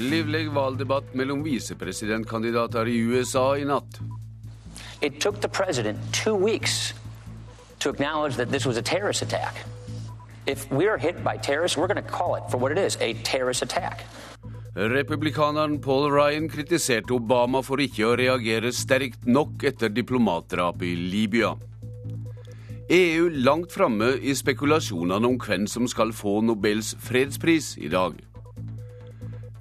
[0.00, 4.00] Livlig valgdebatt mellom visepresidentkandidater i USA i natt.
[5.02, 6.94] It took the president two weeks
[7.80, 9.64] to acknowledge that this was a terrorist attack.
[10.46, 12.96] If we are hit by terrorists, we're going to call it for what it is
[13.00, 14.04] a terrorist attack.
[14.74, 21.56] Republikaneren Paul Ryan kritiserte Obama for ikke å reagere sterkt nok etter diplomatdrapet i Libya.
[22.90, 28.16] EU langt framme i spekulasjonene om hvem som skal få Nobels fredspris i dag.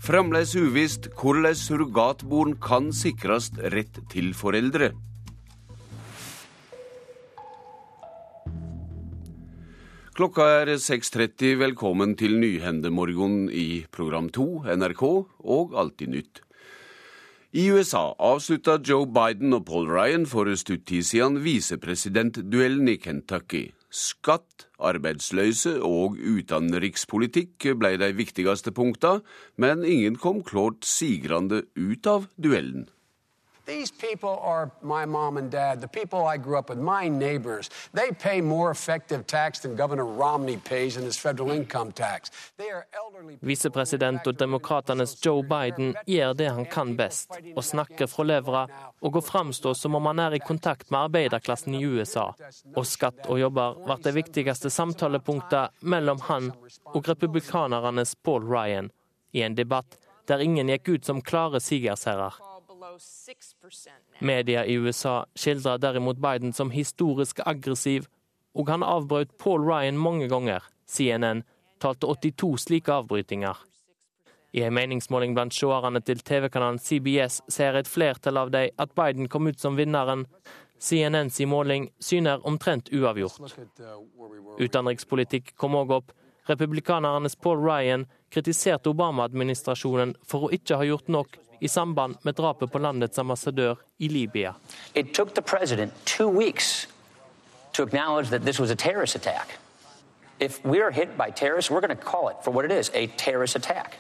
[0.09, 4.87] Fremdeles uvisst hvordan surrogatbarn kan sikres rett til foreldre.
[10.17, 11.59] Klokka er 6.30.
[11.61, 14.47] Velkommen til Nyhendemorgen i program 2,
[14.81, 16.41] NRK og Alltid nytt.
[17.53, 22.97] I USA avslutta Joe Biden og Paul Ryan for en stund tid siden visepresidentduellen i
[22.97, 23.67] Kentucky.
[23.89, 29.23] Skatt, arbeidsløse og utenrikspolitikk ble de viktigste punktene,
[29.57, 32.85] men ingen kom klart sigrende ut av duellen.
[33.69, 37.69] These people are my mom and dad, the people I grew up with, my neighbors.
[37.93, 42.31] They pay more effective tax than Governor Romney pays in his federal income tax.
[42.57, 48.09] They are elderly Visepresident og demokratenes Joe Biden gjør det han kan best, å snakke
[48.09, 48.65] fra levra
[49.05, 52.31] og å framstå som om han er i kontakt med arbeiderklassen i USA.
[52.73, 56.55] Og skatt og jobber ble det viktigste samtalepunktet mellom han
[56.89, 58.89] og republikanernes Paul Ryan,
[59.31, 62.48] i en debatt der ingen gikk ut som klare sigersherrer.
[64.19, 68.07] Media i USA skildrer derimot Biden som historisk aggressiv,
[68.55, 70.63] og han avbrøt Paul Ryan mange ganger.
[70.87, 71.43] CNN
[71.79, 73.57] talte 82 slike avbrytinger.
[74.51, 79.29] I en meningsmåling blant seerne til TV-kanalen CBS ser et flertall av dem at Biden
[79.29, 80.25] kom ut som vinneren.
[80.79, 83.53] CNNs måling syner omtrent uavgjort.
[84.59, 86.15] Utenrikspolitikk kom òg opp.
[86.49, 92.71] Republikanernes Paul Ryan kritiserte Obama-administrasjonen for å ikke ha gjort nok i samband med drapet
[92.71, 94.53] på landets ambassadør i Libya.
[94.95, 96.87] It took the president two weeks
[97.73, 99.57] to acknowledge that this was a terrorist attack.
[100.39, 102.91] If we are hit by terrorists, we're going to call it for what it is
[102.93, 103.99] a terrorist attack.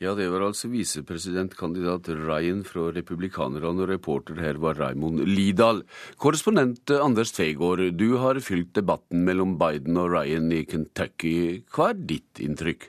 [0.00, 5.82] Ja, det var altså visepresidentkandidat Ryan fra Republikanerne, og reporter her var Raimond Lidahl.
[6.16, 11.34] Korrespondent Anders Tvegård, du har fylt debatten mellom Biden og Ryan i Kentucky.
[11.68, 12.88] Hva er ditt inntrykk?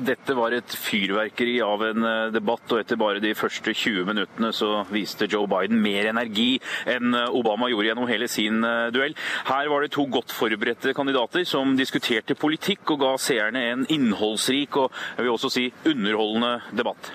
[0.00, 4.48] Dette var et fyrverkeri av en eh, debatt, og etter bare de første 20 minuttene
[4.56, 6.56] så viste Joe Biden mer energi
[6.88, 9.12] enn eh, Obama gjorde gjennom hele sin eh, duell.
[9.50, 14.80] Her var det to godt forberedte kandidater som diskuterte politikk og ga seerne en innholdsrik
[14.80, 17.12] og jeg vil også si underholdende debatt.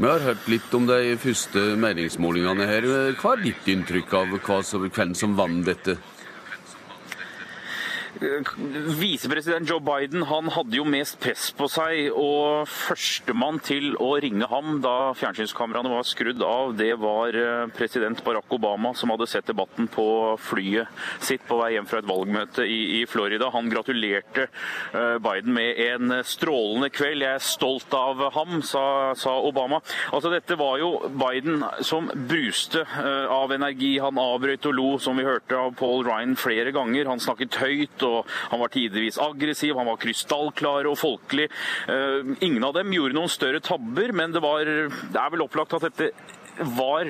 [0.00, 2.86] Vi har hørt litt om de første meningsmålingene her.
[3.20, 6.00] Hva er ditt inntrykk av hvem som vant dette?
[8.20, 14.48] Visepresident Joe Biden han hadde jo mest press på seg, og førstemann til å ringe
[14.50, 19.48] ham da fjernsynskameraene var skrudd av, det var eh, president Barack Obama, som hadde sett
[19.48, 20.04] debatten på
[20.40, 20.90] flyet
[21.24, 23.48] sitt på vei hjem fra et valgmøte i, i Florida.
[23.54, 27.24] Han gratulerte eh, Biden med en strålende kveld.
[27.24, 28.84] Jeg er stolt av ham, sa,
[29.18, 29.80] sa Obama.
[30.12, 33.94] Altså, dette var jo Biden som bruste eh, av energi.
[34.02, 37.08] Han avbrøt og lo, som vi hørte av Paul Ryan flere ganger.
[37.08, 38.09] Han snakket høyt og
[38.50, 41.48] han var tidvis aggressiv, han var krystallklar og folkelig.
[41.90, 45.78] Eh, ingen av dem gjorde noen større tabber, men det, var, det er vel opplagt
[45.78, 46.12] at dette
[46.58, 47.08] var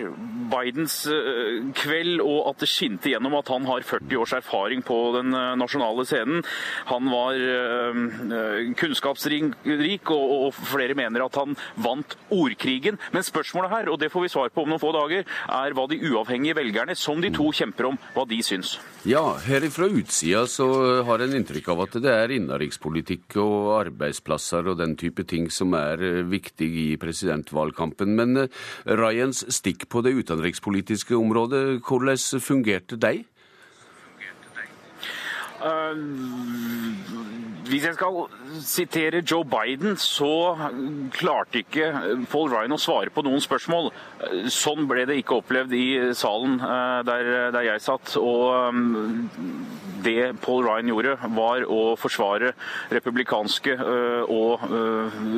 [0.51, 4.97] Bidens eh, kveld, og at det skinte gjennom at han har 40 års erfaring på
[5.17, 6.45] den eh, nasjonale scenen.
[6.91, 12.99] Han var eh, kunnskapsrik, og flere mener at han vant ordkrigen.
[13.15, 15.87] Men spørsmålet her, og det får vi svar på om noen få dager, er hva
[15.91, 18.77] de uavhengige velgerne, som de to kjemper om, hva de syns.
[19.09, 20.67] Ja, her fra utsida så
[21.09, 25.72] har en inntrykk av at det er innenrikspolitikk og arbeidsplasser og den type ting som
[25.78, 28.12] er viktig i presidentvalgkampen.
[28.19, 28.45] Men
[28.84, 31.81] Ryans stikk på det utenrikspolitiske området.
[31.87, 33.25] Hvordan fungerte de?
[35.60, 35.97] Uh,
[37.69, 38.07] hvis jeg skal
[38.64, 40.56] sitere Joe Biden, så
[41.14, 41.91] klarte ikke
[42.30, 43.91] Paul Ryan å svare på noen spørsmål.
[44.52, 45.86] Sånn ble det ikke opplevd i
[46.16, 48.16] salen uh, der, der, jeg satt.
[48.20, 49.62] Og um,
[50.00, 52.54] det Paul Ryan gjorde, var å forsvare
[52.92, 54.64] republikanske uh, og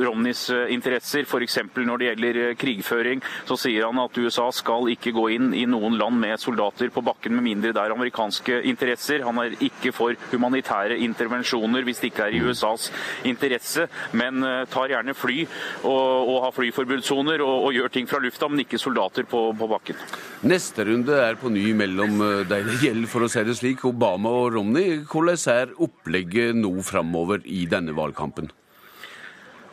[0.02, 1.26] Romneys interesser.
[1.26, 1.58] F.eks.
[1.76, 5.98] når det gjelder krigføring, så sier han at USA skal ikke gå inn i noen
[6.00, 9.24] land med soldater på bakken med mindre det er amerikanske interesser.
[9.26, 12.90] Han er ikke for humanitære intervensjoner hvis det ikke er i USAs
[13.28, 13.88] interesse,
[14.18, 18.48] men eh, tar gjerne fly og, og har flyforbudssoner og, og, gjør ting fra lufta,
[18.50, 20.00] men ikke soldater på, på, bakken.
[20.48, 23.86] Neste runde er på ny mellom eh, de det gjelder, for å si det slik,
[23.88, 25.02] Obama og Romney.
[25.08, 28.50] Hvordan er opplegget nå framover i denne valgkampen?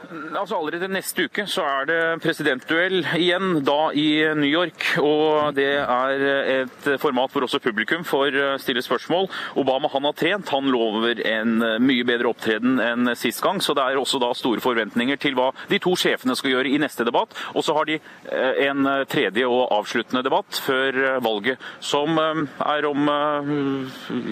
[0.10, 4.86] Altså Allerede neste uke så er det presidentduell igjen, da i New York.
[5.04, 6.24] Og det er
[6.64, 9.30] et format hvor også publikum får stille spørsmål.
[9.62, 13.62] Obama han har trent, han lover en mye bedre opptreden enn sist gang.
[13.62, 16.82] Så det er også da store forventninger til hva de to sjefene skal gjøre i
[16.82, 17.38] neste debatt.
[17.54, 22.90] Og så har de eh, en tredje og avsluttende debatt før valget, som eh, er
[22.90, 23.12] om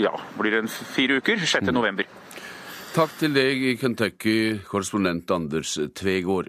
[0.02, 1.70] ja, blir det fire uker, 6.
[1.76, 2.10] november.
[2.98, 6.48] Takk til deg i Kentucky, korrespondent Anders Tvegård.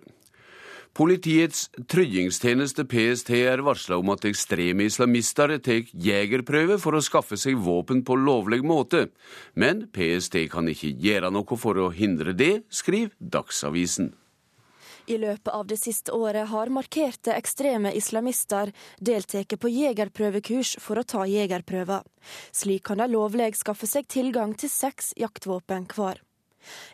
[0.96, 7.58] Politiets tryggingstjeneste PST er varsla om at ekstreme islamister tar jegerprøve for å skaffe seg
[7.60, 9.10] våpen på lovlig måte.
[9.60, 14.14] Men PST kan ikke gjøre noe for å hindre det, skriver Dagsavisen.
[15.04, 18.72] I løpet av det siste året har markerte ekstreme islamister
[19.04, 22.08] deltatt på jegerprøvekurs for å ta jegerprøver.
[22.56, 26.24] Slik kan de lovlig skaffe seg tilgang til seks jaktvåpen hver.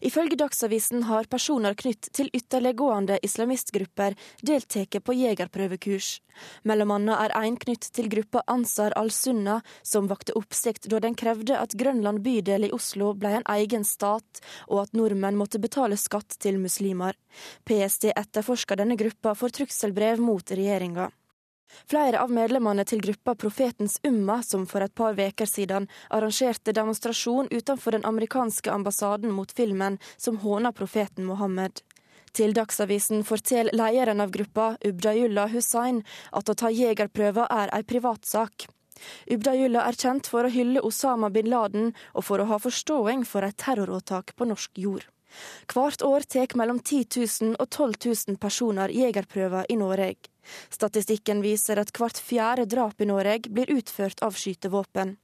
[0.04, 6.20] Ifølge Dagsavisen har personer knytt til ytterliggående islamistgrupper deltatt på jegerprøvekurs.
[6.66, 11.58] Mellom annet er en knytt til gruppa Ansar al-Sunna, som vakte oppsikt da den krevde
[11.58, 16.38] at Grønland bydel i Oslo ble en egen stat, og at nordmenn måtte betale skatt
[16.42, 17.14] til muslimer.
[17.64, 21.10] PST etterforsker denne gruppa for trusselbrev mot regjeringa.
[21.90, 27.50] Flere av medlemmene til gruppa Profetens Umma, som for et par veker siden arrangerte demonstrasjon
[27.50, 31.82] utenfor den amerikanske ambassaden mot filmen som håner profeten Mohammed.
[32.34, 38.66] Til Dagsavisen forteller lederen av gruppa, Ubdayullah Hussain, at å ta jegerprøver er ei privatsak.
[39.30, 43.46] Ubdayullah er kjent for å hylle Osama bin Laden og for å ha forståing for
[43.46, 45.06] et terroråtak på norsk jord.
[45.70, 50.33] Hvert år tar mellom 10 000 og 12 000 personer jegerprøver i Norge.
[50.70, 55.16] Statistikken viser at hvert fjerde drap i Norge blir utført av skytevåpen.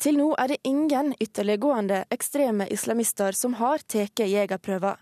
[0.00, 4.96] Til nå er det ingen ytterliggående ekstreme islamister som har tatt jegerprøver.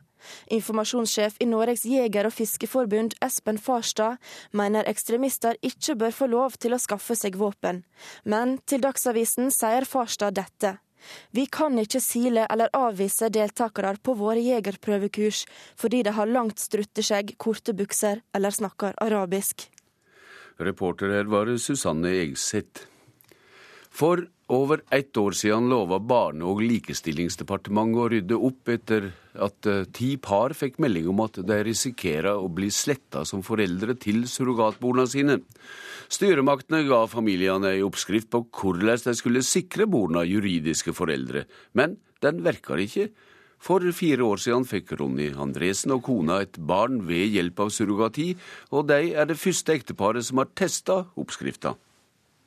[0.51, 4.17] Informasjonssjef i Norges jeger- og fiskeforbund, Espen Farstad,
[4.51, 7.85] mener ekstremister ikke bør få lov til å skaffe seg våpen.
[8.25, 10.79] Men til Dagsavisen sier Farstad dette.
[11.31, 15.45] Vi kan ikke sile eller avvise deltakere på våre jegerprøvekurs
[15.79, 19.69] fordi de har langt strutteskjegg, korte bukser eller snakker arabisk.
[20.57, 22.87] Reporter her var Susanne Egseth.
[23.97, 29.07] For over ett år siden lova Barne- og likestillingsdepartementet å rydde opp etter
[29.41, 33.97] at eh, ti par fikk melding om at de risikerer å bli sletta som foreldre
[33.97, 35.39] til surrogatbarna sine.
[36.13, 42.45] Styremaktene ga familiene ei oppskrift på hvordan de skulle sikre barna juridiske foreldre, men den
[42.45, 43.09] virker ikke.
[43.57, 48.35] For fire år siden fikk Ronny Andresen og kona et barn ved hjelp av surrogati,
[48.77, 51.79] og de er det første ekteparet som har testa oppskrifta.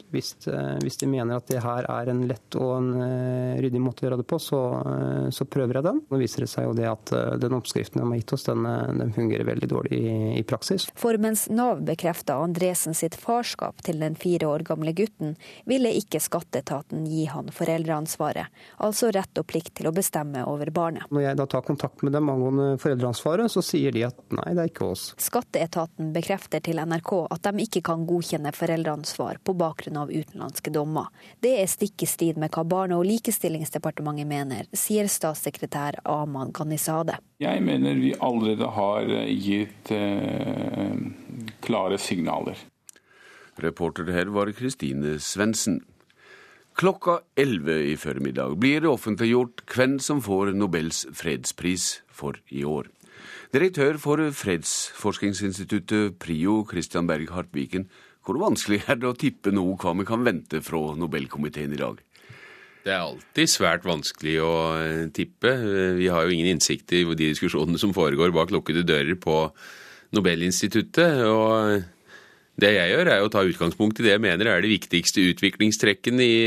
[0.09, 3.81] Hvis, eh, hvis, de mener at det her er en lett og en uh, ryddig
[3.81, 6.01] måte å gjøre det på, så, uh, så, prøver jeg den.
[6.09, 8.65] Nå viser det seg jo det at den oppskriften de har gitt oss, den,
[8.99, 10.87] den fungerer veldig dårlig i, i, praksis.
[10.99, 15.35] For mens Nav bekrefta Andresen sitt farskap til den fire år gamle gutten,
[15.69, 18.49] ville ikke skatteetaten gi han foreldreansvaret,
[18.85, 21.09] altså rett og plikt til å bestemme over barnet.
[21.13, 24.65] Når jeg da tar kontakt med dem angående foreldreansvaret, så sier de at nei, det
[24.65, 25.09] er ikke oss.
[25.21, 31.09] Skatteetaten bekrefter til NRK at de ikke kan godkjenne foreldreansvar på bakgrunn av utenlandske dommer.
[31.41, 37.19] Det er stikk i strid med hva Barne- og likestillingsdepartementet mener, sier statssekretær Aman Ghanizade.
[37.39, 40.97] Jeg mener vi allerede har gitt eh,
[41.65, 42.57] klare signaler.
[43.59, 45.81] Reporter her var Kristine Svendsen.
[46.79, 52.87] Klokka 11 i formiddag blir det offentliggjort hvem som får Nobels fredspris for i år.
[53.51, 57.89] Direktør for fredsforskningsinstituttet PRIO, Christian Berg Hartviken,
[58.25, 61.99] hvor vanskelig er det å tippe noe hva vi kan vente fra Nobelkomiteen i dag?
[62.85, 65.51] Det er alltid svært vanskelig å eh, tippe.
[65.99, 69.41] Vi har jo ingen innsikt i de diskusjonene som foregår bak lukkede dører på
[70.15, 71.23] Nobelinstituttet.
[71.27, 71.83] og
[72.59, 76.25] det jeg gjør, er å ta utgangspunkt i det jeg mener er de viktigste utviklingstrekkene
[76.25, 76.39] i,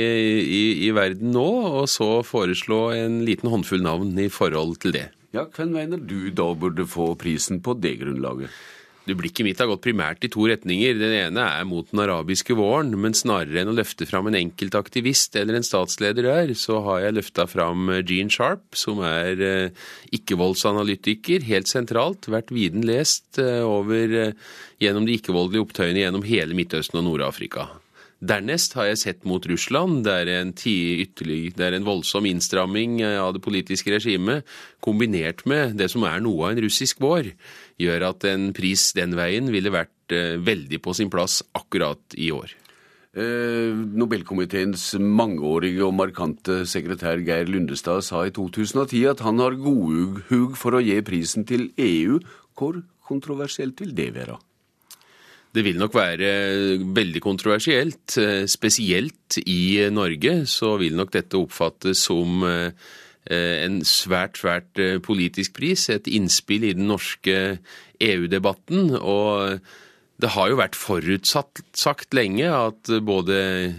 [0.43, 1.49] i, i, verden nå,
[1.81, 5.07] og så foreslå en liten håndfull navn i forhold til det.
[5.33, 8.53] Ja, Hvem mener du da burde få prisen på det grunnlaget?
[9.03, 10.95] Du, Blikket mitt har gått primært i to retninger.
[10.95, 14.77] Den ene er mot den arabiske våren, men snarere enn å løfte fram en enkelt
[14.79, 19.43] aktivist eller en statsleder der, så har jeg løfta fram eh, Gene Sharp, som er
[19.43, 24.37] eh, ikke-voldsanalytiker, helt sentralt, vært viden lest eh, over
[24.83, 27.73] gjennom de ikke-voldelige opptøyene gjennom hele Midtøsten og Nord-Afrika.
[28.23, 33.91] Dernest har jeg sett mot Russland, der en, der en voldsom innstramming av det politiske
[33.91, 34.47] regimet,
[34.79, 37.33] kombinert med det som er noe av en russisk vår,
[37.81, 42.31] gjør at en pris den veien ville vært eh, veldig på sin plass akkurat i
[42.35, 42.53] år.
[43.13, 50.57] Eh, Nobelkomiteens mangeårige og markante sekretær Geir Lundestad sa i 2010 at han har godhug
[50.57, 52.17] for å gi prisen til EU.
[52.57, 54.39] Hvor kontroversielt vil det være?
[55.53, 56.29] Det vil nok være
[56.97, 58.17] veldig kontroversielt.
[58.49, 62.73] Spesielt i Norge så vil nok dette oppfattes som eh,
[63.31, 65.89] en svært, svært eh, politisk pris.
[65.93, 67.59] Et innspill i den norske
[68.03, 68.97] EU-debatten.
[68.97, 69.61] og
[70.23, 73.39] det har jo vært forutsatt sagt lenge at både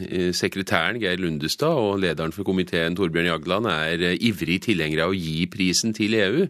[0.10, 5.14] eh, sekretæren Geir Lundestad og lederen for komiteen Torbjørn Jagland er eh, ivrig tilhengere av
[5.14, 6.48] å gi prisen til EU.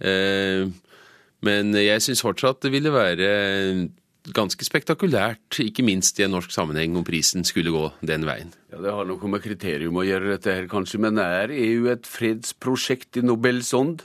[0.00, 0.64] Eh,
[1.44, 3.28] men jeg syns fortsatt det ville være
[4.36, 8.52] ganske spektakulært, ikke minst i en norsk sammenheng, om prisen skulle gå den veien.
[8.72, 12.06] Ja, Det har noe med kriterium å gjøre, dette her kanskje, men er EU et
[12.06, 14.04] fredsprosjekt i Nobels ånd?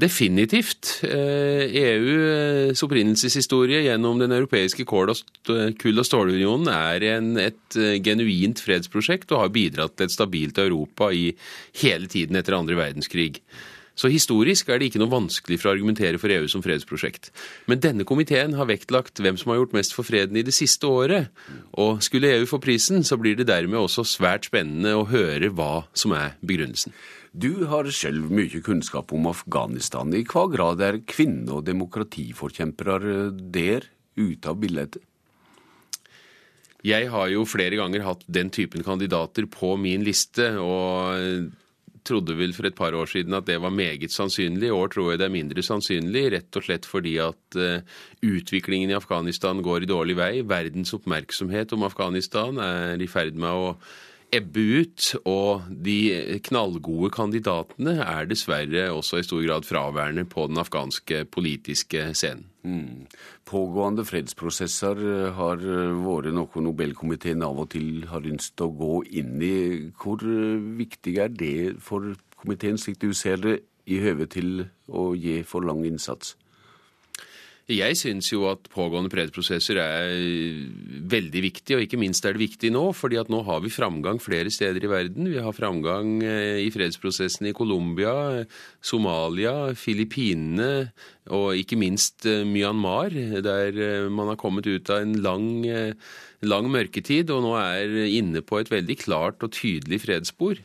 [0.00, 1.02] Definitivt.
[1.04, 9.52] EUs opprinnelseshistorie gjennom den europeiske kull- og stålunionen er en, et genuint fredsprosjekt og har
[9.52, 11.34] bidratt til et stabilt Europa i
[11.82, 13.42] hele tiden etter andre verdenskrig.
[14.00, 17.28] Så historisk er det ikke noe vanskelig for å argumentere for EU som fredsprosjekt.
[17.68, 20.88] Men denne komiteen har vektlagt hvem som har gjort mest for freden i det siste
[20.88, 21.28] året.
[21.76, 25.84] Og skulle EU få prisen, så blir det dermed også svært spennende å høre hva
[25.92, 26.96] som er begrunnelsen.
[27.30, 30.16] Du har selv mye kunnskap om Afghanistan.
[30.16, 34.96] I hva grad er kvinne- og demokratiforkjempere der ute av bildet?
[36.80, 41.52] Jeg har jo flere ganger hatt den typen kandidater på min liste, og
[42.06, 44.68] trodde vel for et par år siden at det var meget sannsynlig.
[44.68, 47.80] I år tror jeg det er mindre sannsynlig, rett og slett fordi at uh,
[48.26, 50.32] utviklingen i Afghanistan går i dårlig vei.
[50.46, 53.74] Verdens oppmerksomhet om Afghanistan er i ferd med å
[54.34, 60.60] ebbe ut, og de knallgode kandidatene er dessverre også i stor grad fraværende på den
[60.62, 62.46] afghanske politiske scenen.
[62.60, 63.06] Mm.
[63.50, 65.00] Pågående fredsprosesser
[65.34, 69.56] har vært noe Nobelkomiteen av og til har ønsket å gå inn i.
[69.98, 70.22] Hvor
[70.78, 73.56] viktig er det for komiteen, slik du ser det,
[73.90, 76.36] i høve til å gi for lang innsats?
[77.70, 80.08] Jeg syns jo at pågående fredsprosesser er
[81.10, 84.18] veldig viktig, og ikke minst er det viktig nå, fordi at nå har vi framgang
[84.22, 85.28] flere steder i verden.
[85.30, 88.42] Vi har framgang eh, i fredsprosessen i Colombia,
[88.82, 90.90] Somalia, Filippinene
[91.30, 95.46] og ikke minst eh, Myanmar, der eh, man har kommet ut av en lang,
[96.42, 100.58] lang mørketid og nå er inne på et veldig klart og tydelig fredsspor.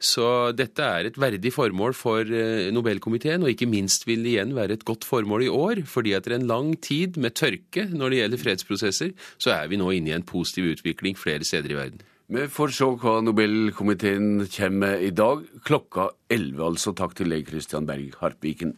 [0.00, 0.26] Så
[0.56, 4.78] dette er et verdig formål for eh, Nobelkomiteen, og ikke minst vil det igjen være
[4.78, 5.82] et godt formål i år.
[5.84, 9.90] fordi etter en lang tid med tørke når det gjelder fredsprosesser, så er vi nå
[9.92, 12.00] inne i en positiv utvikling flere steder i verden.
[12.30, 15.44] Vi får se hva Nobelkomiteen kommer med i dag.
[15.66, 16.94] Klokka 11, altså.
[16.96, 18.72] Takk til deg, Christian Berg Harpviken.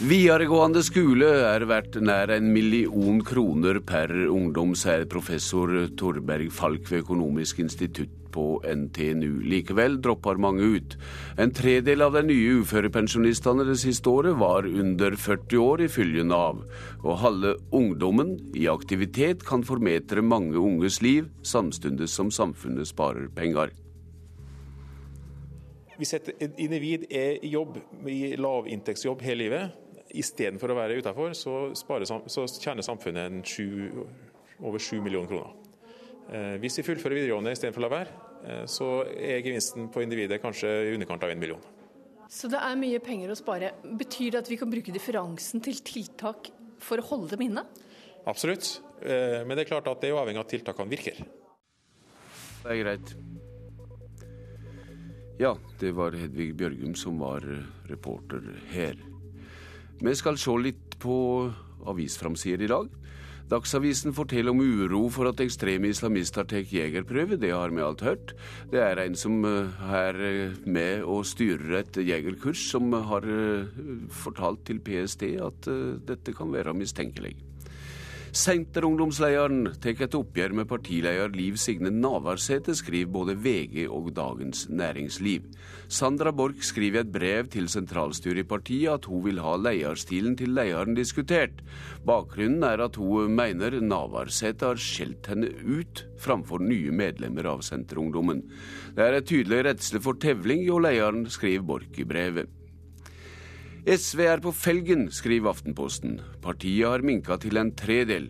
[0.00, 7.02] Videregående skole er verdt nær en million kroner per ungdom, sier professor Torberg Falk ved
[7.02, 9.42] Økonomisk institutt på NTNU.
[9.50, 10.96] Likevel dropper mange ut.
[11.40, 16.64] En tredel av de nye uførepensjonistene det siste året var under 40 år, ifølge Nav.
[17.02, 23.74] Å holde ungdommen i aktivitet kan formetre mange unges liv, samtidig som samfunnet sparer penger.
[26.00, 27.76] Hvis et individ er i jobb,
[28.08, 29.80] i lavinntektsjobb hele livet,
[30.16, 33.90] istedenfor å være utafor, så, så, tjener samfunnet 7,
[34.64, 35.59] over 7 millioner kroner.
[36.30, 38.12] Eh, hvis vi fullfører videregående istedenfor å la være,
[38.44, 41.62] eh, så er gevinsten på individet kanskje i underkant av en million.
[42.30, 43.72] Så det er mye penger å spare.
[43.82, 47.64] Betyr det at vi kan bruke differansen til tiltak for å holde dem inne?
[48.30, 51.18] Absolutt, eh, men det er klart at det er avhengig av at tiltakene virker.
[52.62, 53.14] Det er greit.
[55.40, 57.40] Ja, det var Hedvig Bjørgum som var
[57.88, 58.94] reporter her.
[60.00, 61.50] Vi skal se litt på
[61.88, 62.88] avisframsider i dag.
[63.50, 67.34] Dagsavisen forteller om uro for at ekstreme islamister tar jegerprøve.
[67.40, 68.34] Det har vi alt hørt.
[68.70, 73.66] Det er en som eh, er eh, med og styrer et jegerkurs, som har eh,
[74.22, 75.70] fortalt til PST at
[76.06, 77.34] dette kan være mistenkelig.
[78.30, 85.48] Senterungdomslederen tar et oppgjør med partileder Liv Signe Navarsete, skriver både VG og Dagens Næringsliv.
[85.90, 90.36] Sandra Borch skriver i et brev til sentralstyret i partiet at hun vil ha lederstilen
[90.38, 91.64] til lederen diskutert.
[92.06, 98.44] Bakgrunnen er at hun mener Navarsete har skjelt henne ut framfor nye medlemmer av Senterungdommen.
[98.94, 102.59] Det er et tydelig redsel for tevling hjå lederen, skriver Borch i brevet.
[103.88, 106.18] SV er på felgen, skriver Aftenposten.
[106.44, 108.26] Partiet har minka til en tredel.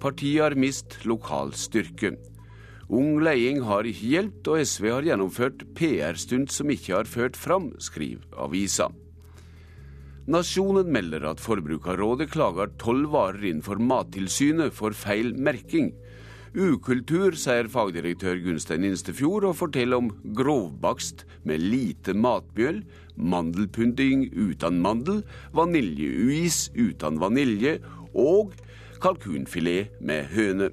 [0.00, 2.18] Partiet har mist lokal styrke.
[2.90, 7.70] Ung leding har ikke hjulpet, og SV har gjennomført PR-stunt som ikke har ført fram,
[7.80, 8.90] skriver avisa.
[10.30, 15.94] Nasjonen melder at Forbrukerrådet klager tolv varer inn for Mattilsynet for feil merking.
[16.50, 22.82] Ukultur, sier fagdirektør Gunstein Instefjord, og forteller om grovbakst med lite matmjøl,
[23.20, 25.22] mandelpudding uten mandel,
[25.56, 27.78] vaniljeis uten vanilje
[28.14, 28.54] og
[29.00, 30.70] kalkunfilet med høne.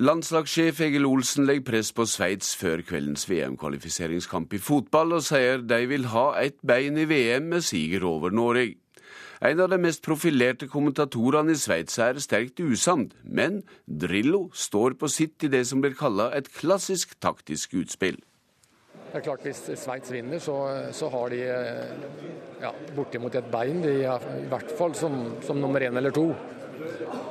[0.00, 5.80] Landslagssjef Egil Olsen legger press på Sveits før kveldens VM-kvalifiseringskamp i fotball, og sier de
[5.90, 8.78] vil ha et bein i VM med siger over Norge.
[9.40, 15.08] En av de mest profilerte kommentatorene i Sveits er sterkt usann, men Drillo står på
[15.08, 18.18] sitt i det som blir kalla et klassisk taktisk utspill.
[19.10, 20.56] Det er klart Hvis Sveits vinner, så,
[20.92, 21.38] så, har de
[22.60, 26.28] ja, bortimot et bein, de er, i hvert fall som, som nummer én eller to.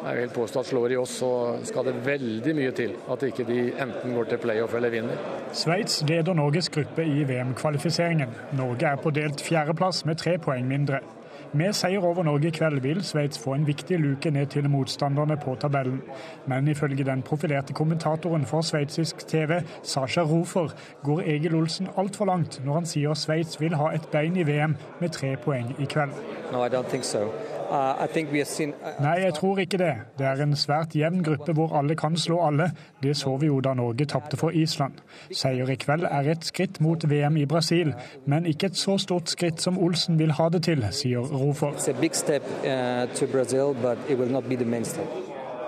[0.07, 1.31] Jeg vil påstå at slår de oss, så
[1.69, 5.21] skal det veldig mye til at ikke de enten går til playoff eller vinner.
[5.53, 8.33] Sveits leder Norges gruppe i VM-kvalifiseringen.
[8.57, 11.05] Norge er på delt fjerdeplass med tre poeng mindre.
[11.53, 15.37] Med seier over Norge i kveld vil Sveits få en viktig luke ned til motstanderne
[15.37, 16.01] på tabellen.
[16.47, 20.69] Men ifølge den profilerte kommentatoren for sveitsisk TV, Sasha Rofer,
[21.03, 24.77] går Egil Olsen altfor langt når han sier Sveits vil ha et bein i VM
[25.01, 26.13] med tre poeng i kveld.
[26.51, 27.31] No, I don't think so.
[27.69, 29.91] Uh, uh, Nei, jeg tror ikke det.
[30.17, 32.71] Det er en svært jevn gruppe hvor alle kan slå alle.
[33.03, 34.97] Det så vi jo da Norge tapte for Island.
[35.29, 37.93] Seier i kveld er et skritt mot VM i Brasil,
[38.25, 41.73] men ikke et så stort skritt som Olsen vil ha det til, sier Rofor.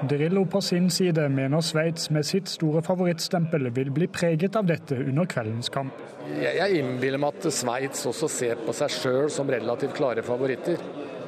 [0.02, 4.98] Drillo på sin side mener Sveits med sitt store favorittstempel vil bli preget av dette
[4.98, 5.94] under kveldens kamp.
[6.42, 10.82] Jeg innbiller meg at Sveits også ser på seg sjøl som relativt klare favoritter.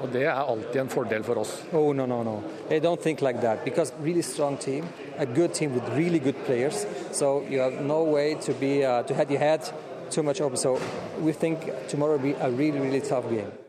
[0.04, 1.54] Og det er alltid en fordel for oss.
[1.72, 2.42] Oh, no, no, no.
[2.70, 3.64] I don't think like that.
[3.64, 4.84] Because really strong team,
[5.18, 6.86] a good team with really good players.
[7.12, 9.62] So you have no way to be uh, to head your head
[10.10, 10.58] too much open.
[10.58, 10.80] So
[11.22, 13.63] we think tomorrow will be a really, really tough game.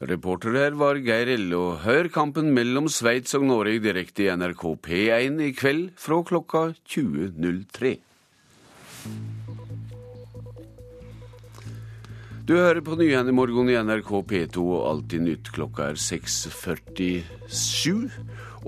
[0.00, 4.64] Reporter her var Geir Elle, og Hør kampen mellom Sveits og Norge direkte i NRK
[4.84, 7.94] P1 i kveld fra klokka 20.03.
[12.46, 15.48] Du hører på Nyhendene i morgen i NRK P2 og Alltid nytt.
[15.56, 18.12] Klokka er 6.47.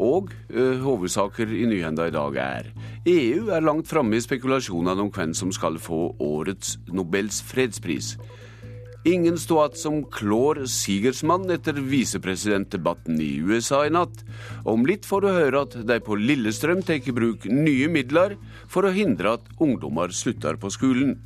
[0.00, 2.72] Og ø, hovedsaker i nyhenda i dag er
[3.04, 8.14] EU er langt framme i spekulasjonene om hvem som skal få årets Nobels fredspris.
[9.08, 14.20] Ingen sto igjen som klår sigersmann etter visepresidentdebatten i USA i natt.
[14.68, 18.36] Om litt får du høre at de på Lillestrøm tar i bruk nye midler
[18.68, 21.16] for å hindre at ungdommer slutter på skolen.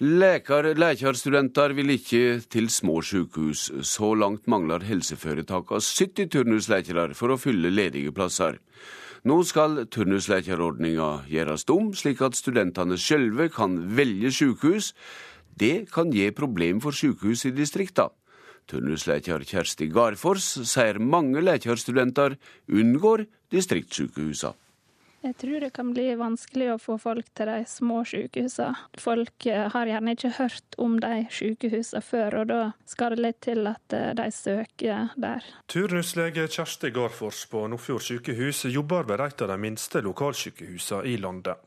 [0.00, 3.70] Lekarstudenter vil ikke til små sykehus.
[3.84, 8.62] Så langt mangler helseforetakene 70 turnuslekere for å fylle ledige plasser.
[9.26, 14.92] Nå skal turnuslekerordninga gjøres om, slik at studentene sjølve kan velge sykehus.
[15.58, 18.12] Det kan gi problem for sykehus i distrikta.
[18.70, 22.36] Turnusleker Kjersti Garfors sier mange lekerstudenter
[22.70, 24.54] unngår distriktssykehusene.
[25.26, 28.76] Jeg tror det kan bli vanskelig å få folk til de små sykehusene.
[29.02, 33.40] Folk eh, har gjerne ikke hørt om de sykehusene før, og da skal det litt
[33.42, 35.48] til at eh, de søker der.
[35.72, 41.58] Turnuslege Kjersti Garfors på Nordfjord sykehus jobber ved et av de minste lokalsykehusene i landet.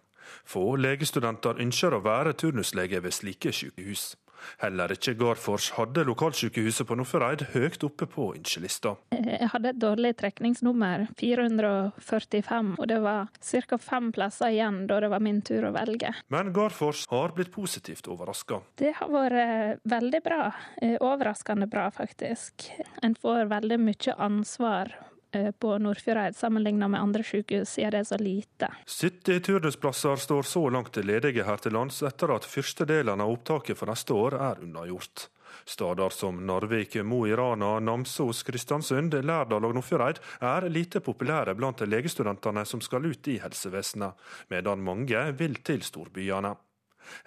[0.48, 4.14] Få legestudenter ønsker å være turnuslege ved slike sykehus.
[4.62, 8.96] Heller ikke Garfors hadde lokalsykehuset på Nordfjordeid høyt oppe på ønskelista.
[9.16, 13.78] Jeg hadde et dårlig trekningsnummer, 445, og det var ca.
[13.78, 16.14] fem plasser igjen da det var min tur å velge.
[16.34, 18.62] Men Garfors har blitt positivt overraska.
[18.80, 20.42] Det har vært veldig bra.
[20.82, 22.70] Eh, overraskende bra, faktisk.
[23.04, 25.19] En får veldig mye ansvar Eh,
[25.60, 28.72] på Nordfjordeid sammenligna med andre sykehus, er det så lite.
[28.86, 33.78] 70 turnusplasser står så langt ledige her til lands etter at første delen av opptaket
[33.78, 35.30] for neste år er unnagjort.
[35.66, 41.84] Steder som Narvik, Mo i Rana, Namsos, Kristiansund, Lærdal og Nordfjordeid er lite populære blant
[41.86, 44.18] legestudentene som skal ut i helsevesenet,
[44.50, 46.56] medan mange vil til storbyene.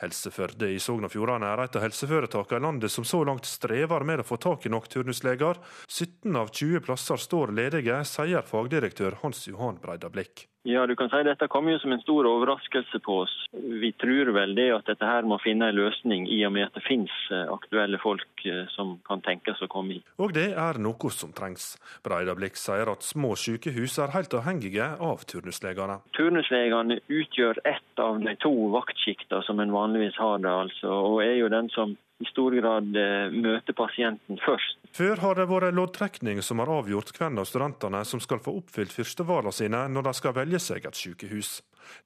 [0.03, 3.49] Helse Førde i Sogn og Fjordane er et av helseforetakene i landet som så langt
[3.49, 5.61] strever med å få tak i nok turnusleger.
[5.89, 10.49] 17 av 20 plasser står ledige, sier fagdirektør Hans Johan Breida Blikk.
[10.65, 13.33] Ja, du kan si Dette kom jo som en stor overraskelse på oss.
[13.53, 16.77] Vi tror vel det at dette her må finne en løsning, i og med at
[16.77, 20.03] det finnes eh, aktuelle folk eh, som kan tenkes å komme i.
[20.23, 21.73] Og det er noe som trengs.
[22.07, 25.99] Breida Blikk sier at små sykehus er helt avhengige av turnuslegene.
[26.15, 31.37] Turnuslegene utgjør ett av de to vaktsjikta som en vanligvis har det, altså, og er
[31.41, 34.79] jo den som i stor grad eh, møter pasienten først.
[34.95, 38.95] Før har det vært loddtrekning som har avgjort hvem av studentene som skal få oppfylt
[38.95, 41.57] førstevalene sine når de skal velge seg et sykehus.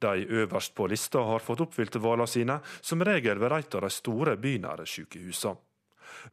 [0.01, 3.93] De øverst på lista har fått oppfylt valene sine, som regel ved et av de
[3.93, 5.66] store bynære sykehusene.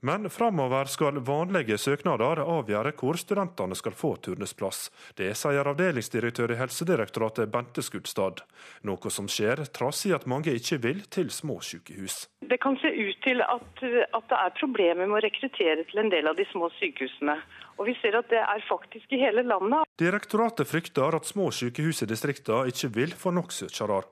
[0.02, 4.89] Men framover skal vanlige søknader avgjøre hvor studentene skal få turnusplass.
[5.17, 8.43] Det sier avdelingsdirektør i Helsedirektoratet Bente Skudstad.
[8.88, 12.28] Noe som skjer trass i at mange ikke vil til små sykehus.
[12.43, 16.12] Det kan se ut til at, at det er problemer med å rekruttere til en
[16.13, 17.38] del av de små sykehusene.
[17.80, 19.88] Og vi ser at det er faktisk i hele landet.
[20.00, 24.04] Direktoratet frykter at små sykehus i distriktene ikke vil få nok søkere.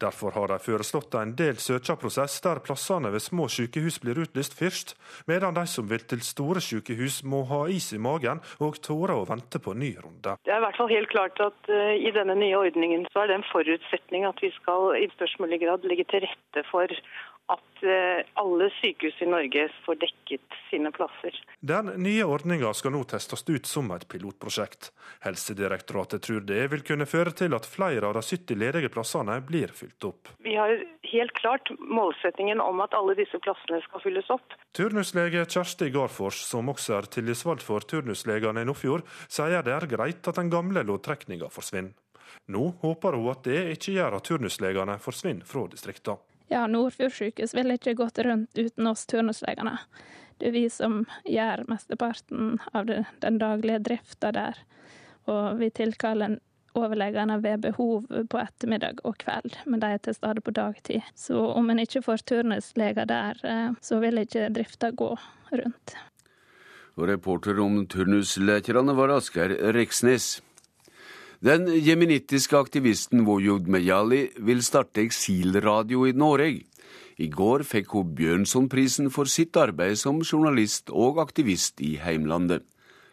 [0.00, 4.92] Derfor har de foreslått en del søkeprosess der plassene ved små sykehus blir utlyst først,
[5.30, 9.24] medan de som vil til store sykehus må ha is i magen og tåre å
[9.28, 10.36] vente på ny runde.
[10.44, 13.32] Det er i hvert fall helt klart at uh, i denne nye ordningen så er
[13.32, 16.92] det en forutsetning at vi skal i størst mulig grad legge til rette for
[17.52, 21.36] at eh, alle sykehus i Norge får dekket sine plasser.
[21.60, 24.90] Den nye ordninga skal nå testes ut som et pilotprosjekt.
[25.24, 29.74] Helsedirektoratet tror det vil kunne føre til at flere av de 70 ledige plassene blir
[29.76, 30.32] fylt opp.
[30.42, 30.74] Vi har
[31.12, 34.56] helt klart målsettingen om at alle disse plassene skal fylles opp.
[34.76, 40.26] Turnuslege Kjersti Garfors, som også er tillitsvalgt for turnuslegene i Nordfjord, sier det er greit
[40.26, 41.94] at den gamle loddtrekninga forsvinner.
[42.50, 46.18] Nå håper hun at det ikke gjør at turnuslegene forsvinner fra distriktene.
[46.52, 49.78] Ja, Nordfjord sykehus ville ikke gått rundt uten oss turnuslegene.
[50.38, 54.58] Det er vi som gjør mesteparten av den daglige drifta der.
[55.26, 56.38] Og vi tilkaller
[56.76, 61.06] overlegene ved behov på ettermiddag og kveld, men de er til stede på dagtid.
[61.16, 65.16] Så om en ikke får turnusleger der, eh, så vil ikke drifta gå
[65.52, 65.96] rundt.
[66.96, 70.40] Og reporter om turnuslekerne var Asgeir Reksnes.
[71.46, 76.64] Den jemenittiske aktivisten Wojud Mejali vil starte eksilradio i Norge.
[77.22, 82.64] I går fikk hun Bjørnsonprisen for sitt arbeid som journalist og aktivist i heimlandet.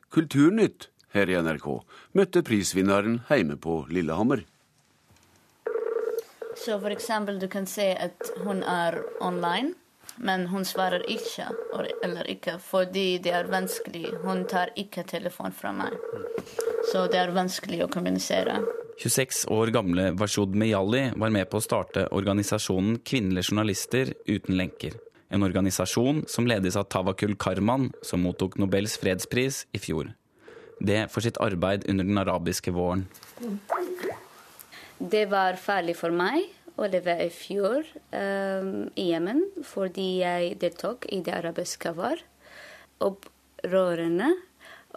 [0.09, 1.67] Kulturnytt her i NRK
[2.17, 4.41] møtte prisvinneren hjemme på Lillehammer.
[6.57, 9.75] Så for eksempel, du kan se at hun er online,
[10.17, 11.49] men hun svarer ikke
[12.03, 14.11] eller ikke fordi det er vanskelig.
[14.23, 15.97] Hun tar ikke telefon fra meg
[16.91, 18.59] så det er vanskelig å kommunisere.
[19.01, 24.99] 26 år gamle Washud Meyali var med på å starte organisasjonen Kvinnelige journalister uten lenker.
[25.33, 30.11] En organisasjon som ledes av Tawakul Karman, som mottok Nobels fredspris i fjor.
[30.77, 33.07] Det for sitt arbeid under den arabiske våren.
[34.99, 36.45] Det var farlig for meg
[36.79, 42.21] å leve i fjor um, i Jemen, fordi jeg deltok i det arabiske var.
[43.03, 44.31] Opprørerne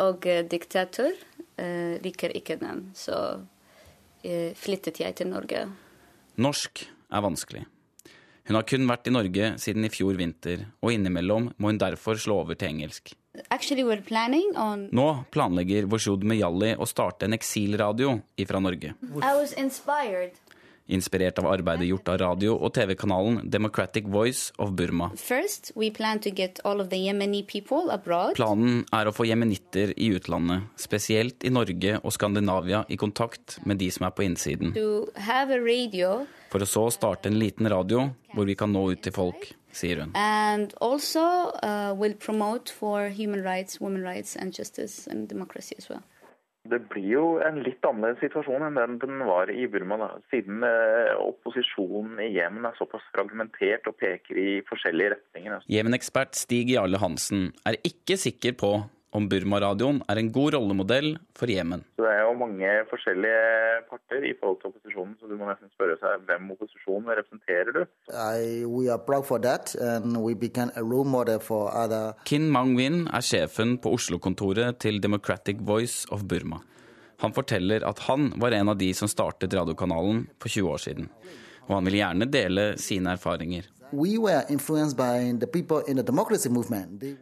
[0.04, 2.88] og diktator uh, liker ikke den.
[2.96, 5.66] Så uh, flyttet jeg til Norge.
[6.40, 7.66] Norsk er vanskelig.
[8.46, 12.18] Hun har kun vært i Norge siden i fjor vinter, og innimellom må hun derfor
[12.20, 13.10] slå over til engelsk.
[14.56, 14.86] On...
[14.94, 18.94] Nå planlegger Voshud Meyali å starte en eksilradio ifra Norge.
[19.18, 20.38] I was inspired
[20.86, 25.10] inspirert av arbeidet gjort av radio- og TV-kanalen Democratic Voice of Burma.
[25.16, 26.20] First, plan
[28.36, 33.78] Planen er å få jemenitter i utlandet, spesielt i Norge og Skandinavia, i kontakt med
[33.78, 34.74] de som er på innsiden.
[36.50, 40.00] For å så starte en liten radio hvor vi kan nå ut til folk sier
[40.00, 40.12] hun.
[40.14, 45.88] And also uh, will promote for human rights, women rights and justice and democracy as
[45.88, 46.02] well.
[46.70, 49.98] Det blir jo en litt annerledes situasjon enn den den var i Burma.
[50.00, 50.08] Da.
[50.32, 55.64] Siden eh, opposisjonen i Jemen er såpass fragmentert og peker i forskjellige retninger.
[55.72, 58.72] Jemen-ekspert Stig Jarle Hansen er ikke sikker på
[59.16, 61.84] om Burma-radioen er en god rollemodell for Jemen.
[61.96, 63.40] Det er jo mange forskjellige
[63.90, 67.82] parter i forhold til opposisjonen, så du må nesten spørre seg hvem opposisjonen representerer du?
[72.28, 76.60] Kin Mang-win er sjefen på Oslo-kontoret til Democratic Voice of Burma.
[77.24, 81.08] Han forteller at han var en av de som startet radiokanalen for 20 år siden.
[81.66, 83.64] Og han vil gjerne dele sine erfaringer.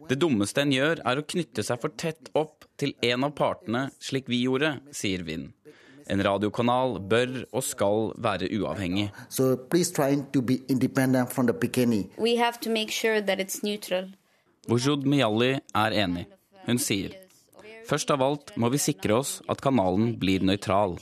[0.09, 3.89] Det dummeste en gjør, er å knytte seg for tett opp til en av partene,
[3.99, 5.51] slik vi gjorde, sier Vinn.
[6.05, 9.09] En radiokanal bør og skal være uavhengig.
[9.29, 9.57] So
[12.89, 13.21] sure
[14.67, 16.25] Wujud Miyali er enig.
[16.65, 17.13] Hun sier
[17.85, 20.97] først av alt må vi sikre oss at kanalen blir nøytral.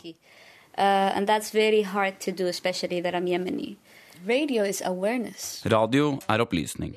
[0.75, 3.77] Uh, and that's very hard to do, especially that I'm Yemeni.
[4.25, 5.65] Radio is awareness.
[5.65, 6.93] Radio er opplysning.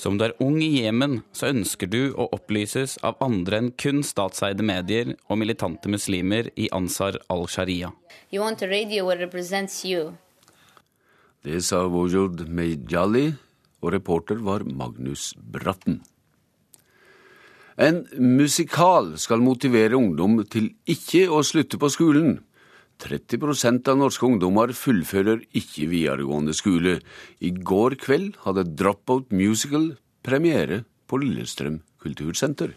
[0.00, 4.00] Som du er ung i Jemen, så ønsker du å opplyses av andre enn kun
[4.00, 7.90] statseide medier og militante muslimer i Ansar al-Sharia.
[11.44, 13.26] Det sa Wujud Mejali,
[13.84, 16.00] og reporter var Magnus Bratten.
[17.76, 22.38] En musikal skal motivere ungdom til ikke å slutte på skolen.
[23.02, 26.98] 30% av norske ungdommer fullfører ikke videregående skole.
[27.40, 29.92] I går kveld hadde Dropout Musical
[30.26, 32.74] premiere på Lillestrøm kultursenter.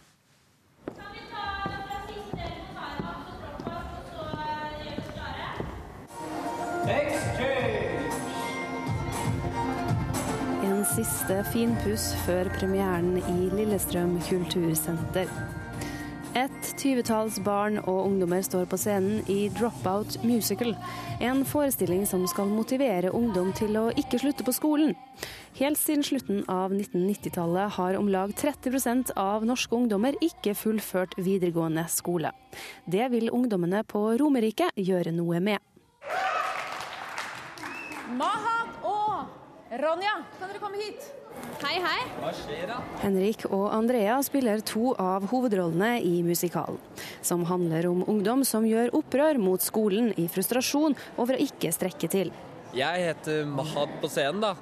[10.69, 15.31] En siste finpuss før premieren i Lillestrøm kultursenter.
[16.37, 20.75] Et tyvetalls barn og ungdommer står på scenen i Dropout Musical,
[21.25, 24.93] en forestilling som skal motivere ungdom til å ikke slutte på skolen.
[25.57, 31.87] Helt siden slutten av 1990-tallet har om lag 30% av norske ungdommer ikke fullført videregående
[31.89, 32.29] skole.
[32.85, 35.57] Det vil ungdommene på Romerike gjøre noe med.
[38.19, 41.09] Mahat og Ronja, kan dere komme hit?
[41.59, 42.01] Hei, hei.
[42.19, 42.77] Hva skjer da?
[43.01, 46.79] Henrik og Andrea spiller to av hovedrollene i musikalen,
[47.21, 52.09] som handler om ungdom som gjør opprør mot skolen i frustrasjon over å ikke strekke
[52.11, 52.31] til.
[52.75, 54.55] Jeg heter Mahad på scenen, da.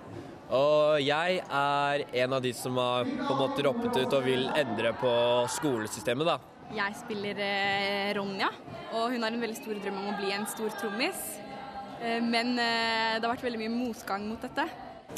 [0.48, 4.46] Og jeg er en av de som har på en måte roppet ut og vil
[4.56, 5.12] endre på
[5.58, 6.38] skolesystemet, da.
[6.76, 8.50] Jeg spiller eh, Ronja,
[8.92, 11.22] og hun har en veldig stor drøm om å bli en stor trommis.
[12.02, 14.68] Eh, men eh, det har vært veldig mye motgang mot dette.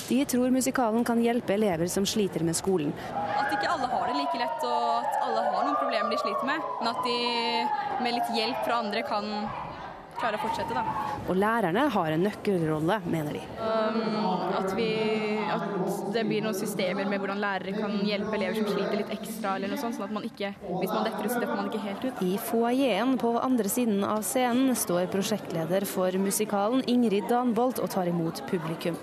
[0.08, 2.94] De tror musikalen kan hjelpe elever som sliter med skolen.
[3.14, 6.50] At ikke alle har det like lett, og at alle har noen problemer de sliter
[6.50, 6.70] med.
[6.80, 7.18] Men at de
[8.06, 9.28] med litt hjelp fra andre kan
[10.20, 10.84] klare å fortsette, da.
[11.30, 13.42] Og lærerne har en nøkkelrolle, mener de.
[13.62, 14.90] Um, at, vi,
[15.54, 15.66] at
[16.16, 19.72] det blir noen systemer med hvordan lærere kan hjelpe elever som sliter litt ekstra, eller
[19.72, 22.08] noe sånt, sånn at man ikke, hvis man detter ut, så detter man ikke helt
[22.08, 22.24] ut.
[22.26, 28.12] I foajeen på andre siden av scenen står prosjektleder for musikalen Ingrid Danbolt og tar
[28.12, 29.00] imot publikum.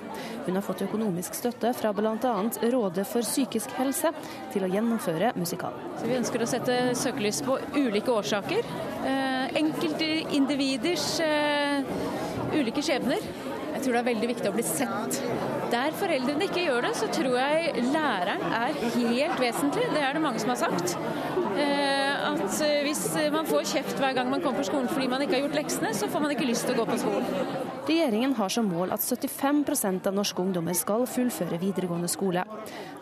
[0.46, 2.35] Hun har fått økonomisk støtte fra bl.a.
[2.72, 4.12] Rådet for psykisk helse
[4.54, 5.96] til å gjennomføre musikalen.
[6.06, 8.70] Vi ønsker å sette søkelys på ulike årsaker.
[9.56, 11.85] Enkelte Enkeltindividers eh,
[12.54, 13.22] ulike skjebner.
[13.76, 15.18] Jeg tror det er veldig viktig å bli sett.
[15.68, 19.84] Der foreldrene ikke gjør det, så tror jeg læreren er helt vesentlig.
[19.92, 20.96] Det er det mange som har sagt.
[21.60, 25.36] Eh, at hvis man får kjeft hver gang man kommer på skolen fordi man ikke
[25.36, 27.64] har gjort leksene, så får man ikke lyst til å gå på skolen.
[27.86, 32.42] Regjeringen har som mål at 75% av norske ungdommer skal fullføre videregående skole.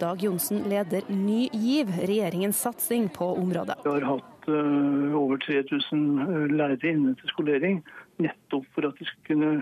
[0.02, 3.78] Dag Johnsen leder Ny GIV, regjeringens satsing på området.
[3.87, 7.80] Vi har hatt uh, over 3000 lærere inne til skolering,
[8.20, 9.54] nettopp for at de skal kunne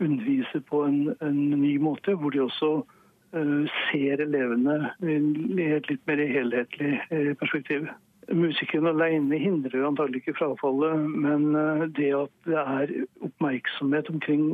[0.00, 6.06] undervise på en, en ny måte, hvor de også uh, ser elevene i et litt
[6.10, 7.88] mer helhetlig uh, perspektiv.
[8.30, 11.48] Musikeren alene hindrer antagelig ikke frafallet, men
[11.96, 12.92] det at det er
[13.26, 14.44] oppmerksomhet omkring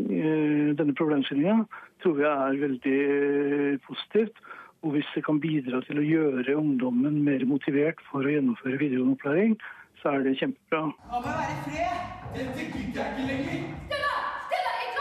[0.79, 1.67] denne problemstillinga,
[2.01, 4.41] tror jeg er veldig positivt.
[4.87, 9.17] Og hvis det kan bidra til å gjøre ungdommen mer motivert for å gjennomføre videregående
[9.19, 9.57] opplæring,
[10.01, 10.83] så er det kjempebra.
[11.11, 11.97] La meg være i fred!
[12.37, 13.65] Dette gidder jeg ikke lenger.
[13.89, 14.15] Stella!
[14.47, 14.96] Stella!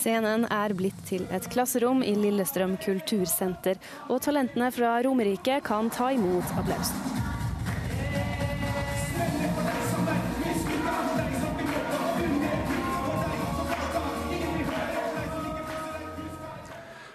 [0.00, 3.76] Scenen er blitt til et klasserom i Lillestrøm kultursenter,
[4.08, 7.20] og talentene fra Romerike kan ta imot applausen.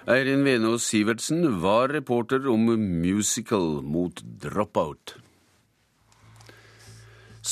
[0.05, 5.15] Eirin Venås Sivertsen var reporter om musical mot dropout.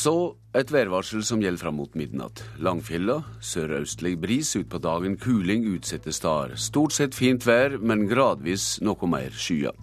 [0.03, 2.41] Så et værvarsel som gjelder fram mot midnatt.
[2.59, 6.57] Langfjella, sørøstlig bris, utpå dagen kuling utsatte steder.
[6.59, 9.77] Stort sett fint vær, men gradvis noe mer skyer.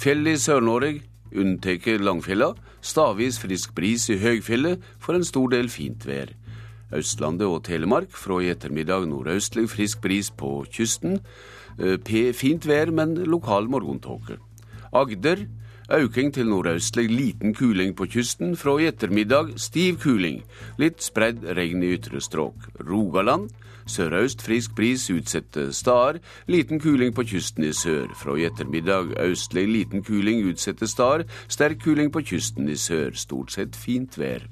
[0.00, 1.02] Fjell i Sør-Norge,
[1.36, 6.32] unntatt Langfjella, stavis frisk bris i høgfjellet, for en stor del fint vær.
[6.96, 11.20] Østlandet og Telemark fra i ettermiddag nordøstlig frisk bris på kysten.
[11.76, 14.40] P fint vær, men lokal morgentåke.
[14.96, 15.44] Agder
[15.88, 18.56] Auking til nordøstlig liten kuling på kysten.
[18.58, 20.40] Fra i ettermiddag stiv kuling.
[20.82, 22.66] Litt spredd regn i ytre strøk.
[22.88, 23.52] Rogaland.
[23.86, 26.18] Sørøst frisk bris utsatte steder.
[26.50, 28.10] Liten kuling på kysten i sør.
[28.18, 31.22] Fra i ettermiddag østlig liten kuling utsatte steder.
[31.46, 33.14] Sterk kuling på kysten i sør.
[33.14, 34.42] Stort sett fint vær.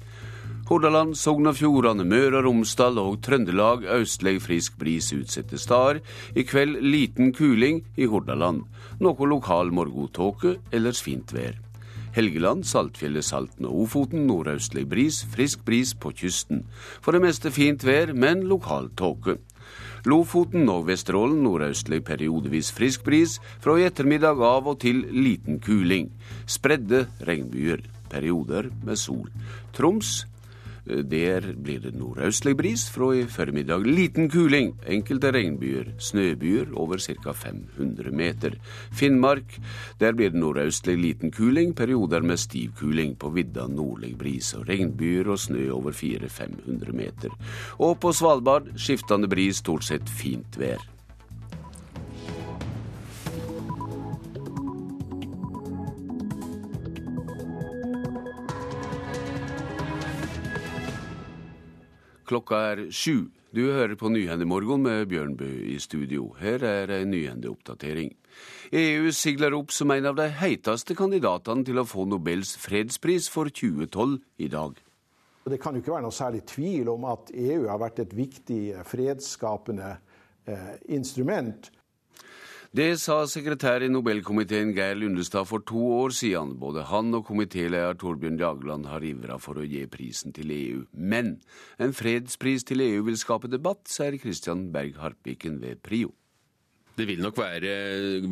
[0.65, 5.99] Hordaland, Sogn og Fjordane, Møre og Romsdal og Trøndelag østlig frisk bris utsatte steder.
[6.33, 8.63] I kveld liten kuling i Hordaland.
[8.97, 11.61] Noe lokal morgentåke, ellers fint vær.
[12.17, 16.65] Helgeland, Saltfjellet, Salten og Ofoten nordøstlig bris, frisk bris på kysten.
[16.97, 19.37] For det meste fint vær, men lokal tåke.
[20.09, 26.09] Lofoten og Vesterålen nordøstlig periodevis frisk bris, fra i ettermiddag av og til liten kuling.
[26.49, 29.29] Spredde regnbyger, perioder med sol.
[29.77, 30.23] Troms
[30.85, 33.87] Der blir det nordøstlig bris fra i formiddag.
[33.89, 34.75] Liten kuling.
[34.85, 35.95] Enkelte regnbyer.
[35.97, 37.33] Snøbyer over ca.
[37.33, 38.57] 500 meter.
[38.93, 39.57] Finnmark.
[39.99, 41.73] Der blir det nordøstlig liten kuling.
[41.75, 43.15] Perioder med stiv kuling.
[43.17, 47.33] På vidda nordlig bris og regnbyer og snø over 400-500 meter.
[47.79, 50.94] Og på Svalbard skiftende bris, stort sett fint vær.
[62.25, 63.29] Klokka er sju.
[63.55, 66.31] Du hører på Nyhendemorgen med Bjørnbø i studio.
[66.39, 68.09] Her er en nyhendeoppdatering.
[68.75, 73.47] EU sigler opp som en av de heiteste kandidatene til å få Nobels fredspris for
[73.47, 74.75] 2012 i dag.
[75.45, 78.61] Det kan jo ikke være noe særlig tvil om at EU har vært et viktig
[78.89, 79.91] fredsskapende
[80.49, 81.69] eh, instrument
[82.75, 86.57] det sa sekretær i Nobelkomiteen Geir Lundestad for to år siden.
[86.59, 90.81] Både han og komitéleder Torbjørn Jagland har ivra for å gi prisen til EU.
[90.91, 91.37] Men
[91.79, 96.11] en fredspris til EU vil skape debatt, sier Christian Berg Harpiken ved Prio.
[96.95, 97.71] Det vil nok være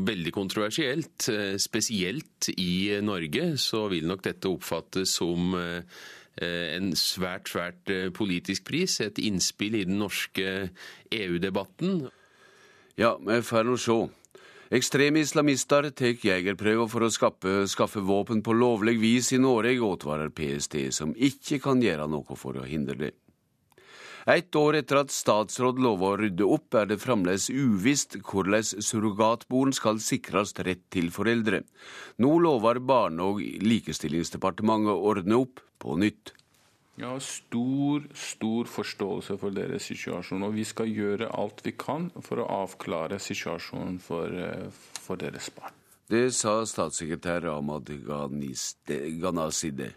[0.08, 1.30] veldig kontroversielt.
[1.60, 6.04] Spesielt i Norge så vil nok dette oppfattes som eh,
[6.44, 8.98] en svært, svært eh, politisk pris.
[9.04, 10.68] Et innspill i den norske
[11.12, 12.06] EU-debatten.
[13.00, 13.98] Ja, vi får nå se.
[14.72, 20.32] Ekstreme islamister tar jegerprøver for å skaffe, skaffe, våpen på lovlig vis i Norge, advarer
[20.32, 23.12] PST, som ikke kan gjøre noe for å hindre det.
[24.24, 29.76] Et år etter at statsråd lova å rydde opp, er det fremdeles uvisst hvordan surrogatbarn
[29.76, 31.66] skal sikres rett til foreldre.
[32.24, 36.32] Nå lover Barne- og likestillingsdepartementet å ordne opp på nytt.
[36.94, 42.12] Jeg har stor, stor forståelse for deres situasjon, og vi skal gjøre alt vi kan
[42.22, 44.70] for å avklare situasjonen for, eh,
[45.02, 45.74] for deres barn.
[46.08, 49.94] Det sa statssekretær Ahmad Ghanaside.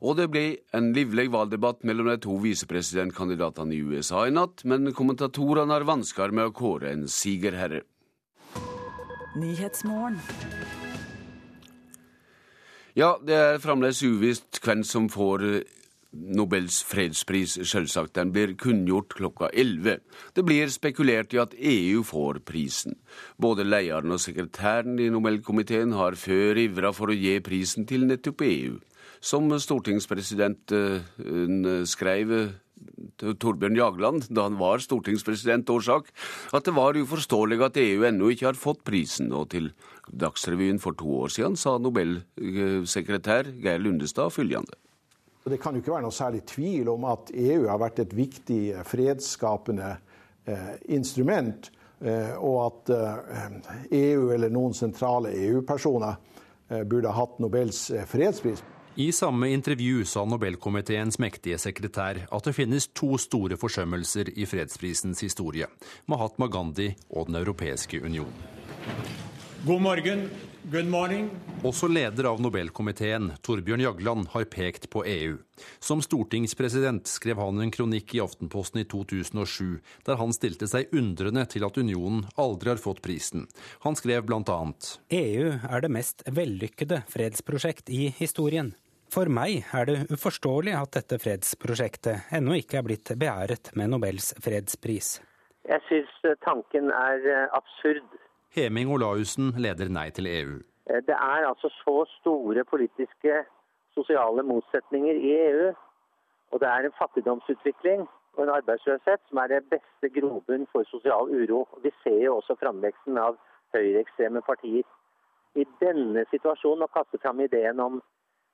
[0.00, 4.94] Og det ble en livlig valgdebatt mellom de to visepresidentkandidatene i USA i natt, men
[4.96, 7.82] kommentatorene har vansker med å kåre en sigerherre.
[13.00, 15.76] Ja, det er fremdeles uvisst hvem som får eh,
[16.10, 18.16] Nobels fredspris, selvsagt.
[18.18, 20.02] Den blir kunngjort klokka 11.
[20.36, 22.98] Det blir spekulert i at EU får prisen.
[23.40, 28.42] Både lederen og sekretæren i Nobelkomiteen har før ivra for å gi prisen til nettopp
[28.44, 28.74] EU.
[29.22, 31.00] Som stortingspresident uh,
[31.86, 32.34] skrev
[33.20, 36.08] Torbjørn Jagland da han var stortingspresident, årsak
[36.56, 39.32] at det var uforståelig at EU ennå ikke har fått prisen.
[39.36, 39.70] Og til
[40.10, 44.78] Dagsrevyen for to år siden sa Nobelsekretær Geir Lundestad følgende.
[45.50, 48.62] Det kan jo ikke være noe særlig tvil om at EU har vært et viktig
[48.86, 49.94] fredsskapende
[50.44, 51.70] eh, instrument,
[52.04, 53.70] eh, og at eh,
[54.02, 56.20] EU eller noen sentrale EU-personer
[56.68, 58.60] eh, burde ha hatt Nobels eh, fredspris.
[58.96, 65.22] I samme intervju sa Nobelkomiteens mektige sekretær at det finnes to store forsømmelser i fredsprisens
[65.22, 65.68] historie.
[66.10, 68.32] Mahatma Gandhi og Den europeiske union.
[69.66, 70.26] God morgen.
[70.70, 75.32] Også leder av Nobelkomiteen, Torbjørn Jagland, har pekt på EU.
[75.82, 81.42] Som stortingspresident skrev han en kronikk i Aftenposten i 2007, der han stilte seg undrende
[81.50, 83.48] til at unionen aldri har fått prisen.
[83.82, 84.60] Han skrev bl.a.:
[85.10, 88.70] EU er det mest vellykkede fredsprosjekt i historien.
[89.10, 94.36] For meg er det uforståelig at dette fredsprosjektet ennå ikke er blitt beæret med Nobels
[94.38, 95.16] fredspris.
[95.66, 98.06] Jeg syns tanken er absurd.
[98.56, 100.54] Heming Olaussen leder Nei til EU.
[100.90, 103.44] Eh, det er altså så store politiske,
[103.94, 105.68] sosiale motsetninger i EU.
[106.50, 108.00] Og det er en fattigdomsutvikling
[108.36, 111.60] og en arbeidsløshet som er det beste grobunn for sosial uro.
[111.84, 113.38] Vi ser jo også framveksten av
[113.74, 114.86] høyreekstreme partier.
[115.54, 118.02] I denne situasjonen å kaste fram ideen om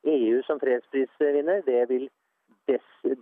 [0.04, 2.09] EU som fredsprisvinner, det vil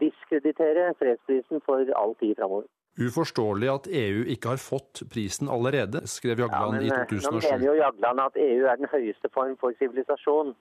[0.02, 2.66] diskreditere fredsprisen for all tid framover.
[2.94, 7.26] Uforståelig at EU ikke har fått prisen allerede, skrev Jagland ja, men, i 2007.
[7.26, 10.54] Nå mener jo Jagland at EU er den høyeste form for sivilisasjon.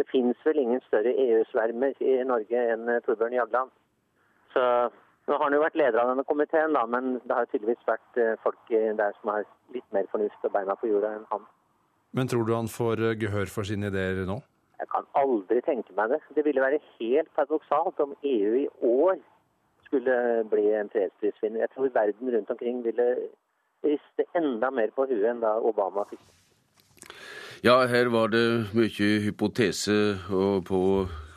[0.00, 3.74] Det fins vel ingen større EU-svermer i Norge enn eh, Torbjørn Jagland.
[4.54, 4.62] Så
[5.28, 8.18] nå har han jo vært leder av denne komiteen, da, men det har tydeligvis vært
[8.22, 9.44] eh, folk der som har
[9.76, 11.44] litt mer fornuft og beina på jorda enn han.
[12.16, 14.40] Men tror du han får eh, gehør for sine ideer nå?
[14.80, 16.22] Jeg kan aldri tenke meg det.
[16.36, 19.20] Det ville være helt paradoksalt om EU i år
[19.94, 21.64] skulle bli en fredsprisvinner.
[21.64, 23.08] Jeg tror verden rundt omkring ville
[23.84, 26.22] riste enda mer på huet enn da Obama fikk.
[27.64, 30.80] Ja, her var det mye hypotese og på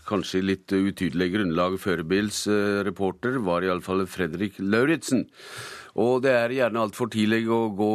[0.08, 1.78] kanskje litt utydelig grunnlag.
[1.80, 2.46] Førebils
[2.88, 5.28] reporter var iallfall Fredrik Lauritzen.
[5.98, 7.94] Og det er gjerne altfor tidlig å gå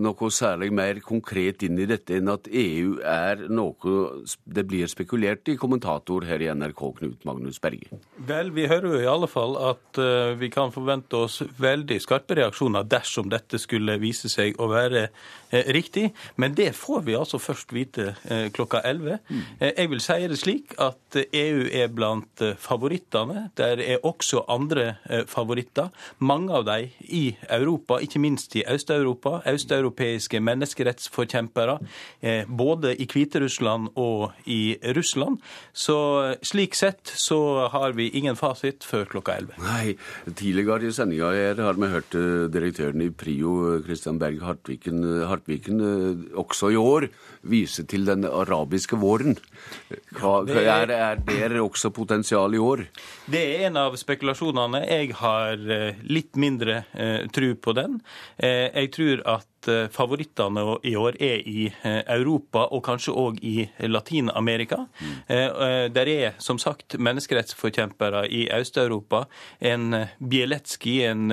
[0.00, 3.96] noe særlig mer konkret inn i dette enn at EU er noe
[4.44, 8.00] det blir spekulert i, kommentator her i NRK, Knut Magnus Berge.
[8.28, 12.40] Vel, vi hører jo i alle fall at uh, vi kan forvente oss veldig skarpe
[12.40, 15.10] reaksjoner dersom dette skulle vise seg å være
[15.52, 16.10] riktig.
[16.36, 19.18] Men det får vi altså først vite uh, klokka 11.
[19.28, 19.42] Mm.
[19.76, 23.50] jeg vil si det slik at EU er blant favorittene.
[23.56, 24.94] Der er også andre
[25.28, 25.90] favoritter.
[26.18, 29.40] Mange av dem i Europa, ikke minst i Øst-Europa.
[29.46, 31.78] Østeuropeiske menneskerettsforkjempere,
[32.22, 35.38] eh, både i Hviterussland og i Russland.
[35.72, 39.54] Så slik sett så har vi ingen fasit før klokka 11.
[39.58, 39.96] Nei,
[40.34, 41.32] tidligere i sendinga
[41.62, 47.08] har vi hørt eh, direktøren i Prio, Christian Berg Hartviken, Hartviken eh, også i år
[47.42, 49.36] vise til den arabiske våren.
[50.18, 52.86] Hva, er, er det også potensial i år?
[53.26, 54.84] Det er en av spekulasjonene.
[54.86, 55.56] Jeg har
[56.06, 56.84] litt mindre
[57.32, 58.00] tro på den.
[58.36, 63.38] Eh, jeg tror at Eh, favorittene i år er i eh, Europa og kanskje òg
[63.46, 64.86] i Latin-Amerika.
[64.98, 65.12] Mm.
[65.94, 69.24] Der er som sagt menneskerettsforkjempere i Øst-Europa.
[69.60, 71.26] En Bieletskij, en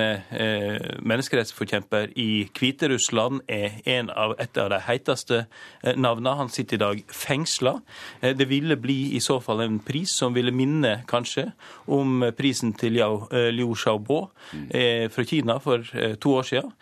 [1.02, 5.46] menneskerettsforkjemper i Hviterussland, er en av, et av de heiteste
[5.84, 6.36] navnene.
[6.38, 7.80] Han sitter i dag fengsla.
[8.22, 11.50] Det ville bli i så fall en pris som ville minne kanskje
[11.88, 14.22] om prisen til Liu Xiaobo
[14.54, 14.68] mm.
[15.14, 15.86] fra Kina for
[16.22, 16.74] to år siden.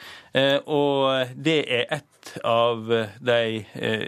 [0.65, 2.87] Og det er et av
[3.19, 4.05] de eh,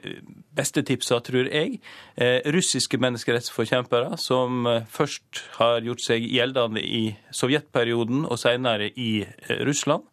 [0.55, 1.79] beste tipsa, tror jeg.
[2.19, 7.03] Eh, russiske menneskerettsforkjempere som eh, først har gjort seg gjeldende i
[7.35, 9.25] sovjetperioden og senere i
[9.65, 10.07] Russland.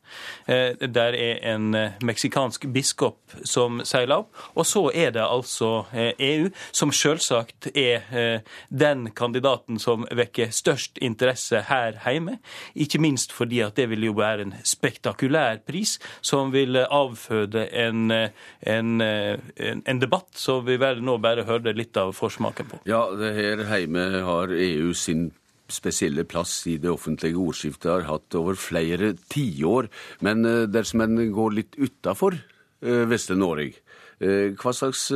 [0.46, 1.74] Der er en
[2.06, 4.36] meksikansk biskop som seiler opp.
[4.54, 11.00] Og så er det altså EU, e som selvsagt er den kandidaten som vekker størst
[11.02, 12.38] interesse her hjemme.
[12.78, 17.95] Ikke minst fordi at det vil jo være en spektakulær pris som vil avføde en,
[17.96, 19.06] en, en,
[19.92, 22.84] en debatt så vi vil nå bare høre litt av forsmaken på.
[22.90, 25.28] Ja, det her hjemme har EU sin
[25.72, 29.88] spesielle plass i det offentlige ordskiftet har hatt over flere tiår.
[30.26, 33.82] Men eh, dersom en går litt utafor eh, Vestre Norge,
[34.20, 35.08] eh, hva slags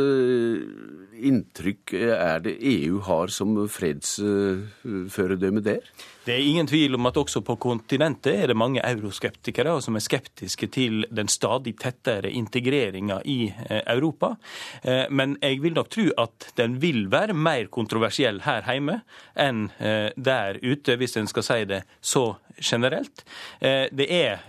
[1.31, 5.85] inntrykk er det EU har som fredsføredømme der?
[6.21, 10.05] Det er ingen tvil om at også på kontinentet er det mange euroskeptikere som er
[10.05, 14.35] skeptiske til den stadig tettere integreringa i eh, Europa.
[14.83, 18.99] Eh, men jeg vil nok tro at den vil være mer kontroversiell her hjemme
[19.41, 23.23] enn eh, der ute, hvis en skal si det så generelt.
[23.61, 24.43] Det er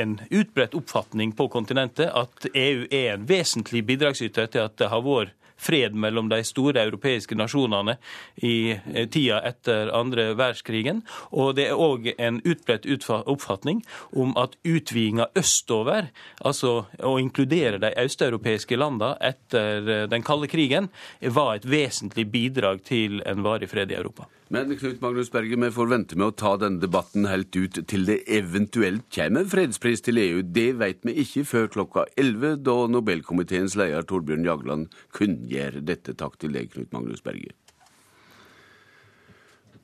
[0.00, 5.02] en utbredt oppfatning på kontinentet at EU er en vesentlig bidragsyter til at det har
[5.04, 5.34] vært
[5.64, 7.96] fred mellom de store europeiske nasjonene
[8.44, 11.02] i eh, tida etter andre verdenskrigen.
[11.32, 16.10] Og det er òg en utbredt oppfatning om at utvidinga østover,
[16.44, 20.90] altså å inkludere de østeuropeiske landene etter eh, den kalde krigen,
[21.20, 24.28] var et vesentlig bidrag til en varig fred i Europa.
[24.52, 28.04] Men Knut Magnus Berger, vi får vente med å ta denne debatten helt ut til
[28.04, 30.42] det eventuelt kommer fredspris til EU.
[30.44, 36.12] Det vet vi ikke før klokka 11, da Nobelkomiteens leder Torbjørn Jagland kunngjør dette.
[36.20, 37.56] Takk til deg, Knut Magnus Berger.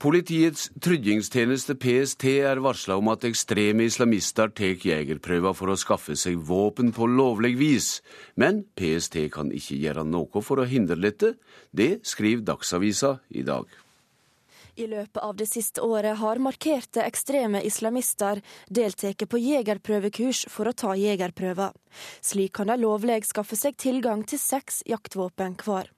[0.01, 6.41] Politiets tryggingstjeneste PST er varsla om at ekstreme islamister tar jegerprøver for å skaffe seg
[6.49, 7.93] våpen på lovlig vis.
[8.37, 11.35] Men PST kan ikke gjøre noe for å hindre dette.
[11.73, 13.69] Det skriver Dagsavisa i dag.
[14.81, 18.41] I løpet av det siste året har markerte ekstreme islamister
[18.73, 21.75] deltatt på jegerprøvekurs for å ta jegerprøver.
[22.25, 25.91] Slik kan de lovlig skaffe seg tilgang til seks jaktvåpen hver.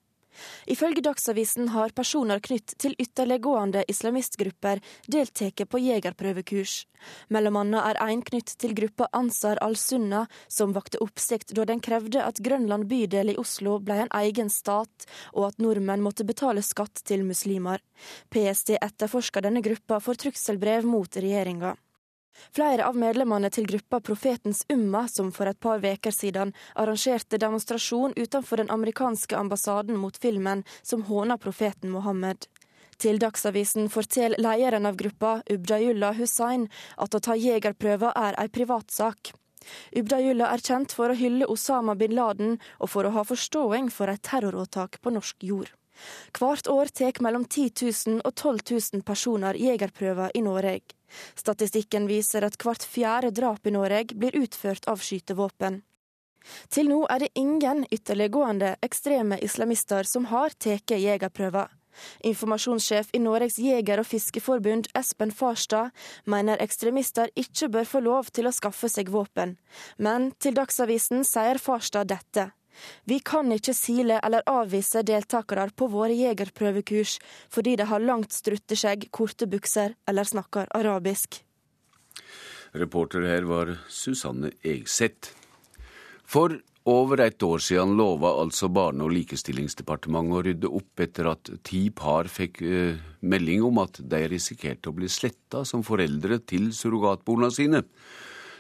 [0.67, 6.87] Ifølge Dagsavisen har personer knytt til ytterliggående islamistgrupper deltatt på jegerprøvekurs.
[7.35, 12.23] Mellom annet er en knytt til gruppa Ansar al-Sunna, som vakte oppsikt da den krevde
[12.23, 17.03] at Grønland bydel i Oslo ble en egen stat, og at nordmenn måtte betale skatt
[17.09, 17.83] til muslimer.
[18.31, 21.75] PST etterforsker denne gruppa for trusselbrev mot regjeringa.
[22.53, 28.17] Flere av medlemmene til gruppa Profetens Umma, som for et par veker siden arrangerte demonstrasjon
[28.17, 32.49] utenfor den amerikanske ambassaden mot filmen som håner profeten Mohammed.
[33.03, 39.33] Til Dagsavisen forteller lederen av gruppa, Ubdayullah Hussain, at å ta jegerprøver er ei privatsak.
[39.97, 44.11] Ubdayullah er kjent for å hylle Osama bin Laden og for å ha forståing for
[44.11, 45.71] et terroråtak på norsk jord.
[46.39, 50.97] Hvert år tar mellom 10 000 og 12 000 personer jegerprøver i Norge.
[51.39, 55.83] Statistikken viser at hvert fjerde drap i Norge blir utført av skytevåpen.
[56.75, 61.71] Til nå er det ingen ytterliggående ekstreme islamister som har tatt jegerprøver.
[62.25, 65.93] Informasjonssjef i Norges jeger- og fiskeforbund, Espen Farstad,
[66.25, 69.59] mener ekstremister ikke bør få lov til å skaffe seg våpen.
[69.99, 72.51] Men til Dagsavisen sier Farstad dette.
[73.05, 77.19] Vi kan ikke sile eller avvise deltakere på våre jegerprøvekurs
[77.53, 81.43] fordi de har langt strutteskjegg, korte bukser eller snakker arabisk.
[82.73, 85.35] Reporter her var Susanne Egseth.
[86.25, 86.57] For
[86.89, 91.85] over et år siden lova altså Barne- og likestillingsdepartementet å rydde opp etter at ti
[91.95, 97.53] par fikk uh, melding om at de risikerte å bli sletta som foreldre til surrogatbarna
[97.55, 97.85] sine.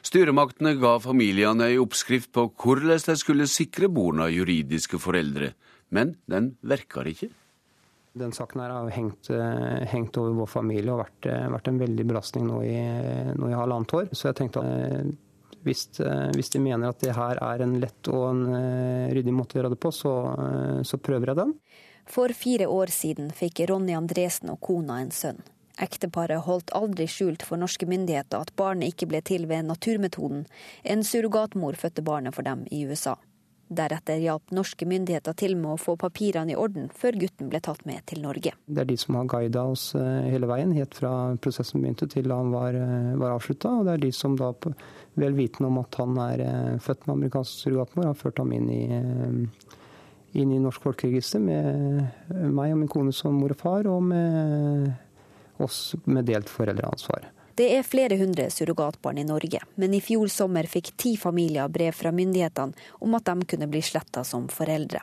[0.03, 5.53] Styremaktene ga familiene ei oppskrift på hvordan de skulle sikre barna juridiske foreldre,
[5.95, 7.31] men den verker ikke.
[8.19, 11.79] Den saken her har hengt, uh, hengt over vår familie og vært, uh, vært en
[11.81, 12.75] veldig belastning nå i,
[13.39, 14.11] nå i halvannet år.
[14.13, 15.15] Så jeg tenkte at
[15.63, 19.35] hvis, eh, hvis, de mener at det her er en lett og en eh, ryddig
[19.35, 21.57] måte å gjøre det på, så, eh, så prøver jeg den.
[22.11, 25.39] For fire år siden fikk Ronny Andresen og kona en sønn.
[25.81, 30.47] Ekteparet holdt aldri skjult for norske myndigheter at barnet ikke ble til ved naturmetoden.
[30.85, 33.17] En surrogatmor fødte barnet for dem i USA.
[33.73, 37.87] Deretter hjalp norske myndigheter til med å få papirene i orden, før gutten ble tatt
[37.89, 38.53] med til Norge.
[38.69, 42.53] Det er de som har guida oss hele veien, helt fra prosessen begynte til han
[42.53, 42.77] var,
[43.17, 43.73] var avslutta.
[43.79, 44.53] Og det er de som da
[45.15, 48.69] vel vitende om at han er eh, født med amerikansk surrogatmor, har ført ham inn
[48.73, 49.81] i, eh,
[50.41, 52.05] inn i Norsk folkeregister med
[52.53, 54.93] meg og min kone som mor og far, og med
[55.63, 57.31] oss med delt foreldreansvar.
[57.55, 61.93] Det er flere hundre surrogatbarn i Norge, men i fjor sommer fikk ti familier brev
[61.93, 62.73] fra myndighetene
[63.05, 65.03] om at de kunne bli sletta som foreldre.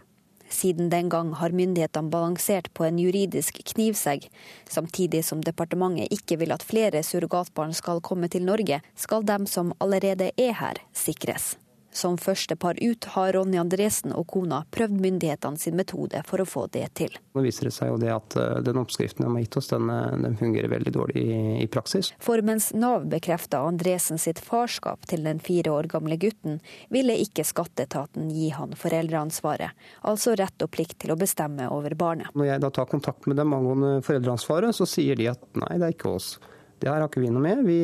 [0.49, 4.26] Siden den gang har myndighetene balansert på en juridisk knivsegg.
[4.66, 9.76] Samtidig som departementet ikke vil at flere surrogatbarn skal komme til Norge, skal dem som
[9.78, 11.53] allerede er her, sikres.
[11.91, 16.45] Som første par ut har Ronny Andresen og kona prøvd myndighetene sin metode for å
[16.45, 17.15] få det til.
[17.33, 19.89] Nå viser det seg jo det at eh, den oppskriften de har gitt oss, den,
[19.89, 22.11] eh, den fungerer veldig dårlig i, i, praksis.
[22.21, 26.59] For mens Nav bekrefta Andresen sitt farskap til den fire år gamle gutten,
[26.93, 29.73] ville ikke skatteetaten gi han foreldreansvaret,
[30.05, 32.29] altså rett og plikt til å bestemme over barnet.
[32.37, 35.89] Når jeg da tar kontakt med dem angående foreldreansvaret, så sier de at nei, det
[35.89, 36.35] er ikke oss.
[36.80, 37.63] Det her har ikke vi noe med.
[37.67, 37.77] Vi,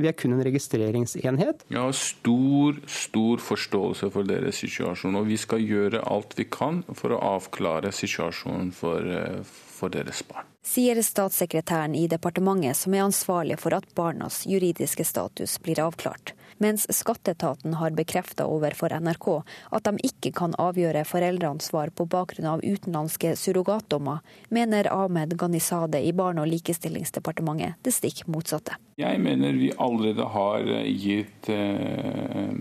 [0.00, 1.66] vi, er kun en registreringsenhet.
[1.68, 6.80] Jeg har stor, stor forståelse for deres situasjon, og vi skal gjøre alt vi kan
[6.96, 9.04] for å avklare situasjonen for,
[9.44, 10.48] for deres barn.
[10.68, 16.86] Sier statssekretæren i departementet som er ansvarlig for at barnas juridiske status blir avklart mens
[16.94, 19.28] skatteetaten har bekrefta overfor NRK
[19.76, 24.20] at de ikke kan avgjøre foreldreansvar på bakgrunn av utenlandske surrogatdommer,
[24.54, 28.78] mener Ahmed Ghanizade i Barne- og likestillingsdepartementet det stikk motsatte.
[28.98, 32.52] Jeg mener vi allerede har gitt eh,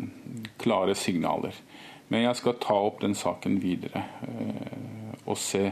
[0.62, 1.56] klare signaler.
[2.08, 5.66] Men jeg skal ta opp den saken videre eh, og se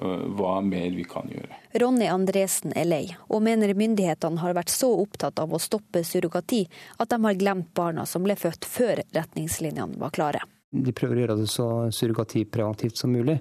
[0.00, 1.49] Eh, hva mer vi kan gjøre.
[1.72, 6.64] Ronny Andresen er lei, og mener myndighetene har vært så opptatt av å stoppe surrogati
[6.98, 10.42] at de har glemt barna som ble født før retningslinjene var klare.
[10.70, 13.38] De prøver å gjøre det så surrogatipreventivt som mulig.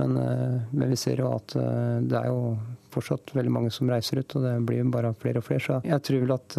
[0.00, 2.56] Men, eh, men, vi ser jo at eh, det er jo
[2.90, 5.62] fortsatt veldig mange som reiser ut, og det blir bare flere og flere.
[5.62, 6.56] Så jeg tror vel at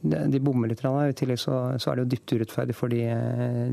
[0.00, 0.80] de bommer litt.
[0.80, 3.04] I tillegg så, så, er det jo dypt urettferdig for de,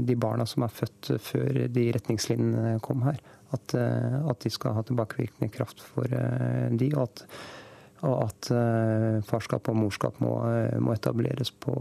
[0.05, 3.22] de barna som er født før de retningslinjene kom her
[3.56, 7.24] at, eh, at, de skal ha tilbakevirkende kraft for eh, de, og at,
[8.08, 10.36] og at eh, farskap og morskap må,
[10.84, 11.76] må etableres på,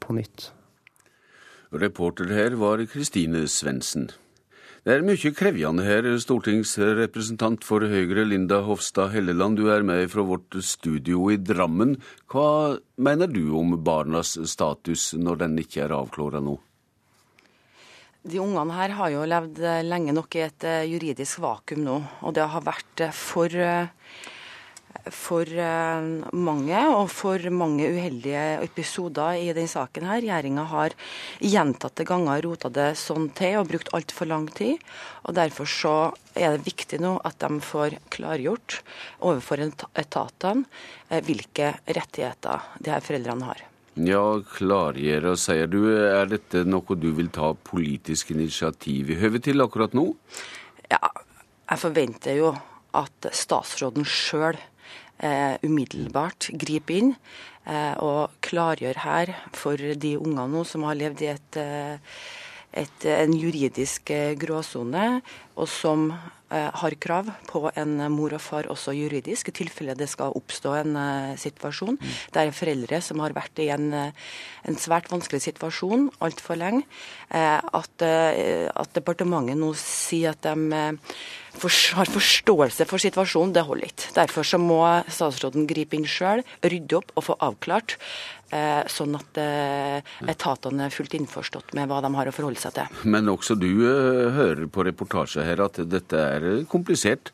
[0.00, 0.50] på, nytt.
[1.74, 4.08] Reporter her var Kristine Svendsen.
[4.86, 9.58] Det er mye krevjende her, stortingsrepresentant for Høyre Linda Hofstad Helleland.
[9.58, 11.98] Du er med fra vårt studio i Drammen.
[12.30, 16.56] Hva mener du om barnas status når den ikke er avklora nå?
[18.26, 21.98] De ungene her har jo levd eh, lenge nok i et eh, juridisk vakuum nå.
[22.26, 23.54] Og det har vært eh, for,
[25.14, 25.52] for
[26.34, 30.08] mange og for mange uheldige episoder i denne saken.
[30.10, 30.18] her.
[30.24, 30.98] Regjeringa har
[31.38, 34.82] gjentatte ganger rota det sånn til og brukt altfor lang tid.
[35.22, 35.96] og Derfor så
[36.34, 38.82] er det viktig nå at de får klargjort
[39.22, 39.62] overfor
[39.94, 43.67] etatene hvilke rettigheter de her foreldrene har.
[44.06, 44.22] Ja,
[44.54, 45.80] klargjøre, sier du.
[45.90, 50.12] Er dette noe du vil ta politisk initiativ i høve til akkurat nå?
[50.92, 51.10] Ja,
[51.68, 52.52] jeg forventer jo
[52.96, 57.10] at statsråden sjøl eh, umiddelbart griper inn
[57.66, 62.22] eh, og klargjør her for de ungene nå som har levd i et, eh,
[62.78, 65.06] et, en juridisk gråsone,
[65.58, 66.12] og som
[66.48, 70.70] Eh, har krav på en mor og far også juridisk, i tilfelle det skal oppstå
[70.78, 71.98] en uh, situasjon.
[72.32, 74.30] der er foreldre som har vært i en, uh,
[74.64, 76.86] en svært vanskelig situasjon altfor lenge.
[77.28, 80.88] Uh, at, at, departementet nå sier at de
[81.52, 81.68] for,
[81.98, 84.14] har forståelse for situasjonen, det holder ikke.
[84.16, 88.37] Derfor så må statsråden gripe inn sjøl, rydde opp og få avklart Eh,
[88.88, 89.98] sånn at eh,
[90.30, 93.02] etatene er fullt innforstått med hva de har å forholde seg til.
[93.04, 97.32] Men også du eh, hører på reportasje her at dette er komplisert?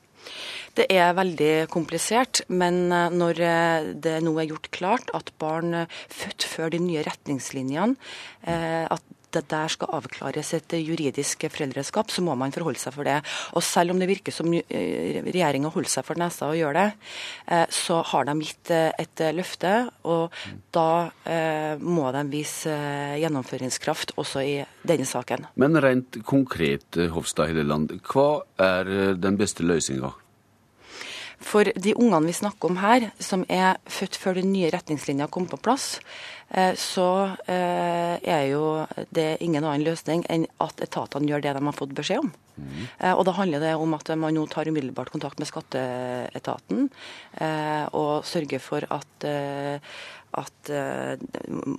[0.74, 3.40] Det er veldig komplisert, men når
[4.02, 7.94] det nå er gjort klart at barn født før de nye retningslinjene,
[8.42, 13.18] at det der skal avklares et juridisk foreldreskap, så må man forholde seg for det.
[13.54, 16.86] Og selv om det virker som eh, regjeringa holder seg for nesa og gjør det,
[17.48, 19.74] eh, så har de gitt eh, et løfte,
[20.04, 20.34] og
[20.74, 21.10] da
[21.80, 22.72] må de vise
[23.20, 24.54] gjennomføringskraft også i
[24.86, 25.46] denne saken.
[25.60, 30.12] Men rent konkret, Hofstad Helleland, hva er den beste løsninga?
[31.42, 35.48] For de ungene vi snakker om her, som er født før den nye retningslinja kom
[35.50, 35.98] på plass,
[36.50, 37.08] eh, så
[37.46, 41.94] eh, er jo det ingen annen løsning enn at etatene gjør det de har fått
[41.96, 42.32] beskjed om.
[42.54, 42.82] Mm.
[43.18, 46.84] Og Da handler det om at man nå tar umiddelbart kontakt med skatteetaten
[47.98, 49.26] og sørger for at
[50.40, 51.14] at uh,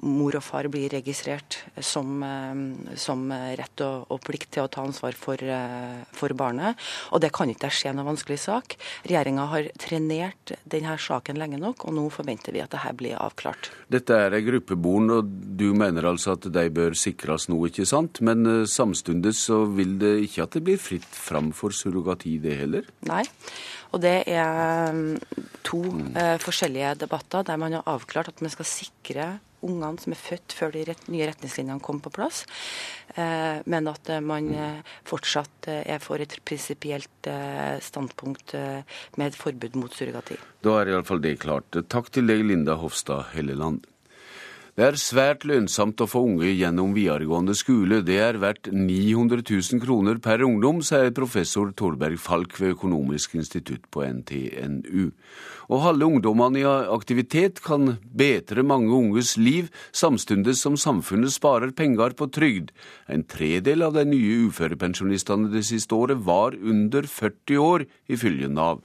[0.05, 4.83] mor og far blir registrert som, uh, som rett og, og, plikt til å ta
[4.85, 6.79] ansvar for, uh, for barnet.
[7.11, 8.77] Og det kan ikke skje noen vanskelig sak.
[9.07, 13.71] Regjeringa har trenert denne saken lenge nok, og nå forventer vi at dette blir avklart.
[13.91, 15.29] Dette er ei gruppe og
[15.59, 18.21] du mener altså at de bør sikres nå, ikke sant?
[18.25, 22.87] Men samtidig så vil det ikke at det blir fritt fram for surrogati, det heller?
[23.09, 23.23] Nei.
[23.95, 25.15] Og det er mm,
[25.63, 25.81] to
[26.19, 29.27] eh, forskjellige debatter der man har avklart at man skal sikre
[29.65, 32.43] ungene som er født før de rett, nye retningslinjene kom på plass,
[33.15, 39.25] eh, men at eh, man eh, fortsatt eh, er for et prinsipielt eh, standpunkt med
[39.25, 40.37] et forbud mot surrogati.
[40.65, 41.79] Da er iallfall det klart.
[41.89, 43.87] Takk til deg, Linda Hofstad Helleland.
[44.75, 48.01] Det er svært lønnsomt å få unge gjennom videregående skole.
[48.03, 53.85] Det er verdt 900 000 kroner per ungdom, sier professor Torberg Falk ved Økonomisk institutt
[53.87, 55.13] på NTNU.
[55.71, 62.11] Å holde ungdommene i aktivitet kan bedre mange unges liv, samtidig som samfunnet sparer penger
[62.19, 62.73] på trygd.
[63.07, 68.83] En tredel av de nye uførepensjonistene det siste året var under 40 år, ifølge Nav.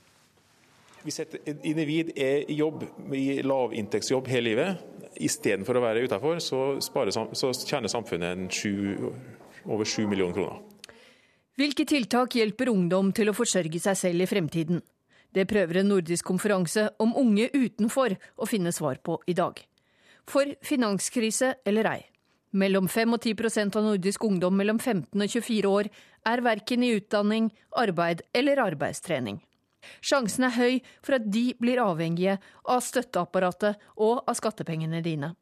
[1.04, 2.84] Hvis et individ er i jobb,
[3.16, 4.82] i lavinntektsjobb hele livet,
[5.20, 9.10] istedenfor å være utafor, så, så, tjener samfunnet sju,
[9.64, 10.60] over 7 millioner kroner.
[11.60, 14.84] Hvilke tiltak hjelper ungdom til å forsørge seg selv i fremtiden?
[15.30, 19.60] Det prøver en nordisk konferanse om unge utenfor å finne svar på i dag.
[20.28, 22.00] For finanskrise eller ei.
[22.50, 25.90] Mellom 5 og 10 av nordisk ungdom mellom 15 og 24 år
[26.26, 29.38] er verken i utdanning, arbeid eller arbeidstrening.
[30.00, 35.34] Sjansen er høy for at de blir avhengige av støtteapparatet og av skattepengene dine.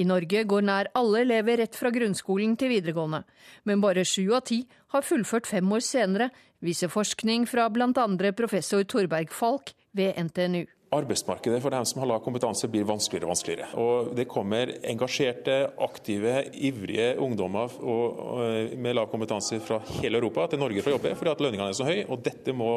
[0.00, 3.22] I Norge går nær alle elever rett fra grunnskolen til videregående,
[3.68, 4.62] men bare sju av ti
[4.94, 6.30] har fullført fem år senere,
[6.64, 8.06] viser forskning fra bl.a.
[8.38, 13.32] professor Torberg Falk ved NTNU arbeidsmarkedet for dem som har lav kompetanse blir vanskeligere og
[13.32, 13.68] vanskeligere.
[13.80, 17.72] Og Det kommer engasjerte, aktive, ivrige ungdommer
[18.76, 21.78] med lav kompetanse fra hele Europa til Norge for å jobbe, fordi at lønningene er
[21.78, 22.06] så høye.
[22.08, 22.72] og Dette må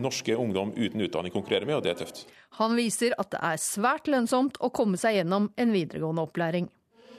[0.00, 2.24] norske ungdom uten utdanning konkurrerer med, og det er tøft.
[2.60, 6.70] Han viser at det er svært lønnsomt å komme seg gjennom en videregående opplæring.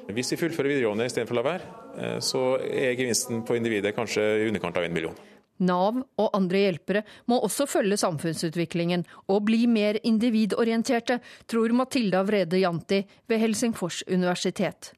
[0.08, 4.24] Hvis vi fullfører videregående istedenfor å la være, eh, så er gevinsten på individet kanskje
[4.24, 5.18] i underkant av en million.
[5.60, 12.62] Nav og andre hjelpere må også følge samfunnsutviklingen og bli mer individorienterte, tror Matilda Vrede
[12.62, 14.94] Janti ved Helsingfors universitet.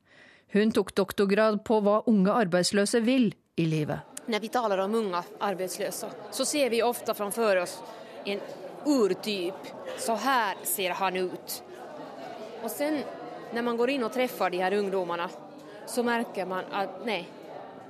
[0.54, 4.04] Hun tok doktorgrad på hva unge arbeidsløse vil i livet.
[4.30, 7.80] Når vi taler om unge arbeidsløse, så ser vi ofte framfor oss
[8.30, 8.42] en
[8.86, 9.72] urtyp.
[9.98, 11.56] Så her ser han ut.
[12.62, 13.02] Og sen
[13.54, 15.26] når man går inn og treffer de her ungdommene,
[15.90, 17.24] så merker man at nei,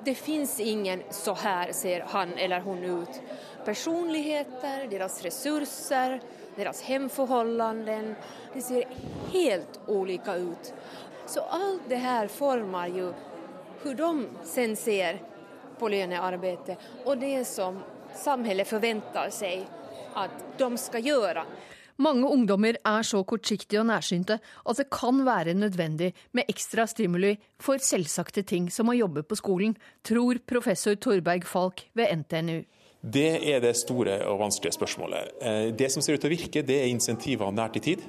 [0.04, 3.20] det fins ingen 'så her ser han eller hun ut'.
[3.66, 6.22] Personligheter, deres ressurser,
[6.56, 8.16] deres hjemforholdene,
[8.54, 8.88] det ser
[9.34, 10.74] helt ulike ut.
[11.26, 13.14] Så alt det her former jo
[13.84, 15.20] hvordan de sen ser
[15.80, 17.80] på lønnearbeidet og det som
[18.20, 19.66] samfunnet forventer seg
[20.20, 21.46] at de skal gjøre.
[22.00, 27.34] Mange ungdommer er så kortsiktige og nærsynte at det kan være nødvendig med ekstra stimuli
[27.60, 29.76] for selvsagte ting som å jobbe på skolen,
[30.08, 32.64] tror professor Torberg Falk ved NTNU.
[33.00, 35.36] Det er det store og vanskelige spørsmålet.
[35.42, 38.04] Eh, det som ser ut til å virke, det er insentiver nært i tid.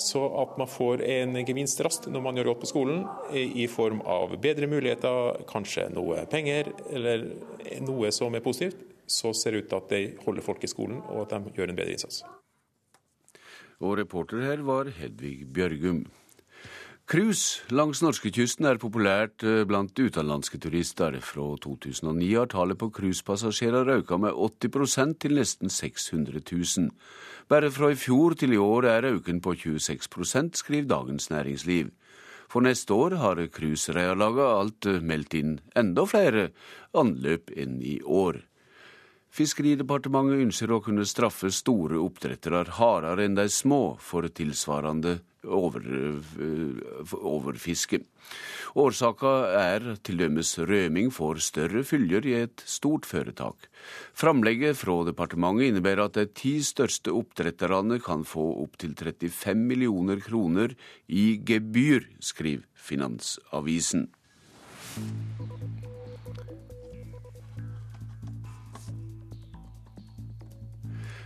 [0.00, 4.00] Så at man får en gevinst raskt når man gjør godt på skolen, i form
[4.06, 7.28] av bedre muligheter, kanskje noe penger eller
[7.86, 10.98] noe som er positivt, så ser det ut til at de holder folk i skolen
[11.04, 12.24] og at de gjør en bedre innsats.
[13.84, 16.04] Og reporter her var Hedvig Bjørgum.
[17.04, 21.18] Cruise langs norskekysten er populært eh, blant utenlandske turister.
[21.20, 26.88] Fra 2009 har tallet på cruisepassasjerer økt med 80% til nesten 600 000.
[27.48, 31.90] Bare fra i fjor til i år er økningen på 26% skriver Dagens Næringsliv.
[32.48, 36.48] For neste år har cruiserederiene alt meldt inn enda flere
[36.96, 38.40] anløp enn i år.
[39.34, 47.14] Fiskeridepartementet ønsker å kunne straffe store oppdrettere hardere enn de små for tilsvarende over, eh,
[47.14, 48.00] overfiske.
[48.74, 53.68] Årsaka er til dømes røming for større fylger i et stort foretak.
[54.14, 60.74] Framlegget fra departementet innebærer at de ti største oppdretterne kan få opptil 35 millioner kroner
[61.08, 64.08] i gebyr, skriver Finansavisen.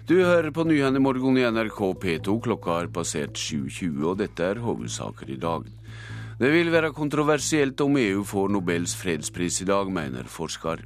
[0.08, 2.38] Du hører på Nyhendemorgen i NRK P2.
[2.40, 5.66] Klokka har passert 7.20, og dette er hovedsaker i dag.
[6.40, 10.80] Det vil være kontroversielt om EU får Nobels fredspris i dag, mener forsker.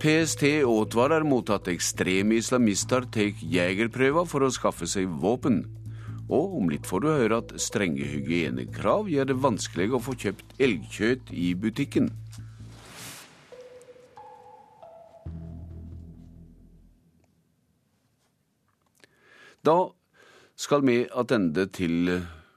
[0.00, 5.66] PST advarer mot at ekstreme islamister tar jegerprøver for å skaffe seg våpen.
[6.32, 10.56] Og om litt får du høre at strenge hygienekrav gjør det vanskelig å få kjøpt
[10.56, 12.08] elgkjøtt i butikken.
[19.62, 19.92] Da
[20.58, 22.10] skal vi attende til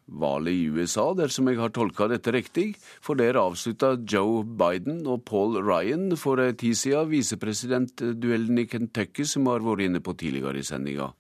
[0.06, 5.24] valget i USA, dersom jeg har tolka dette riktig, for der avslutta Joe Biden og
[5.26, 10.62] Paul Ryan for ei tid siden visepresidentduellen i Kentucky, som har vært inne på tidligere
[10.62, 11.12] i sendinga.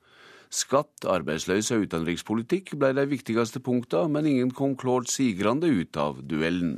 [0.53, 6.21] Skatt, arbeidsløse og utenrikspolitikk ble de viktigste punkta, men ingen kom klart sigrende ut av
[6.23, 6.77] duellen.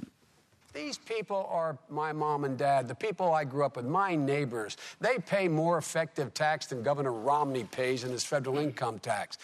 [0.77, 4.77] These people are my mom and dad, the people I grew up with, my neighbors.
[5.01, 9.39] They pay more effective tax than Governor Romney pays in his federal income tax.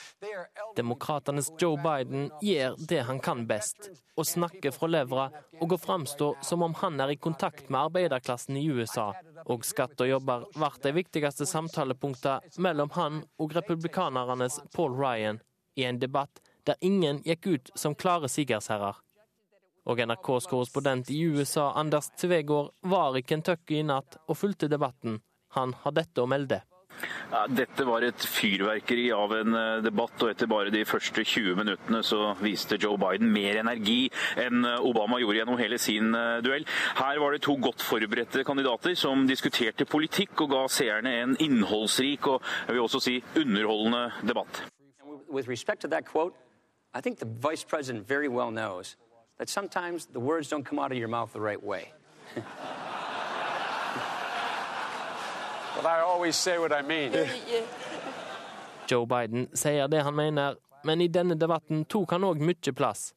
[0.75, 5.25] Demokratenes Joe Biden gjør det han kan best, å snakke fra levra
[5.59, 9.07] og å framstå som om han er i kontakt med arbeiderklassen i USA.
[9.49, 15.41] Og skatt og jobber ble de viktigste samtalepunktene mellom han og republikanernes Paul Ryan
[15.73, 19.01] i en debatt der ingen gikk ut som klare sigersherrer.
[19.83, 25.19] Og NRKs korrespondent i USA, Anders Tvegård, var i Kentucky i natt og fulgte debatten.
[25.57, 26.63] Han har dette å melde.
[27.49, 32.03] Dette var et fyrverkeri av en eh, debatt, og etter bare de første 20 minuttene
[32.05, 34.05] så viste Joe Biden mer energi
[34.39, 36.67] enn eh, Obama gjorde gjennom hele sin eh, duell.
[36.99, 42.29] Her var det to godt forberedte kandidater som diskuterte politikk og ga seerne en innholdsrik
[42.29, 44.63] og jeg vil også si underholdende debatt.
[45.27, 46.37] With respect to that quote,
[46.93, 48.95] I think the vice president very well knows
[49.37, 51.91] that sometimes the words don't come out of your mouth the right way.
[55.75, 57.11] but I always say what I mean.
[58.87, 63.13] Joe Biden sier det han mener, men i denne debatten tok han òg mye plass.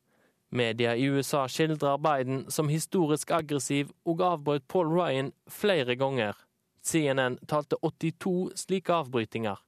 [0.50, 6.34] Media i USA skildrer Biden som historisk aggressiv og avbrøt Paul Ryan flere ganger.
[6.86, 9.58] CNN talte 82 slike avbrytinger.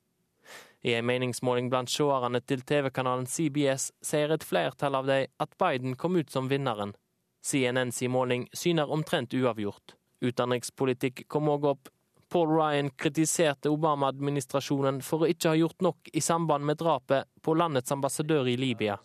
[0.82, 5.96] I en meningsmåling blant seerne til TV-kanalen CBS sier et flertall av dem at Biden
[5.98, 6.94] kom ut som vinneren.
[7.42, 9.96] CNNs måling syner omtrent uavgjort.
[10.22, 11.88] Utenrikspolitikk kom òg opp.
[12.28, 17.54] Paul Ryan kritiserte Obama-administrasjonen for å ikke ha gjort nok i samband med drapet på
[17.56, 18.98] landets ambassadør i Libya.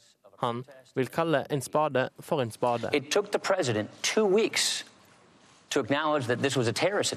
[0.43, 2.91] Han vil kalle en spade for en spade.
[2.91, 4.83] It took the president two weeks
[5.69, 7.15] to acknowledge that this was a terrorist.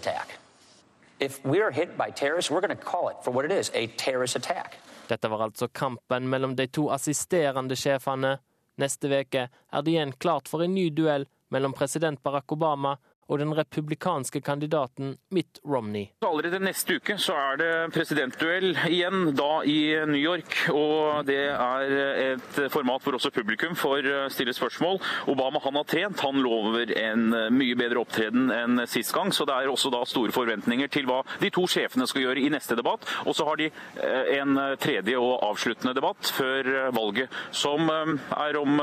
[1.18, 3.86] If we're hit by terrorists, we're going to call it for what it is, a
[3.86, 4.76] terrorist attack.
[5.08, 8.38] Dette var altså kampen mellom de to assisterende sjefene.
[8.76, 12.96] Neste uke er det igjen klart for en ny duell mellom president Barack Obama
[13.26, 16.10] og den republikanske kandidaten Mitt Romney.
[16.26, 20.54] Allerede neste uke så er det presidentduell igjen, da i New York.
[20.72, 21.96] Og det er
[22.32, 25.00] et format hvor også publikum får stille spørsmål.
[25.32, 29.32] Obama han har trent, han lover en mye bedre opptreden enn sist gang.
[29.34, 32.52] Så det er også da store forventninger til hva de to sjefene skal gjøre i
[32.52, 33.06] neste debatt.
[33.26, 38.60] Og så har de eh, en tredje og avsluttende debatt før valget, som eh, er
[38.60, 38.80] om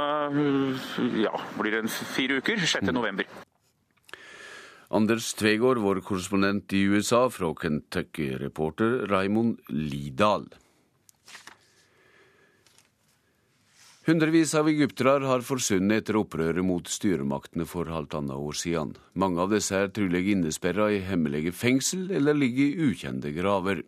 [1.23, 2.93] ja, blir det fire uker, 6.
[4.93, 10.45] Anders Tvegård, vår korrespondent i USA, fra Kentucky-reporter Raimond Lidal.
[14.05, 18.93] Hundrevis av egyptere har forsvunnet etter opprøret mot styremaktene for halvannet år siden.
[19.17, 23.81] Mange av disse er trolig innesperra i hemmelige fengsel eller ligger i ukjente graver.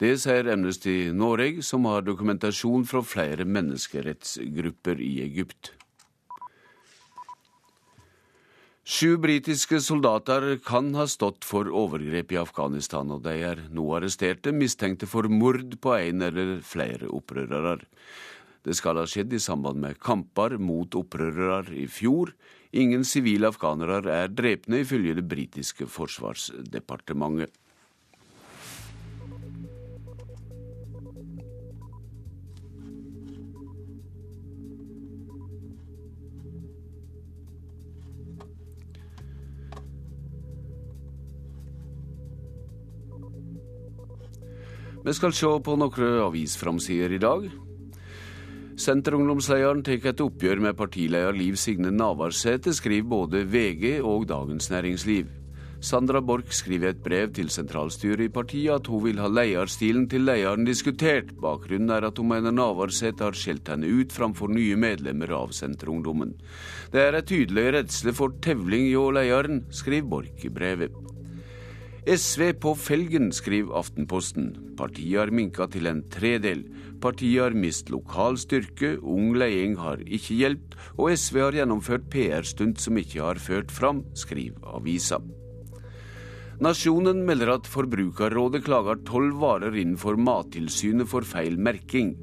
[0.00, 5.74] Det sier Amnesty Norge, som har dokumentasjon fra flere menneskerettsgrupper i Egypt.
[8.86, 14.52] Sju britiske soldater kan ha stått for overgrep i Afghanistan, og de er nå arresterte,
[14.54, 17.80] mistenkte for mord på en eller flere opprørere.
[18.62, 22.30] Det skal ha skjedd i samband med kamper mot opprørere i fjor.
[22.78, 27.50] Ingen sivile afghanere er drepne, ifølge det britiske forsvarsdepartementet.
[45.06, 47.44] Vi skal se på noen avisframsider i dag.
[48.82, 55.30] Senterungdomslederen tar et oppgjør med partileder Liv Signe Navarsete, skriver både VG og Dagens Næringsliv.
[55.78, 60.26] Sandra Borch skriver et brev til sentralstyret i partiet at hun vil ha lederstilen til
[60.26, 61.30] lederen diskutert.
[61.38, 66.34] Bakgrunnen er at hun mener Navarsete har skjelt henne ut framfor nye medlemmer av Senterungdommen.
[66.90, 71.06] Det er en tydelig redsle for tevling hjå lederen, skriver Borch i brevet.
[72.06, 74.52] SV på felgen, skriver Aftenposten.
[74.78, 76.60] Partiet har minka til en tredel.
[77.02, 82.78] Partiet har mist lokal styrke, ung leding har ikke hjulpet, og SV har gjennomført PR-stunt
[82.78, 85.18] som ikke har ført fram, skriver avisa.
[86.62, 92.14] Nasjonen melder at Forbrukerrådet klager tolv varer innenfor Mattilsynet for feil merking.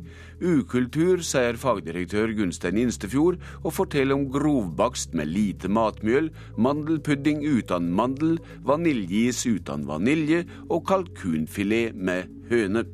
[0.42, 8.40] Ukultur, sier fagdirektør Gunstein Instefjord, og forteller om grovbakst med lite matmjøl, mandelpudding uten mandel,
[8.66, 12.86] vaniljeis uten vanilje og kalkunfilet med høne.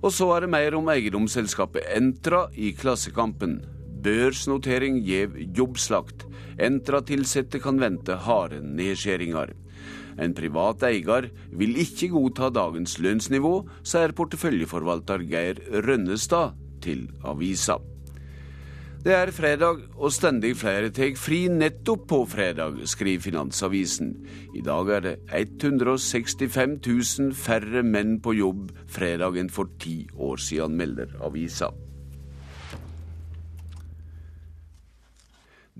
[0.00, 3.58] Og så er det mer om eiendomsselskapet Entra i Klassekampen.
[4.00, 6.24] Børsnotering gjev jobbslakt.
[6.60, 9.52] Entra-tilsatte kan vente harde nedskjæringer.
[10.18, 17.78] En privat eier vil ikke godta dagens lønnsnivå, sier porteføljeforvalter Geir Rønnestad til avisa.
[19.00, 24.10] Det er fredag, og stendig flere tar fri nettopp på fredag, skriver Finansavisen.
[24.52, 30.36] I dag er det 165 000 færre menn på jobb fredag enn for ti år
[30.36, 31.70] siden, melder avisa.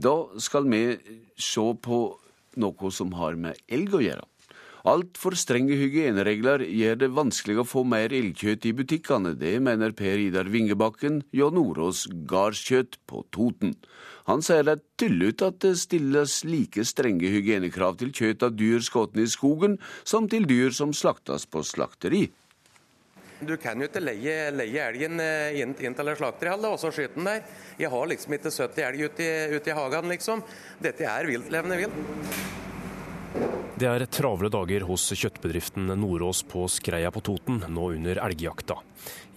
[0.00, 0.96] Da skal vi
[1.36, 2.00] se på
[2.56, 4.26] noe som har med elg å gjøre.
[4.88, 9.34] Altfor strenge hygieneregler gjør det vanskelig å få mer elgkjøtt i butikkene.
[9.36, 13.74] Det mener Per Idar Vingebakken, John Nordås gardskjøtt på Toten.
[14.30, 18.80] Han sier det er tullete at det stilles like strenge hygienekrav til kjøtt av dyr
[18.84, 22.28] skutt i skogen, som til dyr som slaktes på slakteri.
[23.40, 27.16] Du kan jo ikke leie, leie elgen inn, inn til en slakterhall og så skyte
[27.16, 27.44] den der.
[27.80, 30.44] Jeg har liksom ikke 70 elg ute i, ut i hagen, liksom.
[30.82, 32.68] Dette er viltlevende vilt.
[33.80, 38.76] Det er travle dager hos kjøttbedriften Nordås på Skreia på Toten, nå under elgjakta.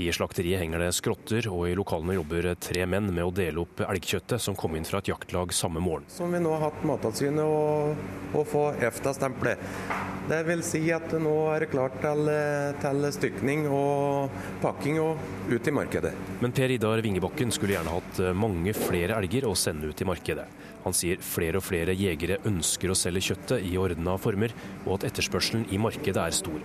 [0.04, 3.84] I slakteriet henger det skrotter, og i lokalene jobber tre menn med å dele opp
[3.86, 6.10] elgkjøttet som kom inn fra et jaktlag samme morgen.
[6.12, 9.64] Som vi nå har hatt Mattilsynet å, få EFTA-stempelet.
[10.28, 12.34] Det vil si at nå er det klart til,
[12.84, 14.34] til stykning og
[14.66, 15.24] pakking og
[15.54, 16.12] ut i markedet.
[16.44, 20.50] Men Per Idar Vingebakken skulle gjerne hatt mange flere elger å sende ut i markedet.
[20.84, 24.51] Han sier flere og flere jegere ønsker å selge kjøttet i ordna former,
[24.86, 26.59] og at etterspørselen i markedet er stor.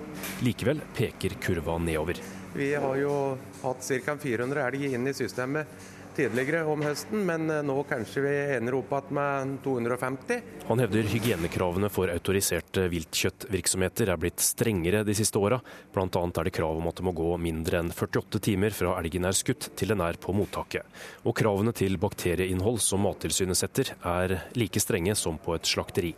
[0.44, 2.18] Likevel peker kurva nedover.
[2.58, 3.14] Vi har jo
[3.62, 4.16] hatt ca.
[4.18, 5.70] 400 elg inn i systemet
[6.18, 10.42] tidligere om høsten, men eh, nå kanskje vi ender opp igjen med 250.
[10.68, 15.60] Han hevder hygienekravene for autoriserte viltkjøttvirksomheter er blitt strengere de siste åra.
[15.94, 16.08] Bl.a.
[16.08, 19.36] er det krav om at det må gå mindre enn 48 timer fra elgen er
[19.36, 20.86] skutt til den er på mottaket.
[21.24, 26.14] Og kravene til bakterieinnhold som Mattilsynet setter, er like strenge som på et slakteri.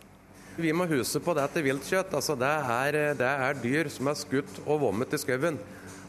[0.61, 2.15] Vi må huske på det til viltkjøtt.
[2.17, 5.59] Altså det, er, det er dyr som er skutt og vommet i skauen.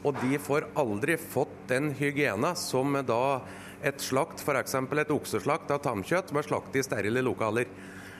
[0.02, 3.22] Og de får aldri fått den hygiena som da
[3.82, 4.74] et slakt, f.eks.
[4.74, 7.70] et okseslakt av tamkjøtt, bør slakte i sterile lokaler.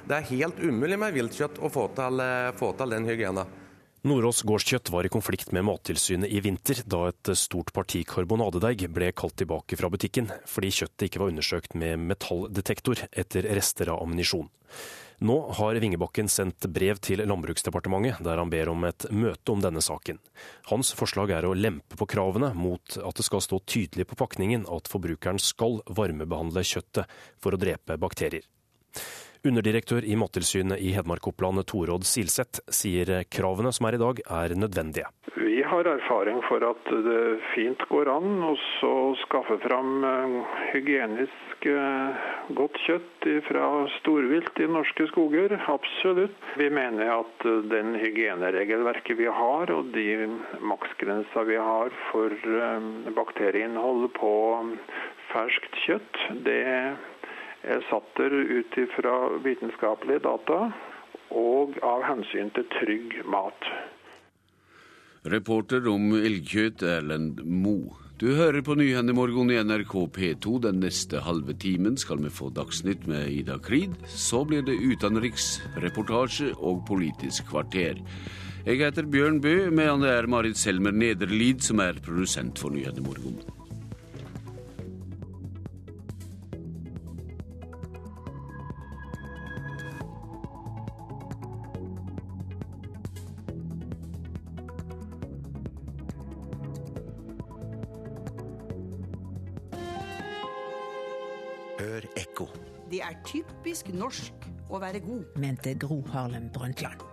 [0.08, 3.46] Det er helt umulig med viltkjøtt å få til, eh, få til den hygiena.
[4.02, 9.12] Nordås gårdskjøtt var i konflikt med Mattilsynet i vinter, da et stort parti karbonadedeig ble
[9.14, 14.50] kalt tilbake fra butikken, fordi kjøttet ikke var undersøkt med metalldetektor etter rester av ammunisjon.
[15.22, 19.78] Nå har Vingebakken sendt brev til Landbruksdepartementet der han ber om et møte om denne
[19.78, 20.18] saken.
[20.66, 24.66] Hans forslag er å lempe på kravene mot at det skal stå tydelig på pakningen
[24.66, 28.42] at forbrukeren skal varmebehandle kjøttet for å drepe bakterier.
[29.42, 35.08] Underdirektør i Mattilsynet i Hedmark-Oppland, Torodd Silseth, sier kravene som er i dag er nødvendige.
[35.34, 38.52] Vi har erfaring for at det fint går an å
[39.24, 40.36] skaffe fram eh,
[40.76, 42.22] hygienisk eh,
[42.54, 43.66] godt kjøtt fra
[43.98, 45.56] storvilt i norske skoger.
[45.74, 46.38] Absolutt.
[46.62, 50.28] Vi mener at den hygieneregelverket vi har, og de
[50.62, 52.30] maksgrensa vi har for
[53.18, 54.34] bakterieinnholdet på
[55.32, 56.62] ferskt kjøtt, det
[57.62, 60.60] er satt der ut fra vitenskapelige data
[61.30, 63.66] og av hensyn til trygg mat.
[65.22, 67.94] Reporter om elgkjøtt Erlend Mo.
[68.18, 70.58] Du hører på Nyhendemorgen i NRK P2.
[70.66, 73.94] Den neste halve timen skal vi få Dagsnytt med Ida Krid.
[74.06, 78.02] Så blir det utenriksreportasje og Politisk kvarter.
[78.66, 83.40] Jeg heter Bjørn Bø, medan det er Marit Selmer Nederlid som er produsent for Nyhendemorgen.
[103.96, 105.24] Norsk å være god.
[105.40, 107.04] Mente Gro Harlem Brundtland.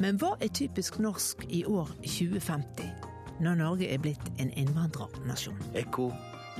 [0.00, 2.90] Men hva er typisk norsk i år 2050,
[3.40, 5.56] når Norge er blitt en innvandrernasjon?
[5.80, 6.10] Ekko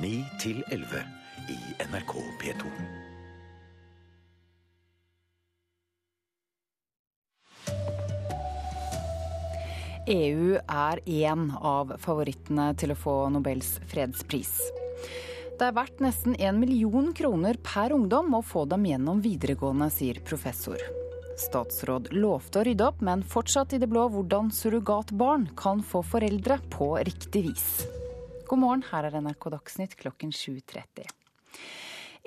[0.00, 0.24] 9
[0.72, 1.04] 11
[1.52, 2.74] i NRK P2.
[10.10, 14.56] EU er én av favorittene til å få Nobels fredspris.
[15.60, 20.16] Det er verdt nesten én million kroner per ungdom å få dem gjennom videregående, sier
[20.24, 20.80] professor.
[21.36, 26.56] Statsråd lovte å rydde opp, men fortsatt i det blå hvordan surrogatbarn kan få foreldre
[26.72, 27.68] på riktig vis.
[28.48, 31.12] God morgen, her er NRK Dagsnytt klokken 7.30.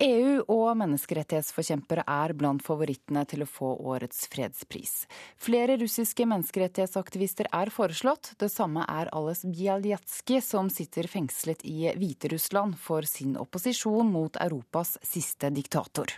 [0.02, 5.04] EU og menneskerettighetsforkjempere er blant favorittene til å få årets fredspris.
[5.38, 8.34] Flere russiske menneskerettighetsaktivister er foreslått.
[8.42, 14.98] Det samme er Ales Bjaljatskij, som sitter fengslet i Hviterussland for sin opposisjon mot Europas
[15.06, 16.18] siste diktator.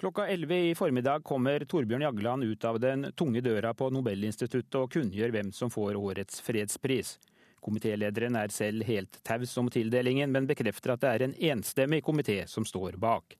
[0.00, 4.92] Klokka 11 i formiddag kommer Torbjørn Jagland ut av den tunge døra på Nobelinstituttet og
[4.92, 7.18] kunngjør hvem som får årets fredspris.
[7.60, 12.42] Komitélederen er selv helt taus om tildelingen, men bekrefter at det er en enstemmig komité
[12.48, 13.36] som står bak.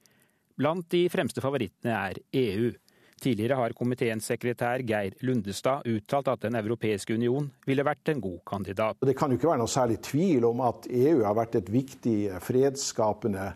[0.60, 2.70] Blant de fremste favorittene er EU.
[3.20, 8.38] Tidligere har komiteens sekretær Geir Lundestad uttalt at Den europeiske union ville vært en god
[8.48, 9.00] kandidat.
[9.04, 12.16] Det kan jo ikke være noe særlig tvil om at EU har vært et viktig
[12.44, 13.50] fredsskapende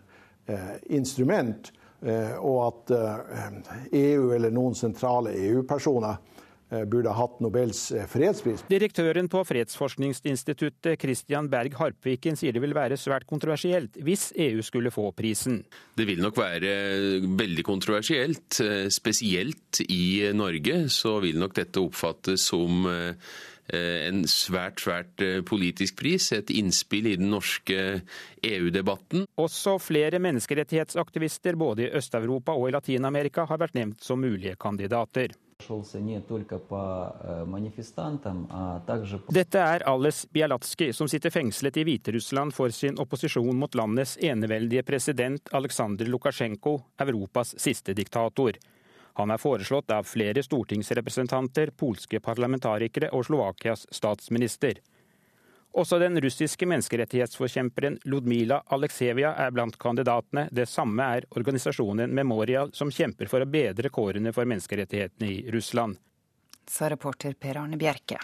[0.45, 1.71] eh, instrument,
[2.05, 3.59] eh, og at eh,
[4.01, 6.34] EU eller noen sentrale EU-personer Eh,
[6.89, 8.65] burde hatt Nobels eh, fredspris.
[8.69, 14.93] Direktøren på Fredsforskningsinstituttet Christian Berg Harpviken sier det vil være svært kontroversielt hvis EU skulle
[14.93, 15.61] få prisen.
[15.95, 16.75] Det vil nok være
[17.39, 18.59] veldig kontroversielt.
[18.63, 22.87] Eh, spesielt i Norge så vil nok dette oppfattes som
[23.75, 27.79] en svært, svært politisk pris, et innspill i den norske
[28.45, 29.25] EU-debatten.
[29.41, 35.33] Også flere menneskerettighetsaktivister både i Øst-Europa og i Latin-Amerika har vært nevnt som mulige kandidater.
[39.29, 44.83] Dette er Ales Bialatski, som sitter fengslet i Hviterussland for sin opposisjon mot landets eneveldige
[44.83, 46.75] president Aleksandr Lukasjenko,
[47.07, 48.59] Europas siste diktator.
[49.15, 54.83] Han er foreslått av flere stortingsrepresentanter, polske parlamentarikere og Slovakias statsminister.
[55.75, 60.45] Også den russiske menneskerettighetsforkjemperen Ludmila Aleksevia er blant kandidatene.
[60.51, 65.99] Det samme er organisasjonen Memorial, som kjemper for å bedre kårene for menneskerettighetene i Russland.
[66.71, 68.21] Sa reporter Per Arne Bjerke.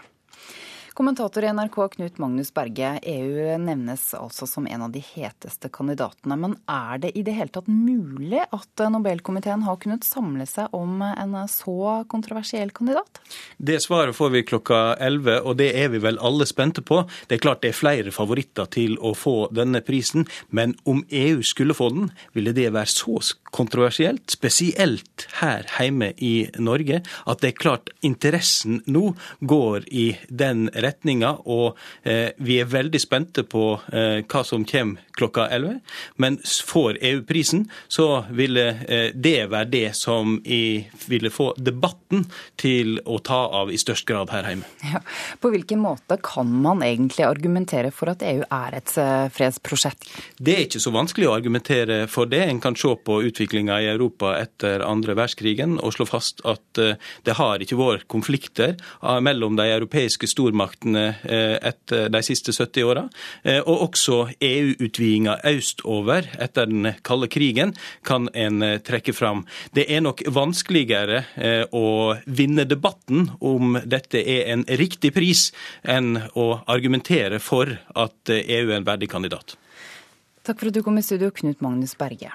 [0.94, 6.36] Kommentator i NRK Knut Magnus Berge, EU nevnes altså som en av de heteste kandidatene.
[6.36, 11.00] Men er det i det hele tatt mulig at Nobelkomiteen har kunnet samle seg om
[11.06, 13.22] en så kontroversiell kandidat?
[13.56, 17.06] Det svaret får vi klokka 11, og det er vi vel alle spente på.
[17.28, 21.40] Det er klart det er flere favoritter til å få denne prisen, men om EU
[21.48, 23.22] skulle få den, ville det være så
[23.56, 30.68] kontroversielt, spesielt her hjemme i Norge, at det er klart interessen nå går i den
[30.68, 35.80] retningen retninga, og eh, vi er veldig spente på eh, hva som kommer klokka 11.
[36.22, 42.26] Men får EU-prisen, så ville eh, det være det som i, ville få debatten
[42.60, 44.68] til å ta av i størst grad her hjemme.
[44.92, 45.02] Ja.
[45.42, 48.94] På hvilken måte kan man egentlig argumentere for at EU er et
[49.36, 50.10] fredsprosjekt?
[50.38, 52.42] Det er ikke så vanskelig å argumentere for det.
[52.48, 57.38] En kan se på utviklinga i Europa etter andre verdenskrigen og slå fast at det
[57.38, 58.78] har ikke vært konflikter
[59.24, 61.16] mellom de europeiske stormaktene stormaktene
[61.62, 63.10] etter de siste 70 åra.
[63.66, 69.46] Og også EU-utvidinga østover etter den kalde krigen kan en trekke fram.
[69.74, 71.26] Det er nok vanskeligere
[71.72, 75.52] å vinne debatten om dette er en riktig pris,
[75.84, 79.58] enn å argumentere for at EU er en verdig kandidat.
[80.44, 82.32] Takk for at du kom i studio, Knut Magnus Berge.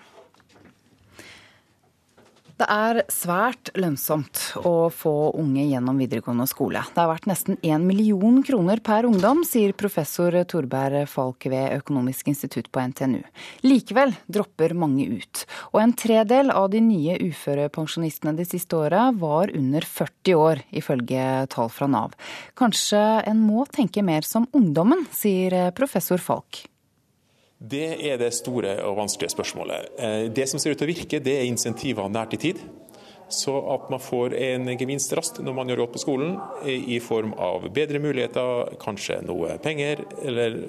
[2.57, 6.81] Det er svært lønnsomt å få unge gjennom videregående skole.
[6.95, 12.31] Det har vært nesten én million kroner per ungdom, sier professor Torberg Falk ved Økonomisk
[12.33, 13.19] institutt på NTNU.
[13.67, 15.43] Likevel dropper mange ut.
[15.75, 21.27] Og en tredel av de nye uførepensjonistene de siste åra var under 40 år, ifølge
[21.53, 22.17] tall fra Nav.
[22.57, 26.65] Kanskje en må tenke mer som ungdommen, sier professor Falk.
[27.59, 29.93] Det er det store og vanskelige spørsmålet.
[29.99, 32.61] Eh, det som ser ut til å virke, det er insentiver nært i tid.
[33.33, 37.33] Så at man får en gevinst raskt når man gjør godt på skolen, i form
[37.43, 40.61] av bedre muligheter, kanskje noe penger eller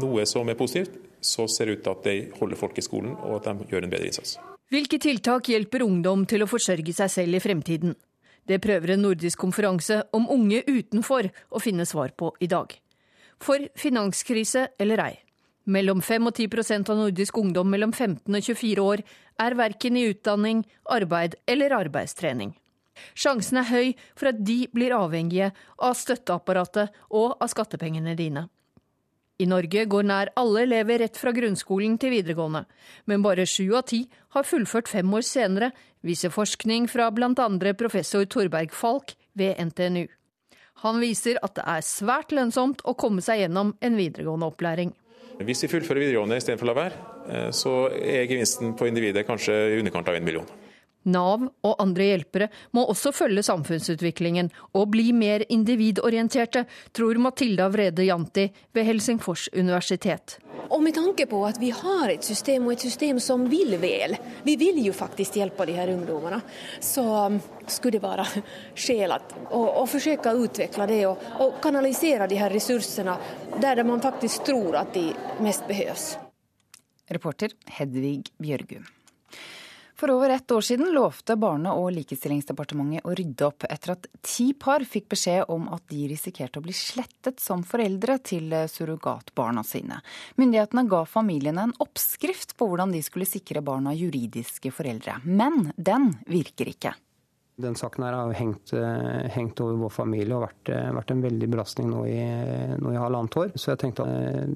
[0.00, 3.12] noe som er positivt, så ser det ut til at de holder folk i skolen
[3.18, 4.38] og at de gjør en bedre innsats.
[4.72, 7.94] Hvilke tiltak hjelper ungdom til å forsørge seg selv i fremtiden?
[8.48, 12.72] Det prøver en nordisk konferanse om unge utenfor å finne svar på i dag.
[13.44, 15.14] For finanskrise eller ei,
[15.68, 19.04] mellom 5 og 10 av nordisk ungdom mellom 15 og 24 år
[19.38, 22.54] er verken i utdanning, arbeid eller arbeidstrening.
[23.14, 23.88] Sjansen er høy
[24.18, 28.48] for at de blir avhengige av støtteapparatet og av skattepengene dine.
[29.38, 32.64] I Norge går nær alle elever rett fra grunnskolen til videregående,
[33.06, 34.00] men bare sju av ti
[34.34, 35.70] har fullført fem år senere,
[36.02, 37.48] viser forskning fra bl.a.
[37.78, 40.08] professor Torberg Falk ved NTNU.
[40.82, 44.92] Han viser at det er svært lønnsomt å komme seg gjennom en videregående opplæring.
[45.38, 49.54] Hvis vi fullfører videregående istedenfor å la være, eh, så er gevinsten på individet kanskje
[49.54, 50.48] i underkant av en million.
[51.08, 58.06] Nav og andre hjelpere må også følge samfunnsutviklingen og bli mer individorienterte, tror Matilda Vrede
[58.08, 60.38] Janti ved Helsingfors universitet.
[60.68, 64.16] Og med tanke på at vi har et system, og et system som vil vel,
[64.44, 66.40] vi vil jo faktisk hjelpe de her ungdommene,
[66.84, 68.26] så um, skulle det være
[68.76, 69.16] skäl
[69.56, 73.16] å forsøke å utvikle det og, og kanalisere de her ressursene
[73.62, 75.08] der man faktisk tror at de
[75.44, 76.12] mest behøves.
[77.08, 78.84] Reporter Hedvig Bjørgum.
[79.98, 84.52] For over ett år siden lovte Barne- og likestillingsdepartementet å rydde opp etter at ti
[84.54, 89.98] par fikk beskjed om at de risikerte å bli slettet som foreldre til surrogatbarna sine.
[90.38, 95.18] Myndighetene ga familiene en oppskrift på hvordan de skulle sikre barna juridiske foreldre.
[95.26, 96.94] Men den virker ikke.
[97.58, 101.22] Den saken her har hengt, eh, hengt, over vår familie og vært, eh, vært en
[101.22, 102.20] veldig belastning nå i,
[102.78, 103.50] nå i halvannet år.
[103.58, 104.54] Så jeg tenkte at eh,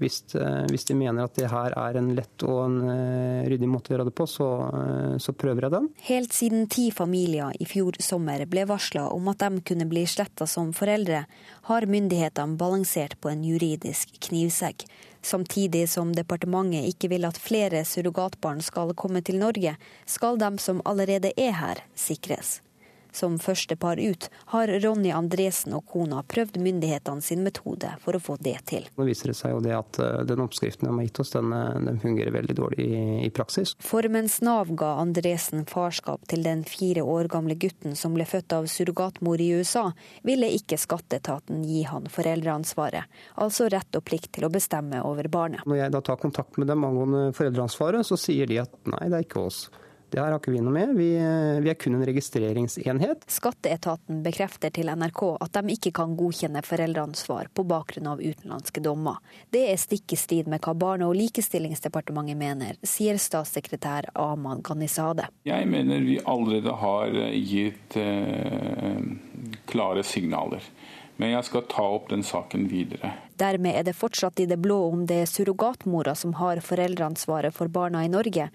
[0.00, 3.68] hvis, eh, hvis, de mener at det her er en lett og en eh, ryddig
[3.68, 4.48] måte å gjøre det på, så,
[4.80, 5.90] eh, så prøver jeg den.
[6.08, 10.48] Helt siden ti familier i fjor sommer ble varsla om at de kunne bli sletta
[10.48, 11.26] som foreldre,
[11.68, 14.86] har myndighetene balansert på en juridisk knivsegg.
[15.22, 19.76] Samtidig som departementet ikke vil at flere surrogatbarn skal komme til Norge,
[20.08, 22.60] skal de som allerede er her, sikres.
[23.12, 28.22] Som første par ut har Ronny Andresen og kona prøvd myndighetene sin metode for å
[28.22, 28.86] få det til.
[28.96, 31.52] Nå viser det seg jo det at eh, den oppskriften de har gitt oss, den,
[31.56, 33.74] eh, den fungerer veldig dårlig i, i, praksis.
[33.82, 38.54] For mens Nav ga Andresen farskap til den fire år gamle gutten som ble født
[38.56, 39.90] av surrogatmor i USA,
[40.26, 45.66] ville ikke skatteetaten gi han foreldreansvaret, altså rett og plikt til å bestemme over barnet.
[45.66, 49.20] Når jeg da tar kontakt med dem angående foreldreansvaret, så sier de at nei, det
[49.20, 49.64] er ikke oss.
[50.10, 50.94] Det her har ikke vi noe med.
[50.98, 51.08] Vi,
[51.62, 53.26] vi, er kun en registreringsenhet.
[53.30, 59.20] Skatteetaten bekrefter til NRK at de ikke kan godkjenne foreldreansvar på bakgrunn av utenlandske dommer.
[59.54, 65.28] Det er stikk i strid med hva Barne- og likestillingsdepartementet mener, sier statssekretær Ahmad Ghanizade.
[65.46, 68.98] Jeg mener vi allerede har gitt eh,
[69.70, 70.64] klare signaler.
[71.20, 73.10] Men jeg skal ta opp den saken videre.
[73.36, 77.68] Dermed er det fortsatt i det blå om det er surrogatmora som har foreldreansvaret for
[77.68, 78.46] barna i Norge,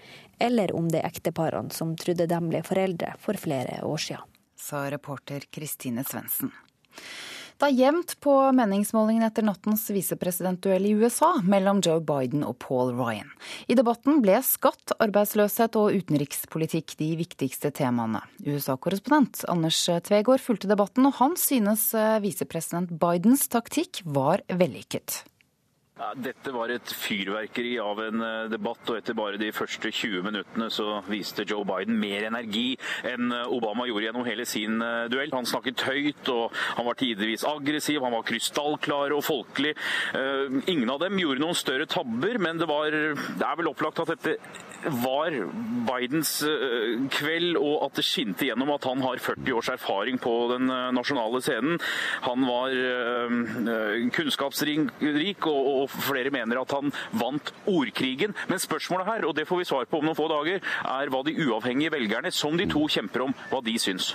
[0.41, 4.25] eller om det er ekteparene som trodde de ble foreldre for flere år siden.
[4.57, 6.49] Sa reporter Kristine Svendsen.
[7.55, 12.91] Det er jevnt på meningsmålingen etter nattens visepresidentduell i USA mellom Joe Biden og Paul
[12.97, 13.29] Ryan.
[13.71, 18.25] I debatten ble skatt, arbeidsløshet og utenrikspolitikk de viktigste temaene.
[18.43, 25.23] USA-korrespondent Anders Tvegård fulgte debatten, og han synes eh, visepresident Bidens taktikk var vellykket.
[25.95, 30.67] Dette var et fyrverkeri av en eh, debatt, og etter bare de første 20 minuttene
[30.73, 32.73] så viste Joe Biden mer energi
[33.07, 35.31] enn eh, Obama gjorde gjennom hele sin eh, duell.
[35.31, 39.71] Han snakket høyt, og han var tidvis aggressiv, han var krystallklar og folkelig.
[40.67, 44.11] Ingen av dem gjorde noen større tabber, men det, var, det er vel opplagt at
[44.11, 44.35] dette
[44.99, 45.33] var
[45.87, 46.33] Bidens
[47.15, 51.41] kveld, og at det skinte gjennom at han har 40 års erfaring på den nasjonale
[51.45, 51.79] scenen.
[52.27, 52.75] Han var
[54.15, 58.35] kunnskapsrik og og flere mener at han vant ordkrigen.
[58.51, 61.25] Men spørsmålet her, og det får vi svar på om noen få dager, er hva
[61.25, 64.13] de uavhengige velgerne, som de to kjemper om, hva de syns.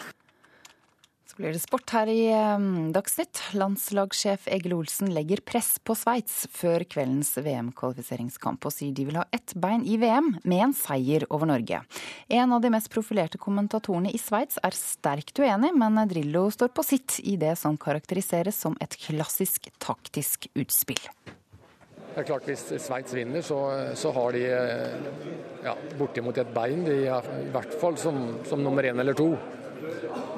[1.30, 3.38] Så blir det sport her i ehm, Dagsnytt.
[3.54, 9.22] Landslagssjef Egil Olsen legger press på Sveits før kveldens VM-kvalifiseringskamp og sier de vil ha
[9.30, 11.84] ett bein i VM med en seier over Norge.
[12.26, 16.88] En av de mest profilerte kommentatorene i Sveits er sterkt uenig, men Drillo står på
[16.88, 21.06] sitt i det som karakteriseres som et klassisk taktisk utspill.
[22.10, 23.60] Det er klart Hvis Sveits vinner, så,
[23.94, 24.42] så, har de
[25.64, 26.84] ja, bortimot et bein.
[26.86, 29.32] De er, I hvert fall som, som nummer én eller to.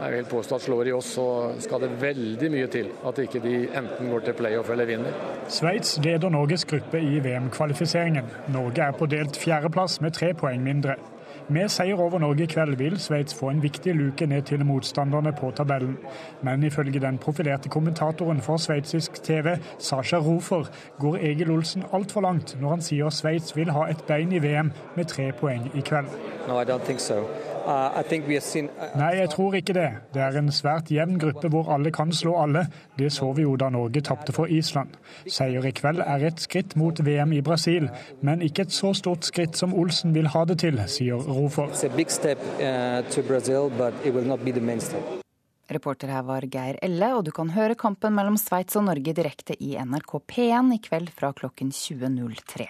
[0.03, 1.27] Jeg vil påstå at slår de oss, så
[1.63, 5.17] skal det veldig mye til at ikke de enten går til playoff eller vinner.
[5.51, 8.31] Sveits leder Norges gruppe i VM-kvalifiseringen.
[8.55, 10.99] Norge er på delt fjerdeplass med tre poeng mindre.
[11.49, 15.33] Med seier over Norge i kveld vil Sveits få en viktig luke ned til motstanderne
[15.33, 15.97] på tabellen.
[16.43, 22.57] Men ifølge den profilerte kommentatoren for sveitsisk TV, Sasha Rofer, går Egil Olsen altfor langt
[22.61, 26.13] når han sier Sveits vil ha et bein i VM med tre poeng i kveld.
[26.49, 26.63] No.
[27.63, 28.03] Uh,
[28.99, 29.89] Nei, jeg tror ikke det.
[30.15, 32.67] Det er en svært jevn gruppe hvor alle kan slå alle.
[32.99, 34.97] Det så vi jo da Norge tapte for Island.
[35.31, 37.89] Seier i kveld er et skritt mot VM i Brasil,
[38.21, 41.71] men ikke et så stort skritt som Olsen vil ha det til, sier Rofor.
[41.73, 41.79] Uh,
[45.73, 49.57] Reporter her var Geir Elle, og du kan høre kampen mellom Sveits og Norge direkte
[49.63, 52.67] i NRK P1 i kveld fra klokken 20.03.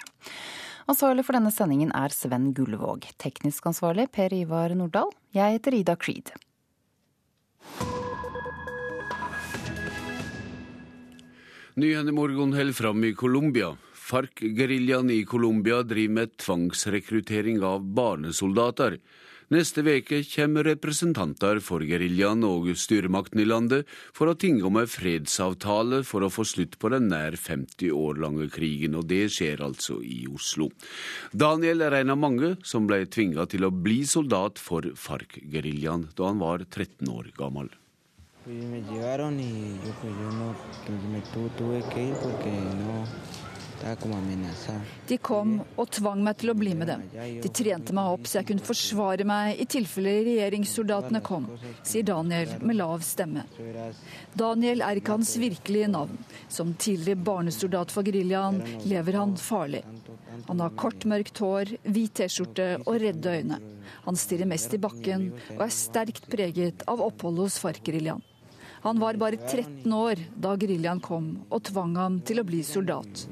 [0.91, 3.07] Ansvarlig for denne sendingen er Sven Gullvåg.
[3.23, 5.13] Teknisk ansvarlig Per Ivar Nordahl.
[5.35, 6.33] Jeg heter Ida Creed.
[11.79, 13.71] Nyhendemorgon holder fram i Colombia.
[13.95, 18.99] FARC-geriljaen i Colombia driver med tvangsrekruttering av barnesoldater.
[19.53, 24.89] Neste veke kommer representanter for geriljaen og styremakten i landet for å tinge om en
[24.89, 29.61] fredsavtale for å få slutt på den nær 50 år lange krigen, og det skjer
[29.67, 30.71] altså i Oslo.
[31.37, 36.31] Daniel er en av mange som ble tvinga til å bli soldat for FARC-geriljaen da
[36.31, 37.69] han var 13 år gammel.
[38.47, 40.49] Me llevaron y yo, pues yo no,
[41.13, 43.05] me tuve que no,
[45.09, 47.03] de kom og tvang meg til å bli med dem.
[47.43, 51.49] De trente meg opp så jeg kunne forsvare meg i tilfelle regjeringssoldatene kom,
[51.83, 53.45] sier Daniel med lav stemme.
[54.39, 56.19] Daniel er ikke hans virkelige navn.
[56.53, 59.83] Som tidligere barnesoldat for geriljaen lever han farlig.
[60.49, 63.61] Han har kort, mørkt hår, hvit T-skjorte og redde øyne.
[64.07, 68.23] Han stirrer mest i bakken og er sterkt preget av oppholdet hos FARC-geriljaen.
[68.83, 73.29] Han var bare 13 år da geriljaen kom og tvang ham til å bli soldat.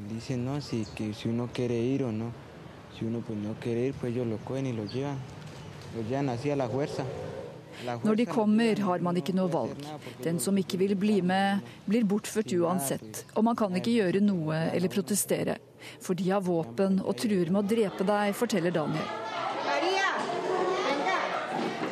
[8.04, 9.82] Når de kommer, har man ikke noe valg.
[10.22, 13.24] Den som ikke vil bli med, blir bortført uansett.
[13.34, 15.58] Og man kan ikke gjøre noe eller protestere.
[15.98, 19.10] For de har våpen og truer med å drepe deg, forteller Daniel.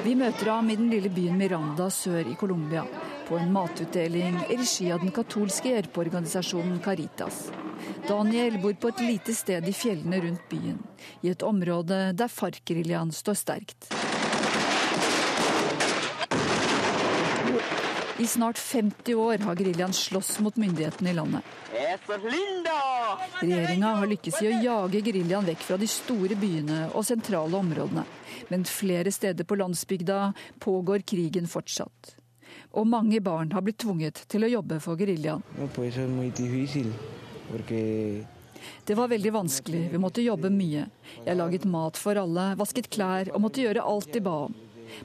[0.07, 2.87] Vi møter ham i den lille byen Miranda sør i Colombia
[3.29, 7.51] på en matutdeling i regi av den katolske hjelpeorganisasjonen Caritas.
[8.09, 10.79] Daniel bor på et lite sted i fjellene rundt byen,
[11.21, 13.91] i et område der FARC-geriljaen står sterkt.
[18.19, 21.45] I snart 50 år har geriljaen slåss mot myndighetene i landet.
[23.39, 28.07] Regjeringa har lykkes i å jage geriljaen vekk fra de store byene og sentrale områdene.
[28.49, 30.33] Men flere steder på landsbygda
[30.65, 32.18] pågår krigen fortsatt
[32.73, 35.45] og mange barn har blitt tvunget til å jobbe for geriljaen.
[38.85, 40.87] Det var veldig vanskelig, vi måtte jobbe mye.
[41.25, 44.57] Jeg laget mat for alle, vasket klær og måtte gjøre alt de ba om.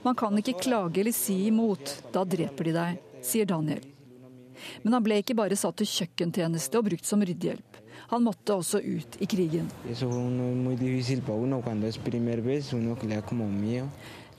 [0.04, 3.84] Man kan ikke klage eller si imot, da dreper de deg, sier Daniel.
[4.84, 7.80] Men han ble ikke bare satt til kjøkkentjeneste og brukt som ryddehjelp.
[8.14, 9.70] Han måtte også ut i krigen.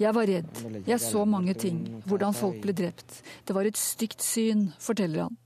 [0.00, 0.62] Jeg var redd.
[0.86, 1.78] Jeg så mange ting.
[2.08, 3.20] Hvordan folk ble drept.
[3.46, 5.36] Det var et stygt syn, forteller han.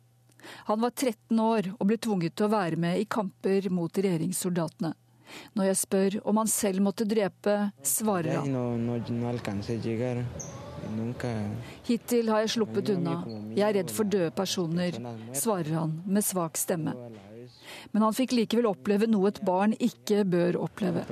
[0.71, 4.95] Han var 13 år og ble tvunget til å være med i kamper mot regjeringssoldatene.
[5.59, 8.57] Når jeg spør om han selv måtte drepe, svarer han.
[11.85, 13.19] Hittil har jeg sluppet unna.
[13.53, 14.97] Jeg er redd for døde personer,
[15.37, 16.95] svarer han med svak stemme.
[17.93, 21.05] Men han fikk likevel oppleve noe et barn ikke bør oppleve.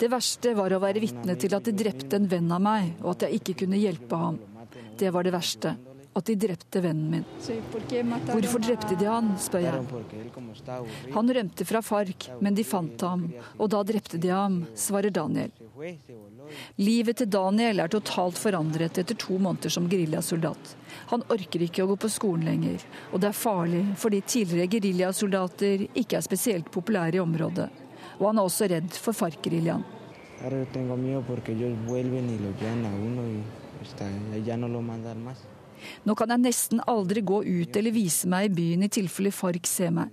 [0.00, 3.14] Det verste var å være vitne til at de drepte en venn av meg, og
[3.14, 4.40] at jeg ikke kunne hjelpe ham.
[4.98, 5.76] Det var det verste.
[6.12, 7.24] At de drepte vennen min.
[8.28, 10.02] Hvorfor drepte de han, spør jeg.
[11.14, 13.24] Han rømte fra FARC, men de fant ham,
[13.56, 15.54] og da drepte de ham, svarer Daniel.
[16.76, 20.74] Livet til Daniel er totalt forandret etter to måneder som geriljasoldat.
[21.14, 25.86] Han orker ikke å gå på skolen lenger, og det er farlig fordi tidligere geriljasoldater
[25.88, 27.70] ikke er spesielt populære i området.
[28.18, 29.88] Og han er også redd for FARC-geriljaen.
[36.06, 39.68] Nå kan jeg nesten aldri gå ut eller vise meg i byen i tilfelle FARC
[39.70, 40.12] ser meg.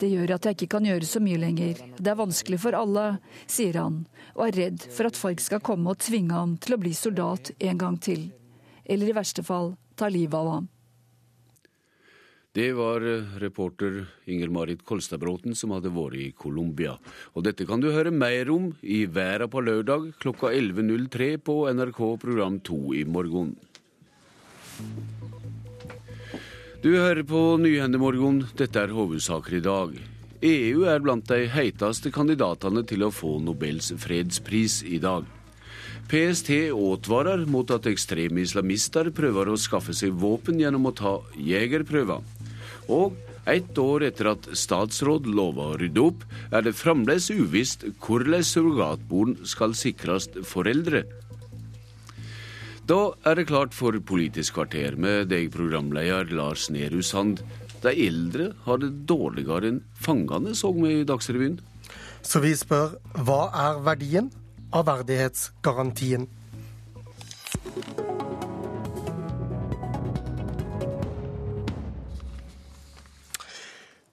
[0.00, 1.84] Det gjør at jeg ikke kan gjøre så mye lenger.
[1.98, 3.06] Det er vanskelig for alle,
[3.46, 4.02] sier han,
[4.34, 7.52] og er redd for at FARC skal komme og tvinge ham til å bli soldat
[7.58, 8.28] en gang til.
[8.84, 10.68] Eller i verste fall ta livet av ham.
[12.50, 16.96] Det var eh, reporter Inger-Marit Kolstadbråten som hadde vært i Colombia.
[17.38, 22.00] Og dette kan du høre mer om i Verda på lørdag klokka 11.03 på NRK
[22.24, 23.54] program 2 i morgen.
[26.80, 28.46] Du hører på Nyhendemorgon.
[28.56, 29.92] Dette er hovedsaker i dag.
[30.40, 35.26] EU er blant de heiteste kandidatene til å få Nobels fredspris i dag.
[36.08, 42.24] PST advarer mot at ekstreme islamister prøver å skaffe seg våpen gjennom å ta jegerprøver.
[42.88, 48.46] Og ett år etter at statsråd lova å rydde opp, er det fremdeles uvisst hvordan
[48.46, 51.04] surrogatbarn skal sikres foreldre.
[52.90, 57.38] Da er det klart for Politisk kvarter med deg, programleder Lars Nehru Sand.
[57.84, 61.60] De eldre har det dårligere enn fangene, så vi i Dagsrevyen.
[62.26, 64.32] Så vi spør hva er verdien
[64.74, 66.26] av verdighetsgarantien?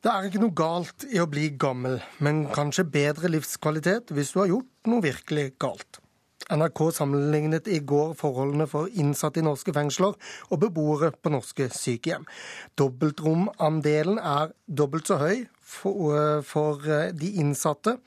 [0.05, 4.43] Det er ikke noe galt i å bli gammel, men kanskje bedre livskvalitet hvis du
[4.43, 6.05] har gjort noe virkelig galt.
[6.53, 10.15] NRK sammenlignet i går forholdene for innsatte i norske fengsler
[10.47, 12.23] og beboere på norske sykehjem.
[12.79, 17.97] Dobbeltromandelen er dobbelt så høy for, eh, for eh, de innsatte.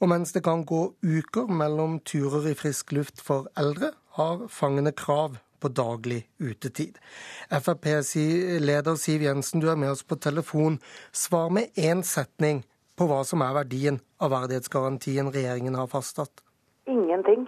[0.00, 4.92] Og mens det kan gå uker mellom turer i frisk luft for eldre, har fangene
[4.92, 6.98] krav på daglig utetid.
[7.50, 10.80] Frp-leder Siv Jensen, du er med oss på telefon.
[11.12, 12.64] Svar med én setning
[12.98, 16.42] på hva som er verdien av verdighetsgarantien regjeringen har fastsatt.
[16.86, 17.46] Ingenting.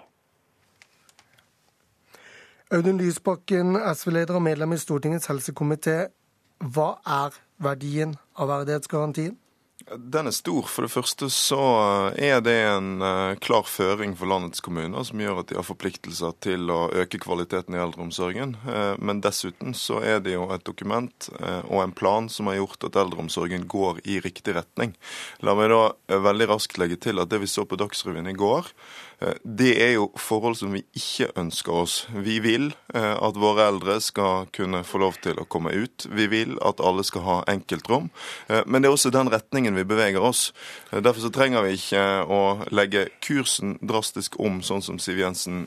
[2.75, 6.09] Audun Lysbakken, SV-leder og medlem i Stortingets helsekomité.
[6.59, 9.37] Hva er verdien av verdighetsgarantien?
[9.85, 10.65] Den er stor.
[10.71, 11.61] For det første så
[12.17, 16.35] er det en uh, klar føring for landets kommuner som gjør at de har forpliktelser
[16.43, 18.57] til å øke kvaliteten i eldreomsorgen.
[18.65, 22.59] Uh, men dessuten så er det jo et dokument uh, og en plan som har
[22.63, 24.97] gjort at eldreomsorgen går i riktig retning.
[25.45, 28.73] La meg da veldig raskt legge til at det vi så på Dagsrevyen i går,
[29.43, 31.95] det er jo forhold som vi ikke ønsker oss.
[32.13, 36.07] Vi vil at våre eldre skal kunne få lov til å komme ut.
[36.11, 38.11] Vi vil at alle skal ha enkeltrom.
[38.67, 40.47] Men det er også den retningen vi beveger oss.
[40.91, 42.41] Derfor så trenger vi ikke å
[42.75, 45.67] legge kursen drastisk om, sånn som Siv Jensen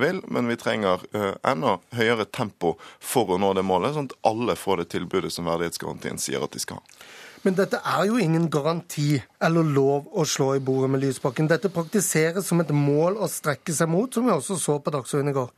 [0.00, 1.04] vil, men vi trenger
[1.46, 5.48] enda høyere tempo for å nå det målet, sånn at alle får det tilbudet som
[5.48, 6.98] verdighetsgarantien sier at de skal ha.
[7.46, 11.46] Men dette er jo ingen garanti eller lov å slå i bordet med Lysbakken.
[11.46, 15.30] Dette praktiseres som et mål å strekke seg mot, som vi også så på Dagsrevyen
[15.30, 15.52] i går.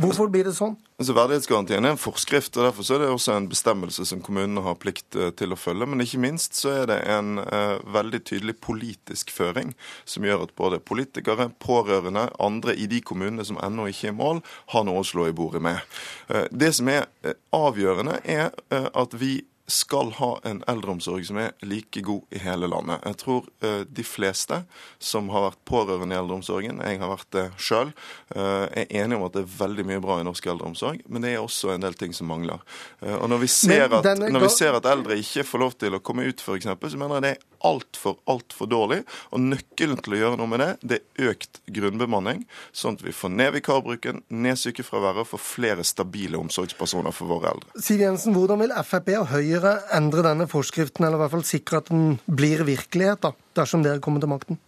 [0.00, 0.74] Hvorfor blir det sånn?
[1.00, 4.76] Altså, verdighetsgarantien er en forskrift, og derfor er det også en bestemmelse som kommunene har
[4.80, 5.88] plikt eh, til å følge.
[5.88, 9.72] Men ikke minst så er det en uh, veldig tydelig politisk føring
[10.08, 14.42] som gjør at både politikere, pårørende, andre i de kommunene som ennå ikke er mål,
[14.74, 15.80] har noe å slå i bordet med.
[16.28, 19.38] Uh, det som er uh, avgjørende, er at vi
[19.72, 23.00] skal ha en eldreomsorg som er like god i hele landet.
[23.08, 24.62] Jeg tror uh, de fleste
[25.02, 27.92] som har vært pårørende i eldreomsorgen, jeg har vært det sjøl,
[28.36, 31.34] uh, er enige om at det er veldig mye bra i norsk eldreomsorg, men det
[31.34, 32.60] er også en del ting som mangler.
[33.00, 35.96] Uh, og når vi, ser at, når vi ser at eldre ikke får lov til
[35.96, 39.00] å komme ut, f.eks., så mener jeg det er altfor, altfor dårlig.
[39.32, 42.44] Og nøkkelen til å gjøre noe med det, det er økt grunnbemanning,
[42.76, 47.54] sånn at vi får ned vikarbruken, ned sykefraværet og får flere stabile omsorgspersoner for våre
[47.54, 47.82] eldre.
[47.82, 49.61] Siv Jensen, hvordan vil Frp og Høyre
[49.94, 54.02] endre denne forskriften, eller i hvert fall sikre at den blir virkelighet, da, dersom dere
[54.04, 54.60] kommer til makten?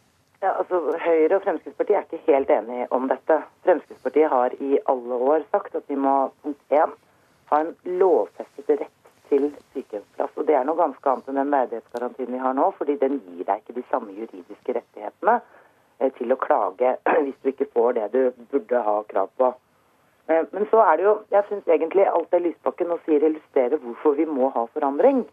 [0.44, 3.38] Ja, altså Høyre og Fremskrittspartiet er ikke helt enige om dette.
[3.64, 6.14] Fremskrittspartiet har i alle år sagt at vi må
[6.44, 6.92] punkt én,
[7.50, 10.36] ha en lovfestet rett til sykehjemsplass.
[10.36, 13.48] Og Det er noe ganske annet enn den verdighetsgarantien vi har nå, fordi den gir
[13.48, 18.08] deg ikke de samme juridiske rettighetene eh, til å klage hvis du ikke får det
[18.12, 19.54] du burde ha krav på.
[20.28, 23.80] Eh, men så er det jo Jeg syns egentlig alt det Lysbakken nå sier, illustrerer
[23.82, 25.24] hvorfor vi må ha forandring.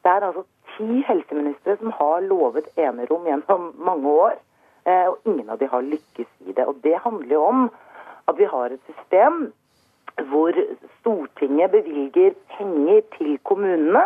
[0.00, 0.46] Det er altså
[0.76, 4.38] ti helseministre som har lovet enerom gjennom mange år,
[4.86, 6.66] eh, og ingen av de har lykkes i det.
[6.66, 7.66] Og det handler jo om
[8.28, 9.50] at vi har et system
[10.30, 10.56] hvor
[11.00, 14.02] Stortinget bevilger penger til kommunene.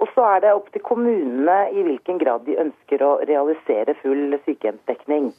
[0.00, 4.36] Og så er det opp til kommunene i hvilken grad de ønsker å realisere full
[4.46, 5.30] sykehjemsdekning.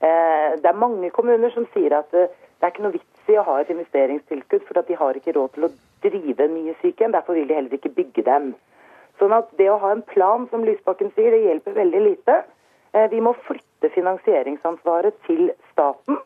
[0.00, 2.28] Eh, det er mange kommuner som sier at det
[2.62, 5.68] er ikke noe vits i å ha et investeringstilskudd, for de har ikke råd til
[5.68, 5.72] å
[6.04, 7.14] drive nye sykehjem.
[7.16, 8.52] Derfor vil de heller ikke bygge dem.
[9.18, 12.40] Sånn at det å ha en plan, som Lysbakken sier, det hjelper veldig lite.
[12.94, 16.20] Eh, vi må flytte finansieringsansvaret til staten.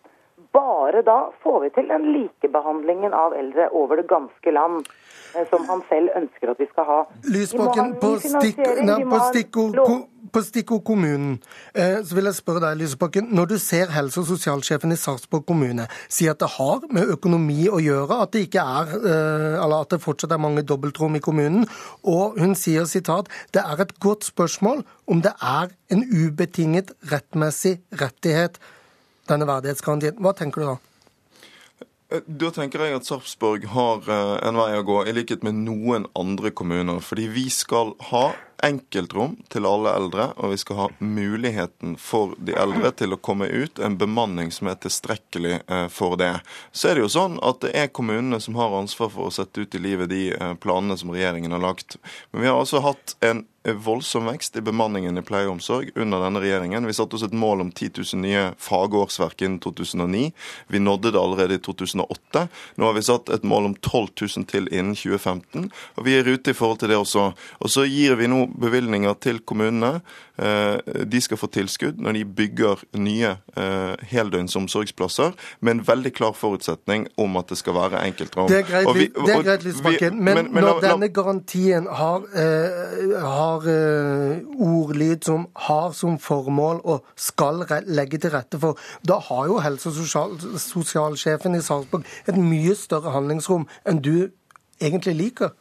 [0.53, 5.65] Bare da får vi til den likebehandlingen av eldre over det ganske land eh, som
[5.69, 6.99] han selv ønsker at vi skal ha.
[7.25, 9.79] Lysbakken, på, stikk, nei, på, stikkord,
[10.33, 11.39] på stikkord kommunen,
[11.73, 13.31] eh, så vil jeg spørre deg, Lysbakken.
[13.33, 17.65] Når du ser helse- og sosialsjefen i Sarpsborg kommune si at det har med økonomi
[17.73, 21.65] å gjøre, at det, ikke er, eh, at det fortsatt er mange dobbeltrom i kommunen,
[22.05, 27.79] og hun sier sitat, det er et godt spørsmål om det er en ubetinget rettmessig
[28.05, 28.61] rettighet
[29.31, 30.19] denne verdighetsgarantien.
[30.23, 30.79] Hva tenker du da?
[32.13, 35.63] Eh, da tenker jeg at Sarpsborg har eh, en vei å gå, i likhet med
[35.65, 37.01] noen andre kommuner.
[37.05, 38.33] Fordi vi skal ha
[38.63, 43.49] enkeltrom til alle eldre, og vi skal ha muligheten for de eldre til å komme
[43.51, 46.35] ut, en bemanning som er tilstrekkelig eh, for det.
[46.71, 49.65] Så er det jo sånn at det er kommunene som har ansvar for å sette
[49.65, 50.25] ut i livet de
[50.63, 51.99] planene som regjeringen har lagt.
[52.31, 56.23] Men vi har altså hatt en voldsom vekst i bemanningen i pleie og omsorg under
[56.25, 56.87] denne regjeringen.
[56.89, 60.33] Vi satte oss et mål om 10 000 nye fagårsverk innen 2009.
[60.67, 62.47] Vi nådde det allerede i 2008.
[62.77, 64.09] Nå har vi satt et mål om 12
[64.39, 67.31] 000 til innen 2015, og vi er i rute i forhold til det også.
[67.63, 70.01] Og så gir vi nå bevilgninger til kommunene.
[70.39, 76.13] Eh, de skal få tilskudd når de bygger nye eh, heldøgns omsorgsplasser, med en veldig
[76.17, 78.49] klar forutsetning om at det skal være enkeltrom.
[78.49, 81.89] Det er greit, vi, det er greit Lysbakken, men, men, men, når la, denne garantien
[82.01, 88.81] har, eh, har uh, ordlyd som har som formål og skal legge til rette for.
[89.07, 94.31] Da har jo helse- og sosial, sosialsjefen i Sarpsborg et mye større handlingsrom enn du
[94.81, 95.53] egentlig liker.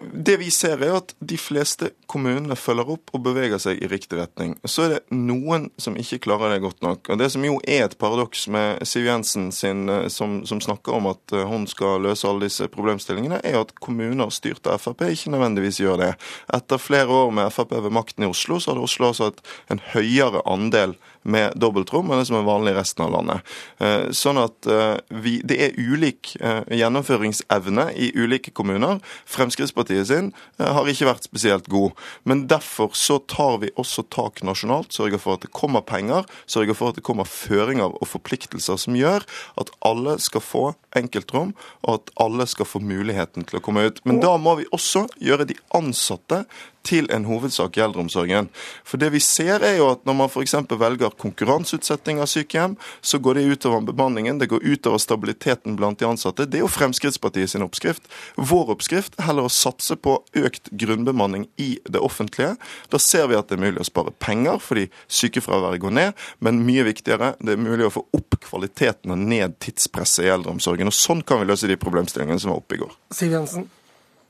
[0.00, 4.18] Det vi ser er at de fleste kommunene følger opp og beveger seg i riktig
[4.20, 4.54] retning.
[4.64, 7.10] Så er det noen som ikke klarer det godt nok.
[7.10, 10.96] Og Det som jo er et paradoks med Siv Jensen sin, eh, som, som, snakker
[10.96, 15.06] om at eh, hun skal løse alle disse problemstillingene, er at kommuner styrt av Frp
[15.10, 16.12] ikke nødvendigvis gjør det.
[16.54, 19.32] Etter flere år med Frp ved makten i Oslo, så hadde Oslo altså
[19.72, 23.54] en høyere andel med dobbeltrom enn det som er vanlig i resten av landet.
[23.82, 29.00] Eh, sånn at eh, vi, det er ulik eh, gjennomføringsevne i ulike kommuner.
[29.30, 31.94] Fremskrittspartiet sin har ikke vært spesielt god.
[32.28, 36.76] Men derfor så tar vi også tak nasjonalt, sørger for at det kommer penger, sørger
[36.76, 39.24] for at det kommer føringer og forpliktelser som gjør
[39.60, 40.64] at alle skal få
[40.98, 44.00] enkeltrom, og at alle skal få muligheten til å komme ut.
[44.06, 46.44] Men da må vi også gjøre de ansatte
[46.84, 48.50] til en hovedsak i eldreomsorgen.
[48.84, 50.56] For det vi ser er jo at når man f.eks.
[50.70, 56.08] velger konkurranseutsetting av sykehjem, så går det utover bemanningen, det går utover stabiliteten blant de
[56.08, 56.46] ansatte.
[56.46, 58.08] Det er jo Fremskrittspartiet sin oppskrift.
[58.36, 62.54] Vår oppskrift er heller å satse på økt grunnbemanning i det offentlige.
[62.92, 66.64] Da ser vi at det er mulig å spare penger fordi sykefraværet går ned, men
[66.66, 70.90] mye viktigere, det er mulig å få opp kvaliteten og ned tidspresset i eldreomsorgen.
[70.90, 72.92] Og Sånn kan vi løse de problemstillingene som var oppe i går.
[73.14, 73.68] Siv Jensen.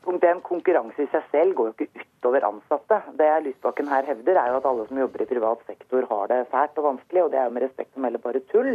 [0.04, 0.40] Punkt 1.
[0.44, 2.98] Konkurranse i seg selv går jo ikke utover ansatte.
[3.16, 6.42] Det Lysbakken her hevder, er jo at alle som jobber i privat sektor har det
[6.50, 8.74] fælt og vanskelig, og det er jo med respekt å melde bare tull.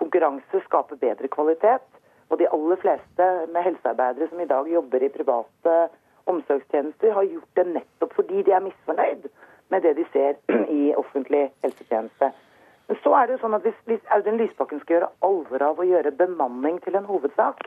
[0.00, 1.84] Konkurranse skaper bedre kvalitet.
[2.32, 5.76] Og de aller fleste med helsearbeidere som i dag jobber i private
[6.32, 9.28] omsorgstjenester, har gjort det nettopp fordi de er misfornøyd
[9.74, 10.40] med det de ser
[10.80, 12.32] i offentlig helsetjeneste.
[12.88, 15.86] Men så er det jo sånn at hvis, Audun Lysbakken skal gjøre alvor av å
[15.86, 17.60] gjøre bemanning til en hovedsak,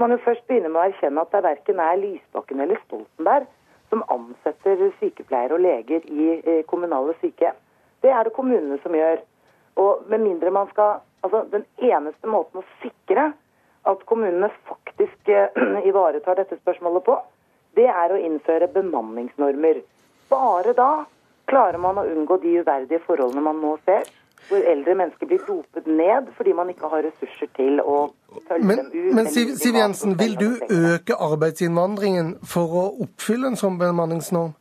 [0.00, 3.46] man jo først begynner med å erkjenne at det verken er Lysbakken eller Stoltenberg
[3.90, 7.56] som ansetter sykepleiere og leger i kommunale sykehjem.
[8.02, 9.22] Det er det kommunene som gjør.
[9.80, 13.32] Og med mindre man skal Altså, den eneste måten å sikre
[13.90, 15.56] at kommunene faktisk eh,
[15.90, 17.16] ivaretar dette spørsmålet på,
[17.74, 19.80] det er å innføre bemanningsnormer.
[20.30, 20.90] Bare da
[21.50, 24.06] klarer man å unngå de uverdige forholdene man nå ser
[24.48, 27.96] hvor eldre mennesker blir dopet ned fordi man ikke har ressurser til å
[28.48, 29.14] følge men, dem ut.
[29.18, 30.48] Men Siv, Siv Jensen, vil du
[30.92, 34.54] øke arbeidsinnvandringen for å oppfylle en sånn bemanningsnorm?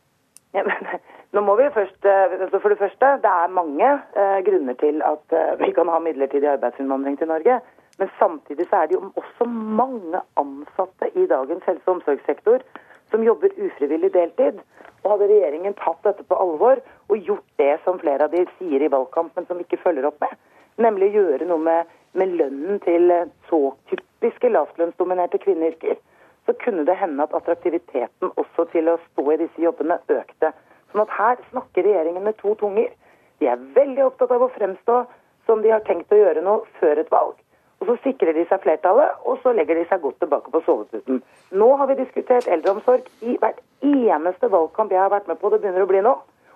[0.56, 0.99] Ja, men,
[1.36, 5.02] nå må vi først, eh, altså For det første, det er mange eh, grunner til
[5.06, 7.60] at eh, vi kan ha midlertidig arbeidsinnvandring til Norge.
[7.99, 9.48] Men samtidig så er det jo også
[9.82, 12.66] mange ansatte i dagens helse- og omsorgssektor
[13.12, 14.60] som jobber ufrivillig deltid.
[15.03, 18.82] Og hadde regjeringen tatt dette på alvor og gjort det som flere av de sier
[18.82, 20.34] i valgkamp, men som ikke følger opp med,
[20.82, 23.14] nemlig gjøre noe med, med lønnen til
[23.49, 23.61] så
[23.91, 25.99] typiske lavtlønnsdominerte kvinneyrker,
[26.45, 30.52] så kunne det hende at attraktiviteten også til å stå i disse jobbene økte.
[30.91, 32.91] Sånn at her snakker regjeringen med to tunger.
[33.41, 34.99] De er veldig opptatt av å fremstå
[35.45, 37.34] som de har tenkt å gjøre noe før et valg.
[37.82, 41.19] Og Så sikrer de seg flertallet, og så legger de seg godt tilbake på soveputen.
[41.52, 45.52] Nå har vi diskutert eldreomsorg i hvert eneste valgkamp jeg har vært med på.
[45.52, 46.15] Det begynner å bli nå.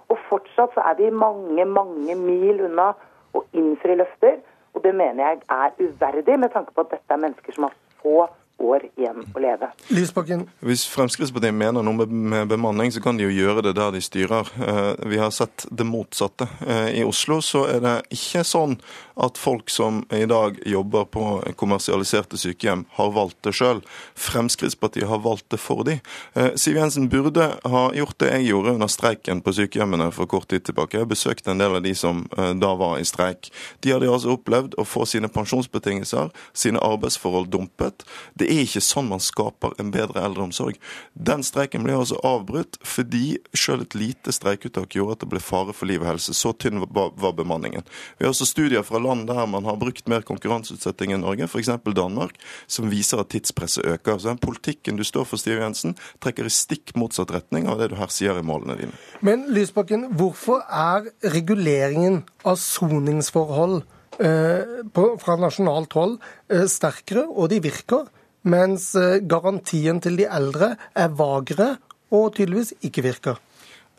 [0.09, 2.91] Og fortsatt så er vi mange, mange mil unna
[3.37, 4.39] å innfri løfter.
[4.73, 7.77] Og det mener jeg er uverdig, med tanke på at dette er mennesker som har
[8.01, 8.25] få
[8.59, 9.71] år igjen å leve.
[9.87, 10.45] Lysbakken.
[10.65, 14.49] Hvis Fremskrittspartiet mener noe med bemanning, så kan de jo gjøre det der de styrer.
[14.59, 16.47] Eh, vi har sett det motsatte.
[16.67, 18.77] Eh, I Oslo så er det ikke sånn
[19.19, 21.23] at folk som i dag jobber på
[21.59, 23.81] kommersialiserte sykehjem, har valgt det sjøl.
[24.15, 25.97] Fremskrittspartiet har valgt det for de.
[26.39, 30.47] Eh, Siv Jensen burde ha gjort det jeg gjorde under streiken på sykehjemmene for kort
[30.51, 31.01] tid tilbake.
[31.01, 32.25] Jeg besøkte en del av de som
[32.59, 33.49] da var i streik.
[33.83, 38.05] De hadde altså opplevd å få sine pensjonsbetingelser, sine arbeidsforhold dumpet.
[38.39, 40.79] Det er ikke sånn man skaper en bedre eldreomsorg.
[41.13, 45.75] Den streiken ble altså avbrutt fordi selv et lite streikeuttak gjorde at det ble fare
[45.75, 46.35] for liv og helse.
[46.35, 47.85] Så tynn var bemanningen.
[48.17, 51.71] Vi har også studier fra land der man har brukt mer konkurranseutsetting enn Norge, f.eks.
[51.99, 54.19] Danmark, som viser at tidspresset øker.
[54.19, 57.91] Så den politikken du står for, Stiv Jensen, trekker i stikk motsatt retning av det
[57.91, 58.99] du her sier i målene dine.
[59.25, 63.81] Men Lysbakken, hvorfor er reguleringen av soningsforhold
[64.23, 64.79] eh,
[65.23, 66.17] fra nasjonalt hold
[66.51, 68.07] eh, sterkere, og de virker?
[68.47, 71.75] Mens eh, garantien til de eldre er vagere
[72.09, 73.39] og tydeligvis ikke virker.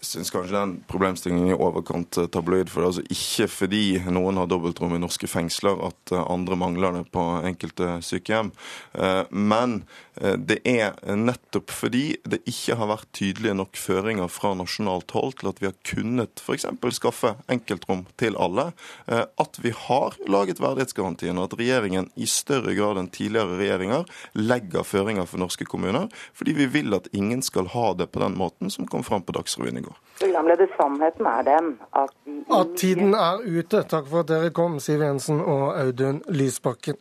[0.00, 2.70] Jeg syns kanskje den problemstillingen er i overkant eh, tabloid.
[2.72, 6.56] For det er altså ikke fordi noen har dobbeltrom i norske fengsler at eh, andre
[6.56, 8.48] mangler det på enkelte sykehjem.
[8.96, 9.82] Eh, men
[10.20, 15.50] det er nettopp fordi det ikke har vært tydelige nok føringer fra nasjonalt hold til
[15.50, 16.66] at vi har kunnet f.eks.
[16.96, 18.70] skaffe enkeltrom til alle,
[19.08, 24.04] at vi har laget verdighetsgarantien, og at regjeringen i større grad enn tidligere regjeringer
[24.36, 28.36] legger føringer for norske kommuner, fordi vi vil at ingen skal ha det på den
[28.38, 29.96] måten som kom fram på Dagsrevyen i går.
[30.20, 33.82] Programleder, sannheten er den at vi At tiden er ute.
[33.88, 36.98] Takk for at dere kom, Siv Jensen og Audun Lysbakken.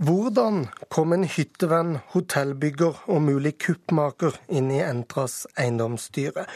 [0.00, 6.46] Hvordan kom en hyttevenn, hotellbygger og mulig kuppmaker inn i Entras eiendomsstyre?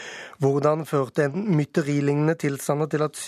[0.41, 3.21] Hvordan førte en mytterilignende tilstander til at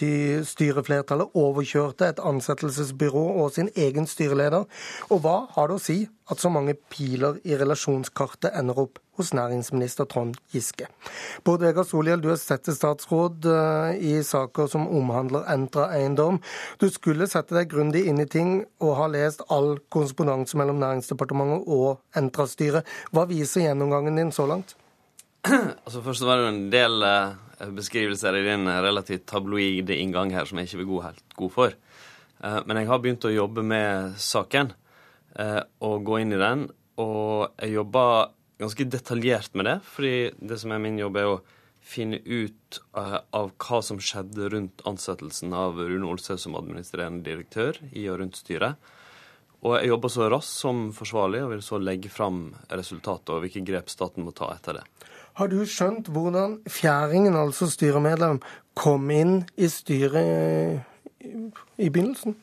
[0.50, 4.66] styreflertallet overkjørte et ansettelsesbyrå og sin egen styreleder?
[5.14, 6.00] Og hva har det å si
[6.32, 10.88] at så mange piler i relasjonskartet ender opp hos næringsminister Trond Giske.
[11.46, 16.42] Bård Vegar Solhjell, du er settestatsråd eh, i saker som omhandler Entra eiendom.
[16.82, 21.66] Du skulle sette deg grundig inn i ting og ha lest all korrespondanse mellom Næringsdepartementet
[21.66, 22.86] og Entra-styret.
[23.16, 24.78] Hva viser gjennomgangen din så langt?
[25.48, 30.60] Altså Først var det en del eh, beskrivelser i din relativt tabloide inngang her som
[30.60, 31.78] jeg ikke vil gå helt god for.
[32.44, 34.76] Eh, men jeg har begynt å jobbe med saken
[35.38, 36.64] og gå inn i den.
[36.98, 41.42] Og jeg jobber ganske detaljert med det, fordi det som er min jobb, er å
[41.88, 47.80] finne ut uh, av hva som skjedde rundt ansettelsen av Rune Olsø som administrerende direktør
[47.94, 48.76] i og rundt styret.
[49.66, 53.64] Og jeg jobber så raskt som forsvarlig og vil så legge fram resultatet og hvilke
[53.66, 54.84] grep staten må ta etter det.
[55.38, 58.40] Har du skjønt hvordan fjæringen, altså styremedlem,
[58.78, 60.82] kom inn i styret
[61.22, 62.38] i begynnelsen?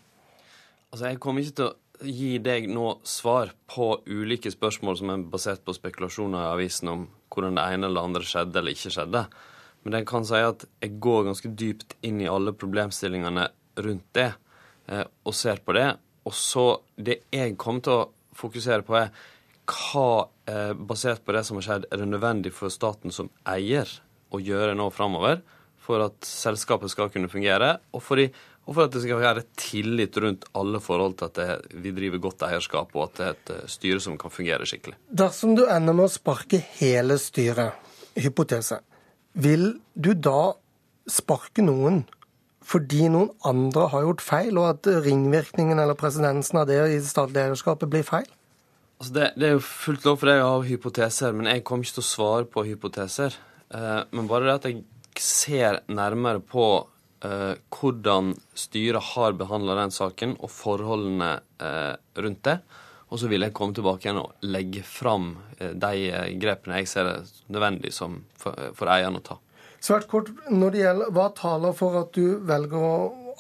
[0.91, 5.27] Altså, Jeg kommer ikke til å gi deg nå svar på ulike spørsmål som er
[5.31, 9.25] basert på spekulasjoner i avisen om hvordan det ene eller andre skjedde eller ikke skjedde.
[9.85, 13.47] Men jeg kan si at jeg går ganske dypt inn i alle problemstillingene
[13.85, 14.31] rundt det,
[14.89, 15.91] eh, og ser på det.
[16.25, 16.67] Og så
[16.97, 19.11] det jeg kommer til å fokusere på, er
[19.65, 23.89] hva, eh, basert på det som har skjedd, er det nødvendig for staten som eier
[24.33, 25.43] å gjøre nå framover
[25.77, 28.31] for at selskapet skal kunne fungere, og for de
[28.65, 32.23] og for at det skal være tillit rundt alle forhold til at det, vi driver
[32.29, 34.97] godt eierskap, og at det er et eh, styre som kan fungere skikkelig.
[35.13, 37.77] Dersom du ender med å sparke hele styret,
[38.17, 38.81] hypotese,
[39.35, 40.55] vil du da
[41.11, 42.05] sparke noen
[42.65, 47.43] fordi noen andre har gjort feil, og at ringvirkningen eller presedensen av det i statlig
[47.43, 48.31] eierskapet blir feil?
[48.97, 51.85] Altså det, det, er jo fullt lov for deg å ha hypoteser, men jeg kommer
[51.85, 53.37] ikke til å svare på hypoteser.
[53.69, 54.81] Eh, men bare det at jeg
[55.21, 56.65] ser nærmere på
[57.25, 62.59] eh, hvordan styret har behandla den saken, og forholdene eh, rundt det.
[63.13, 66.91] Og så vil jeg komme tilbake igjen og legge fram eh, de eh, grepene jeg
[66.91, 67.19] ser det
[67.53, 69.39] nødvendig for, for eieren å ta.
[69.85, 72.95] Svært kort, når det gjelder, Hva taler for at du velger å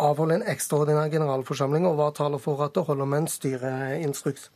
[0.04, 4.50] avholde en ekstraordinær generalforsamling, og hva taler for at du holder med en styreinstruks?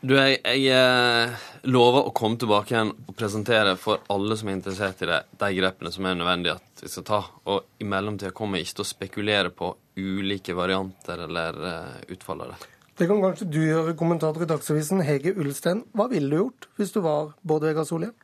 [0.00, 4.56] Du, jeg, jeg eh, lover å komme tilbake igjen og presentere for alle som er
[4.56, 7.18] interessert i det, de grepene som er nødvendige at vi skal ta.
[7.52, 12.46] Og i mellomtida kommer jeg ikke til å spekulere på ulike varianter eller uh, utfall
[12.46, 12.70] av det.
[12.96, 15.84] Det kan kanskje du gjøre, kommentator i Dagsavisen Hege Ulstein.
[15.92, 18.16] Hva ville du gjort hvis du var Bård Vegar Solhjell?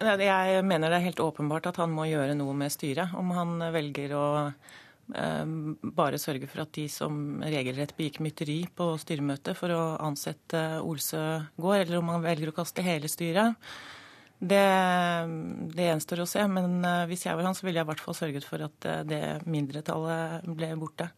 [0.00, 3.12] Jeg mener det er helt åpenbart at han må gjøre noe med styret.
[3.16, 4.26] Om han velger å
[5.06, 11.20] bare sørge for at de som regelrett begikk mytteri på styremøtet for å ansette Olsø
[11.54, 13.54] går, eller om man velger å kaste hele styret.
[14.36, 14.64] Det,
[15.72, 18.02] det gjenstår å se, men eh, hvis jeg var han, så ville jeg i hvert
[18.04, 21.08] fall sørget for at eh, det mindretallet ble borte.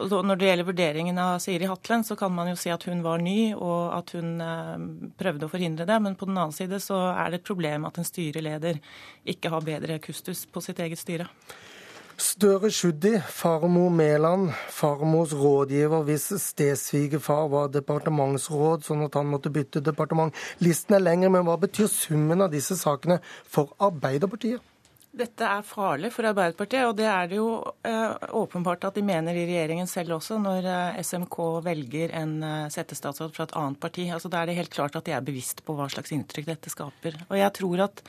[0.00, 3.04] Og når det gjelder vurderingen av Siri Hatlen, så kan man jo si at hun
[3.04, 4.86] var ny, og at hun eh,
[5.20, 6.00] prøvde å forhindre det.
[6.02, 8.80] Men på den annen side så er det et problem at en styreleder
[9.30, 11.28] ikke har bedre kustus på sitt eget styre.
[12.20, 19.80] Støre Sjuddi, farmor Mæland, farmors rådgiver hvis stesvigerfar var departementsråd, sånn at han måtte bytte
[19.80, 20.36] departement.
[20.60, 24.60] Listen er lengre, men hva betyr summen av disse sakene for Arbeiderpartiet?
[25.10, 27.48] Dette er farlig for Arbeiderpartiet, og det er det jo
[27.88, 32.68] eh, åpenbart at de mener i regjeringen selv også, når eh, SMK velger en eh,
[32.70, 34.10] settestatsråd fra et annet parti.
[34.12, 36.70] Altså, Da er det helt klart at de er bevisst på hva slags inntrykk dette
[36.76, 37.16] skaper.
[37.30, 38.04] Og jeg tror at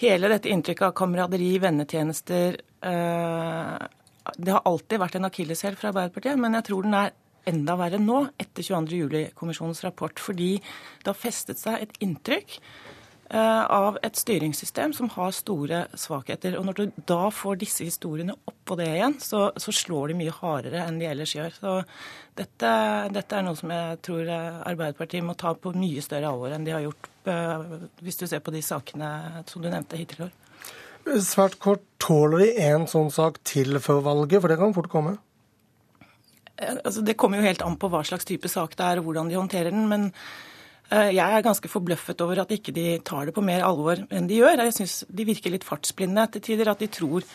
[0.00, 3.86] hele dette inntrykket av kameraderi, vennetjenester eh,
[4.36, 7.14] Det har alltid vært en akilleshæl fra Arbeiderpartiet, men jeg tror den er
[7.46, 8.98] enda verre nå, etter 22.
[9.04, 15.30] juli-kommisjonens rapport, fordi det har festet seg et inntrykk eh, av et styringssystem som har
[15.36, 16.58] store svakheter.
[16.58, 20.34] Og når du da får disse historiene oppå det igjen, så, så, slår de mye
[20.42, 21.54] hardere enn de ellers gjør.
[21.54, 21.76] Så
[22.36, 22.72] dette,
[23.14, 26.74] dette, er noe som jeg tror Arbeiderpartiet må ta på mye større alvor enn de
[26.74, 30.34] har gjort Eh, hvis du ser på de sakene som du nevnte hittil i år.
[31.22, 35.14] Svært kort, tåler de en sånn sak til før valget, for det kan fort komme?
[36.56, 39.08] Eh, altså, det kommer jo helt an på hva slags type sak det er og
[39.08, 39.86] hvordan de håndterer den.
[39.90, 40.08] Men
[40.90, 44.30] eh, jeg er ganske forbløffet over at ikke de tar det på mer alvor enn
[44.30, 44.64] de gjør.
[44.66, 46.72] Jeg syns de virker litt fartsblinde til tider.
[46.72, 47.26] At de tror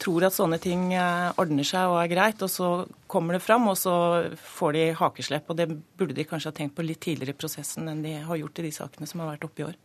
[0.00, 2.70] tror at sånne ting eh, ordner seg og er greit, og så
[3.10, 3.94] kommer det fram, og så
[4.58, 5.50] får de hakeslepp.
[5.50, 5.68] Og det
[5.98, 8.68] burde de kanskje ha tenkt på litt tidligere i prosessen enn de har gjort i
[8.68, 9.76] de sakene som har vært oppe i år.